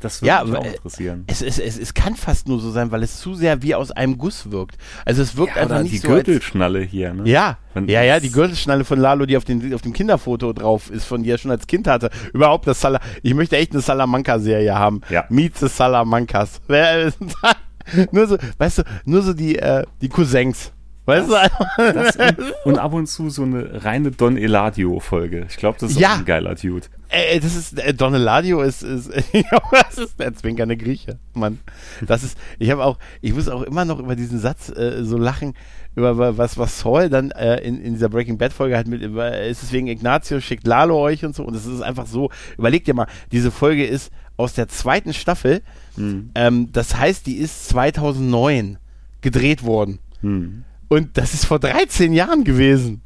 Das 0.00 0.22
würde 0.22 0.28
Ja, 0.28 0.44
mich 0.44 0.56
auch 0.56 0.64
interessieren. 0.64 1.24
Es, 1.26 1.42
es, 1.42 1.58
es, 1.58 1.78
es 1.78 1.92
kann 1.94 2.16
fast 2.16 2.48
nur 2.48 2.58
so 2.60 2.70
sein, 2.70 2.90
weil 2.90 3.02
es 3.02 3.18
zu 3.20 3.34
sehr 3.34 3.62
wie 3.62 3.74
aus 3.74 3.90
einem 3.90 4.16
Guss 4.18 4.50
wirkt. 4.50 4.76
Also 5.04 5.20
es 5.22 5.36
wirkt 5.36 5.56
Ja, 5.56 5.62
einfach 5.62 5.82
nicht 5.82 5.92
die 5.92 5.98
so 5.98 6.08
als, 6.08 6.24
Gürtelschnalle 6.24 6.80
hier, 6.80 7.12
ne? 7.12 7.28
Ja, 7.28 7.58
Wenn- 7.74 7.88
ja, 7.88 8.02
ja, 8.02 8.18
die 8.18 8.30
Gürtelschnalle 8.32 8.84
von 8.84 8.98
Lalo, 8.98 9.26
die 9.26 9.36
auf, 9.36 9.44
den, 9.44 9.74
auf 9.74 9.82
dem 9.82 9.92
Kinderfoto 9.92 10.52
drauf 10.52 10.90
ist, 10.90 11.04
von 11.04 11.22
die 11.22 11.30
er 11.30 11.38
schon 11.38 11.50
als 11.50 11.66
Kind 11.66 11.86
hatte. 11.86 12.10
Überhaupt 12.32 12.66
das 12.66 12.80
Sala 12.80 13.00
Ich 13.22 13.34
möchte 13.34 13.56
echt 13.56 13.72
eine 13.72 13.82
Salamanca-Serie 13.82 14.74
haben. 14.78 15.02
Ja. 15.10 15.24
Meet 15.28 15.58
the 15.58 15.68
Salamancas. 15.68 16.60
Nur 18.12 18.26
so, 18.26 18.36
weißt 18.58 18.78
du, 18.78 18.82
nur 19.04 19.22
so 19.22 19.32
die, 19.32 19.58
äh, 19.58 19.84
die 20.00 20.08
Cousins. 20.08 20.72
Weißt 21.10 21.28
du, 21.28 21.92
Das 21.92 22.16
und, 22.64 22.72
und 22.74 22.78
ab 22.78 22.92
und 22.92 23.06
zu 23.06 23.28
so 23.30 23.42
eine 23.42 23.84
reine 23.84 24.10
Don 24.10 24.36
Eladio-Folge. 24.36 25.46
Ich 25.48 25.56
glaube, 25.56 25.76
das 25.80 25.92
ist 25.92 26.00
Ja. 26.00 26.14
auch 26.14 26.18
ein 26.18 26.24
geiler 26.24 26.54
Dude. 26.54 26.86
Äh, 27.08 27.40
das 27.40 27.56
ist 27.56 27.78
äh, 27.78 27.92
Don 27.92 28.14
Eladio 28.14 28.62
ist, 28.62 28.82
ist 28.82 29.10
das 29.72 29.98
ist 29.98 30.18
der 30.20 30.32
zwinkernde 30.34 30.76
Grieche, 30.76 31.18
Mann. 31.34 31.58
Das 32.06 32.22
ist, 32.22 32.38
ich 32.58 32.70
habe 32.70 32.84
auch, 32.84 32.98
ich 33.20 33.34
muss 33.34 33.48
auch 33.48 33.62
immer 33.62 33.84
noch 33.84 33.98
über 33.98 34.14
diesen 34.16 34.38
Satz 34.38 34.68
äh, 34.70 35.02
so 35.02 35.16
lachen, 35.18 35.54
über 35.96 36.16
wa- 36.18 36.34
was 36.36 36.56
was 36.56 36.78
Saul 36.78 37.08
dann 37.10 37.32
äh, 37.32 37.56
in, 37.62 37.80
in 37.82 37.94
dieser 37.94 38.08
Breaking 38.08 38.38
Bad 38.38 38.52
Folge 38.52 38.78
hat 38.78 38.86
mit, 38.86 39.02
über, 39.02 39.40
ist 39.40 39.62
es 39.64 39.72
wegen 39.72 39.88
Ignazio 39.88 40.40
schickt 40.40 40.66
Lalo 40.66 40.96
euch 41.00 41.24
und 41.24 41.34
so 41.34 41.42
und 41.44 41.56
es 41.56 41.66
ist 41.66 41.80
einfach 41.82 42.06
so. 42.06 42.30
Überleg 42.56 42.84
dir 42.84 42.94
mal, 42.94 43.08
diese 43.32 43.50
Folge 43.50 43.84
ist 43.84 44.12
aus 44.36 44.54
der 44.54 44.68
zweiten 44.68 45.12
Staffel. 45.12 45.62
Hm. 45.96 46.30
Ähm, 46.36 46.68
das 46.72 46.96
heißt, 46.96 47.26
die 47.26 47.38
ist 47.38 47.68
2009 47.70 48.78
gedreht 49.20 49.64
worden 49.64 49.98
Hm. 50.22 50.64
Und 50.90 51.16
das 51.16 51.32
ist 51.32 51.46
vor 51.46 51.58
13 51.58 52.12
Jahren 52.12 52.44
gewesen. 52.44 53.00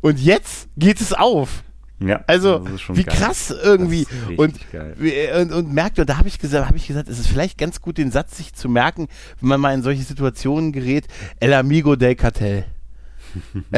Und 0.00 0.20
jetzt 0.20 0.68
geht 0.76 1.00
es 1.00 1.12
auf. 1.12 1.64
Ja, 2.00 2.22
Also, 2.28 2.64
wie 2.90 3.02
geil. 3.02 3.16
krass 3.16 3.50
irgendwie. 3.50 4.06
Und, 4.36 4.54
und, 5.40 5.52
und 5.52 5.72
merkt, 5.72 5.98
und 5.98 6.08
da 6.08 6.18
habe 6.18 6.28
ich 6.28 6.38
gesagt, 6.38 6.66
habe 6.68 6.76
ich 6.76 6.86
gesagt, 6.86 7.08
es 7.08 7.18
ist 7.18 7.26
vielleicht 7.26 7.58
ganz 7.58 7.80
gut, 7.80 7.98
den 7.98 8.12
Satz 8.12 8.36
sich 8.36 8.54
zu 8.54 8.68
merken, 8.68 9.08
wenn 9.40 9.48
man 9.48 9.60
mal 9.60 9.74
in 9.74 9.82
solche 9.82 10.02
Situationen 10.04 10.70
gerät. 10.70 11.06
El 11.40 11.52
amigo 11.54 11.96
del 11.96 12.14
Cartel. 12.14 12.66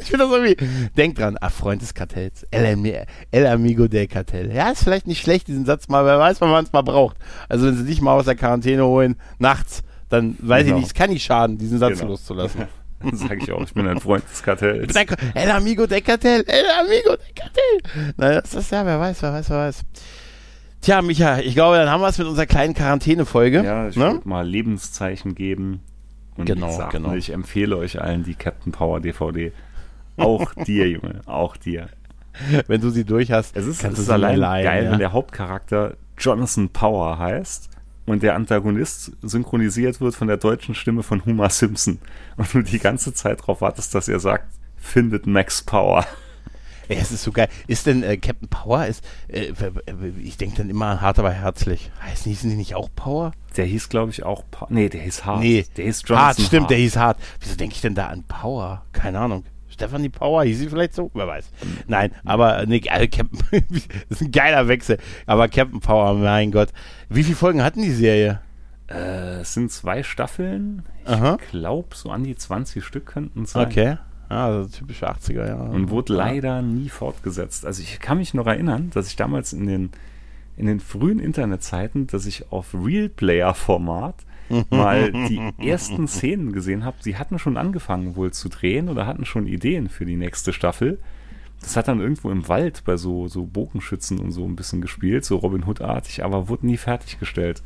ich 0.00 0.06
finde 0.10 0.26
das 0.26 0.30
irgendwie. 0.30 0.90
Denk 0.96 1.16
dran, 1.16 1.38
ah, 1.40 1.48
Freund 1.48 1.80
des 1.80 1.94
Kartells. 1.94 2.46
El, 2.50 3.06
El 3.30 3.46
amigo 3.46 3.88
del 3.88 4.08
Cartel. 4.08 4.52
Ja, 4.52 4.70
ist 4.70 4.84
vielleicht 4.84 5.06
nicht 5.06 5.22
schlecht, 5.22 5.48
diesen 5.48 5.64
Satz 5.64 5.88
mal, 5.88 6.04
wer 6.04 6.18
weiß, 6.18 6.42
wann 6.42 6.50
man 6.50 6.64
es 6.64 6.72
mal 6.72 6.82
braucht. 6.82 7.16
Also, 7.48 7.66
wenn 7.66 7.76
sie 7.78 7.84
dich 7.84 8.02
mal 8.02 8.12
aus 8.12 8.26
der 8.26 8.36
Quarantäne 8.36 8.84
holen, 8.84 9.16
nachts, 9.38 9.82
dann 10.08 10.36
weiß 10.40 10.64
Genau. 10.64 10.76
ich 10.76 10.80
nicht, 10.82 10.86
es 10.88 10.94
kann 10.94 11.10
nicht 11.10 11.24
schaden, 11.24 11.58
diesen 11.58 11.78
Satz 11.78 11.98
Genau. 11.98 12.12
loszulassen. 12.12 12.62
Sag 13.12 13.42
ich 13.42 13.52
auch, 13.52 13.62
ich 13.62 13.72
bin 13.74 13.86
ein 13.86 14.00
Freund 14.00 14.24
des 14.28 14.42
Kartells. 14.42 14.92
Sag, 14.92 15.16
El 15.34 15.50
amigo 15.52 15.86
del 15.86 16.02
cartel, 16.02 16.44
el 16.48 16.64
amigo 16.80 17.10
del 17.16 17.32
cartel. 17.34 18.12
Na, 18.16 18.40
das 18.40 18.54
ist 18.54 18.72
ja, 18.72 18.84
wer 18.84 18.98
weiß, 18.98 19.22
wer 19.22 19.32
weiß, 19.34 19.50
wer 19.50 19.58
weiß. 19.58 19.84
Tja, 20.80 21.02
Micha, 21.02 21.38
ich 21.38 21.54
glaube, 21.54 21.76
dann 21.76 21.88
haben 21.90 22.00
wir 22.00 22.08
es 22.08 22.18
mit 22.18 22.26
unserer 22.26 22.46
kleinen 22.46 22.74
Quarantäne-Folge. 22.74 23.62
Ja, 23.64 23.88
ich 23.88 23.96
ne? 23.96 24.12
würde 24.14 24.28
mal 24.28 24.46
Lebenszeichen 24.46 25.34
geben. 25.34 25.80
Und 26.36 26.46
Genau, 26.46 26.68
ich, 26.70 26.74
sag, 26.76 26.90
genau. 26.90 27.14
ich 27.14 27.30
empfehle 27.30 27.76
euch 27.76 28.00
allen 28.00 28.22
die 28.24 28.34
Captain 28.34 28.72
Power 28.72 29.00
DVD. 29.00 29.52
Auch 30.16 30.52
dir, 30.66 30.88
Junge, 30.88 31.20
auch 31.26 31.56
dir. 31.56 31.88
Wenn 32.68 32.80
du 32.80 32.90
sie 32.90 33.04
durch 33.04 33.32
hast, 33.32 33.56
Es 33.56 33.66
ist, 33.66 33.80
kannst 33.82 33.98
es 33.98 34.04
ist 34.04 34.10
allein 34.10 34.38
leihen, 34.38 34.64
geil, 34.64 34.84
ja. 34.84 34.90
wenn 34.92 34.98
der 35.00 35.12
Hauptcharakter 35.12 35.96
Jonathan 36.18 36.68
Power 36.68 37.18
heißt 37.18 37.68
und 38.08 38.22
der 38.22 38.34
Antagonist 38.34 39.12
synchronisiert 39.22 40.00
wird 40.00 40.14
von 40.14 40.28
der 40.28 40.36
deutschen 40.36 40.74
Stimme 40.74 41.02
von 41.02 41.24
Homer 41.24 41.50
Simpson 41.50 41.98
und 42.36 42.52
du 42.52 42.62
die 42.62 42.78
ganze 42.78 43.12
Zeit 43.12 43.40
darauf 43.40 43.60
wartest, 43.60 43.94
dass 43.94 44.08
er 44.08 44.20
sagt, 44.20 44.46
findet 44.76 45.26
Max 45.26 45.62
Power. 45.62 46.06
Ey, 46.88 46.96
es 46.96 47.12
ist 47.12 47.22
so 47.22 47.32
geil. 47.32 47.48
Ist 47.66 47.84
denn 47.86 48.02
äh, 48.02 48.16
Captain 48.16 48.48
Power 48.48 48.86
ist, 48.86 49.04
äh, 49.28 49.52
ich 50.22 50.38
denke 50.38 50.56
dann 50.56 50.70
immer 50.70 50.86
an 50.86 51.00
hart, 51.02 51.18
aber 51.18 51.30
herzlich. 51.30 51.90
Heißen 52.02 52.30
hießen 52.30 52.48
die 52.48 52.56
nicht 52.56 52.74
auch 52.74 52.88
Power? 52.96 53.32
Der 53.58 53.66
hieß, 53.66 53.90
glaube 53.90 54.10
ich, 54.10 54.22
auch 54.22 54.42
Power. 54.50 54.68
Nee, 54.70 54.88
der 54.88 55.02
hieß 55.02 55.26
Hart. 55.26 55.40
Nee, 55.40 55.66
der 55.76 55.84
hieß 55.84 56.04
Jonathan 56.06 56.26
Hart, 56.28 56.40
stimmt, 56.40 56.62
Hart. 56.62 56.70
der 56.70 56.78
hieß 56.78 56.96
hart. 56.96 57.18
Wieso 57.40 57.56
denke 57.56 57.74
ich 57.74 57.82
denn 57.82 57.94
da 57.94 58.06
an 58.06 58.24
Power? 58.24 58.86
Keine 58.92 59.18
Ahnung. 59.18 59.44
Stephanie 59.78 60.08
Power, 60.08 60.42
hieß 60.42 60.58
sie 60.58 60.68
vielleicht 60.68 60.92
so? 60.92 61.08
Wer 61.14 61.28
weiß. 61.28 61.50
Nein, 61.86 62.10
aber 62.24 62.66
nee, 62.66 62.82
äh, 62.84 63.06
Captain, 63.06 63.38
das 64.08 64.20
ist 64.20 64.22
ein 64.22 64.32
geiler 64.32 64.66
Wechsel. 64.66 64.98
Aber 65.24 65.46
Captain 65.46 65.78
Power, 65.78 66.14
mein 66.14 66.50
Gott. 66.50 66.70
Wie 67.08 67.22
viele 67.22 67.36
Folgen 67.36 67.62
hatten 67.62 67.82
die 67.82 67.92
Serie? 67.92 68.40
Äh, 68.88 69.40
es 69.42 69.54
sind 69.54 69.70
zwei 69.70 70.02
Staffeln. 70.02 70.82
Ich 71.06 71.50
glaube, 71.50 71.94
so 71.94 72.10
an 72.10 72.24
die 72.24 72.34
20 72.34 72.84
Stück 72.84 73.06
könnten 73.06 73.44
es 73.44 73.52
sein. 73.52 73.68
Okay. 73.68 73.96
Ja, 74.28 74.46
also 74.46 74.68
typische 74.68 75.08
80er, 75.08 75.46
ja. 75.46 75.54
Und 75.54 75.90
wurde 75.90 76.12
leider 76.12 76.60
nie 76.60 76.88
fortgesetzt. 76.88 77.64
Also 77.64 77.80
ich 77.80 78.00
kann 78.00 78.18
mich 78.18 78.34
noch 78.34 78.46
erinnern, 78.46 78.90
dass 78.92 79.06
ich 79.06 79.14
damals 79.14 79.52
in 79.52 79.68
den, 79.68 79.90
in 80.56 80.66
den 80.66 80.80
frühen 80.80 81.20
Internetzeiten, 81.20 82.08
dass 82.08 82.26
ich 82.26 82.50
auf 82.50 82.74
Real 82.74 83.08
Player 83.08 83.54
Format 83.54 84.16
mal 84.70 85.12
die 85.12 85.40
ersten 85.58 86.08
Szenen 86.08 86.52
gesehen 86.52 86.84
habe. 86.84 86.96
Sie 87.00 87.16
hatten 87.16 87.38
schon 87.38 87.56
angefangen 87.56 88.16
wohl 88.16 88.32
zu 88.32 88.48
drehen 88.48 88.88
oder 88.88 89.06
hatten 89.06 89.24
schon 89.24 89.46
Ideen 89.46 89.88
für 89.88 90.06
die 90.06 90.16
nächste 90.16 90.52
Staffel. 90.52 90.98
Das 91.60 91.76
hat 91.76 91.88
dann 91.88 92.00
irgendwo 92.00 92.30
im 92.30 92.48
Wald 92.48 92.84
bei 92.84 92.96
so, 92.96 93.26
so 93.28 93.44
Bogenschützen 93.44 94.18
und 94.18 94.30
so 94.30 94.44
ein 94.44 94.56
bisschen 94.56 94.80
gespielt, 94.80 95.24
so 95.24 95.36
Robin 95.36 95.64
Hood-artig, 95.66 96.24
aber 96.24 96.48
wurde 96.48 96.66
nie 96.66 96.76
fertiggestellt. 96.76 97.62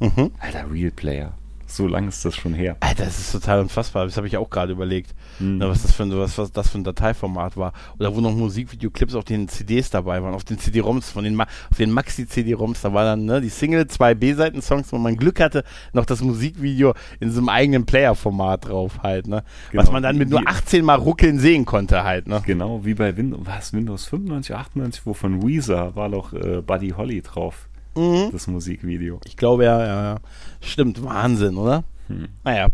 Mhm. 0.00 0.30
Alter, 0.38 0.70
Real 0.72 0.90
Player. 0.90 1.34
So 1.76 1.88
lange 1.88 2.08
ist 2.08 2.24
das 2.24 2.36
schon 2.36 2.54
her. 2.54 2.76
Alter, 2.80 3.04
das 3.06 3.18
ist 3.18 3.32
total 3.32 3.60
unfassbar. 3.60 4.04
Das 4.04 4.16
habe 4.16 4.26
ich 4.28 4.36
auch 4.36 4.48
gerade 4.48 4.72
überlegt, 4.72 5.14
Mhm. 5.40 5.58
na, 5.58 5.68
was, 5.68 5.82
das 5.82 5.92
für 5.92 6.04
ein, 6.04 6.16
was, 6.16 6.38
was 6.38 6.52
das 6.52 6.68
für 6.68 6.78
ein 6.78 6.84
Dateiformat 6.84 7.56
war. 7.56 7.72
Oder 7.98 8.14
wo 8.14 8.20
noch 8.20 8.32
Musikvideoclips 8.32 9.14
auf 9.16 9.24
den 9.24 9.48
CDs 9.48 9.90
dabei 9.90 10.22
waren, 10.22 10.34
auf 10.34 10.44
den 10.44 10.58
CD-ROMs, 10.58 11.10
von 11.10 11.24
den, 11.24 11.34
Ma 11.34 11.46
auf 11.70 11.76
den 11.76 11.90
Maxi-CD-ROMs. 11.90 12.82
Da 12.82 12.92
war 12.94 13.04
dann 13.04 13.24
ne, 13.24 13.40
die 13.40 13.48
Single, 13.48 13.86
zwei 13.88 14.14
B-Seiten-Songs, 14.14 14.92
wo 14.92 14.98
man 14.98 15.16
Glück 15.16 15.40
hatte, 15.40 15.64
noch 15.92 16.04
das 16.06 16.22
Musikvideo 16.22 16.94
in 17.18 17.30
so 17.32 17.40
einem 17.40 17.48
eigenen 17.48 17.84
Player-Format 17.86 18.68
drauf 18.68 19.02
halt. 19.02 19.26
Ne? 19.26 19.42
was 19.72 19.86
Genau. 19.86 19.92
man 19.92 20.02
dann 20.04 20.16
mit 20.16 20.30
nur 20.30 20.42
Wie- 20.42 20.46
18 20.46 20.84
Mal 20.84 20.94
ruckeln 20.94 21.38
sehen 21.40 21.64
konnte 21.64 22.04
halt. 22.04 22.28
Ne? 22.28 22.42
Genau, 22.46 22.84
wie 22.84 22.94
bei 22.94 23.16
Windows, 23.16 23.40
was, 23.44 23.72
Windows 23.72 24.04
95, 24.06 24.54
98, 24.54 25.06
wo 25.06 25.14
von 25.14 25.42
Weezer 25.46 25.96
war 25.96 26.08
doch 26.08 26.32
äh, 26.32 26.60
Buddy 26.62 26.90
Holly 26.90 27.20
drauf, 27.22 27.68
Mhm. 27.96 28.30
das 28.32 28.46
Musikvideo. 28.46 29.20
Ich 29.24 29.36
glaube 29.36 29.64
ja, 29.64 29.80
ja, 29.84 30.02
ja. 30.14 30.16
Stimmt, 30.60 31.02
Wahnsinn, 31.04 31.56
oder? 31.56 31.84
Hm. 32.08 32.28
Naja. 32.44 32.68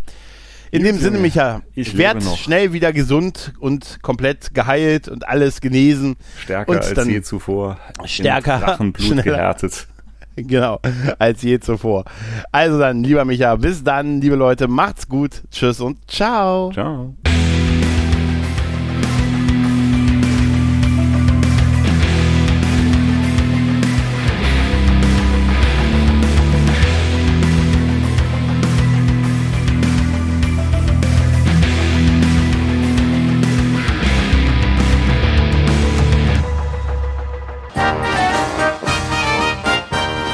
In 0.72 0.82
dem 0.84 0.90
Junge, 0.96 1.00
Sinne, 1.00 1.18
Micha, 1.18 1.62
ich 1.74 1.98
werd 1.98 2.14
lebe 2.14 2.26
noch. 2.26 2.38
schnell 2.38 2.72
wieder 2.72 2.92
gesund 2.92 3.52
und 3.58 3.98
komplett 4.02 4.54
geheilt 4.54 5.08
und 5.08 5.26
alles 5.26 5.60
genesen. 5.60 6.14
Stärker 6.40 6.70
Und 6.70 6.78
als 6.78 7.06
je 7.08 7.22
zuvor. 7.22 7.76
stärker, 8.04 8.58
Drachenblut 8.60 9.04
schneller. 9.06 9.22
gehärtet. 9.22 9.86
Genau, 10.36 10.80
als 11.18 11.42
je 11.42 11.58
zuvor. 11.58 12.04
Also 12.50 12.78
dann, 12.78 13.02
lieber 13.02 13.24
Micha, 13.26 13.56
bis 13.56 13.82
dann, 13.84 14.20
liebe 14.22 14.36
Leute, 14.36 14.68
macht's 14.68 15.06
gut. 15.06 15.42
Tschüss 15.50 15.80
und 15.80 15.98
ciao. 16.10 16.70
Ciao. 16.72 17.14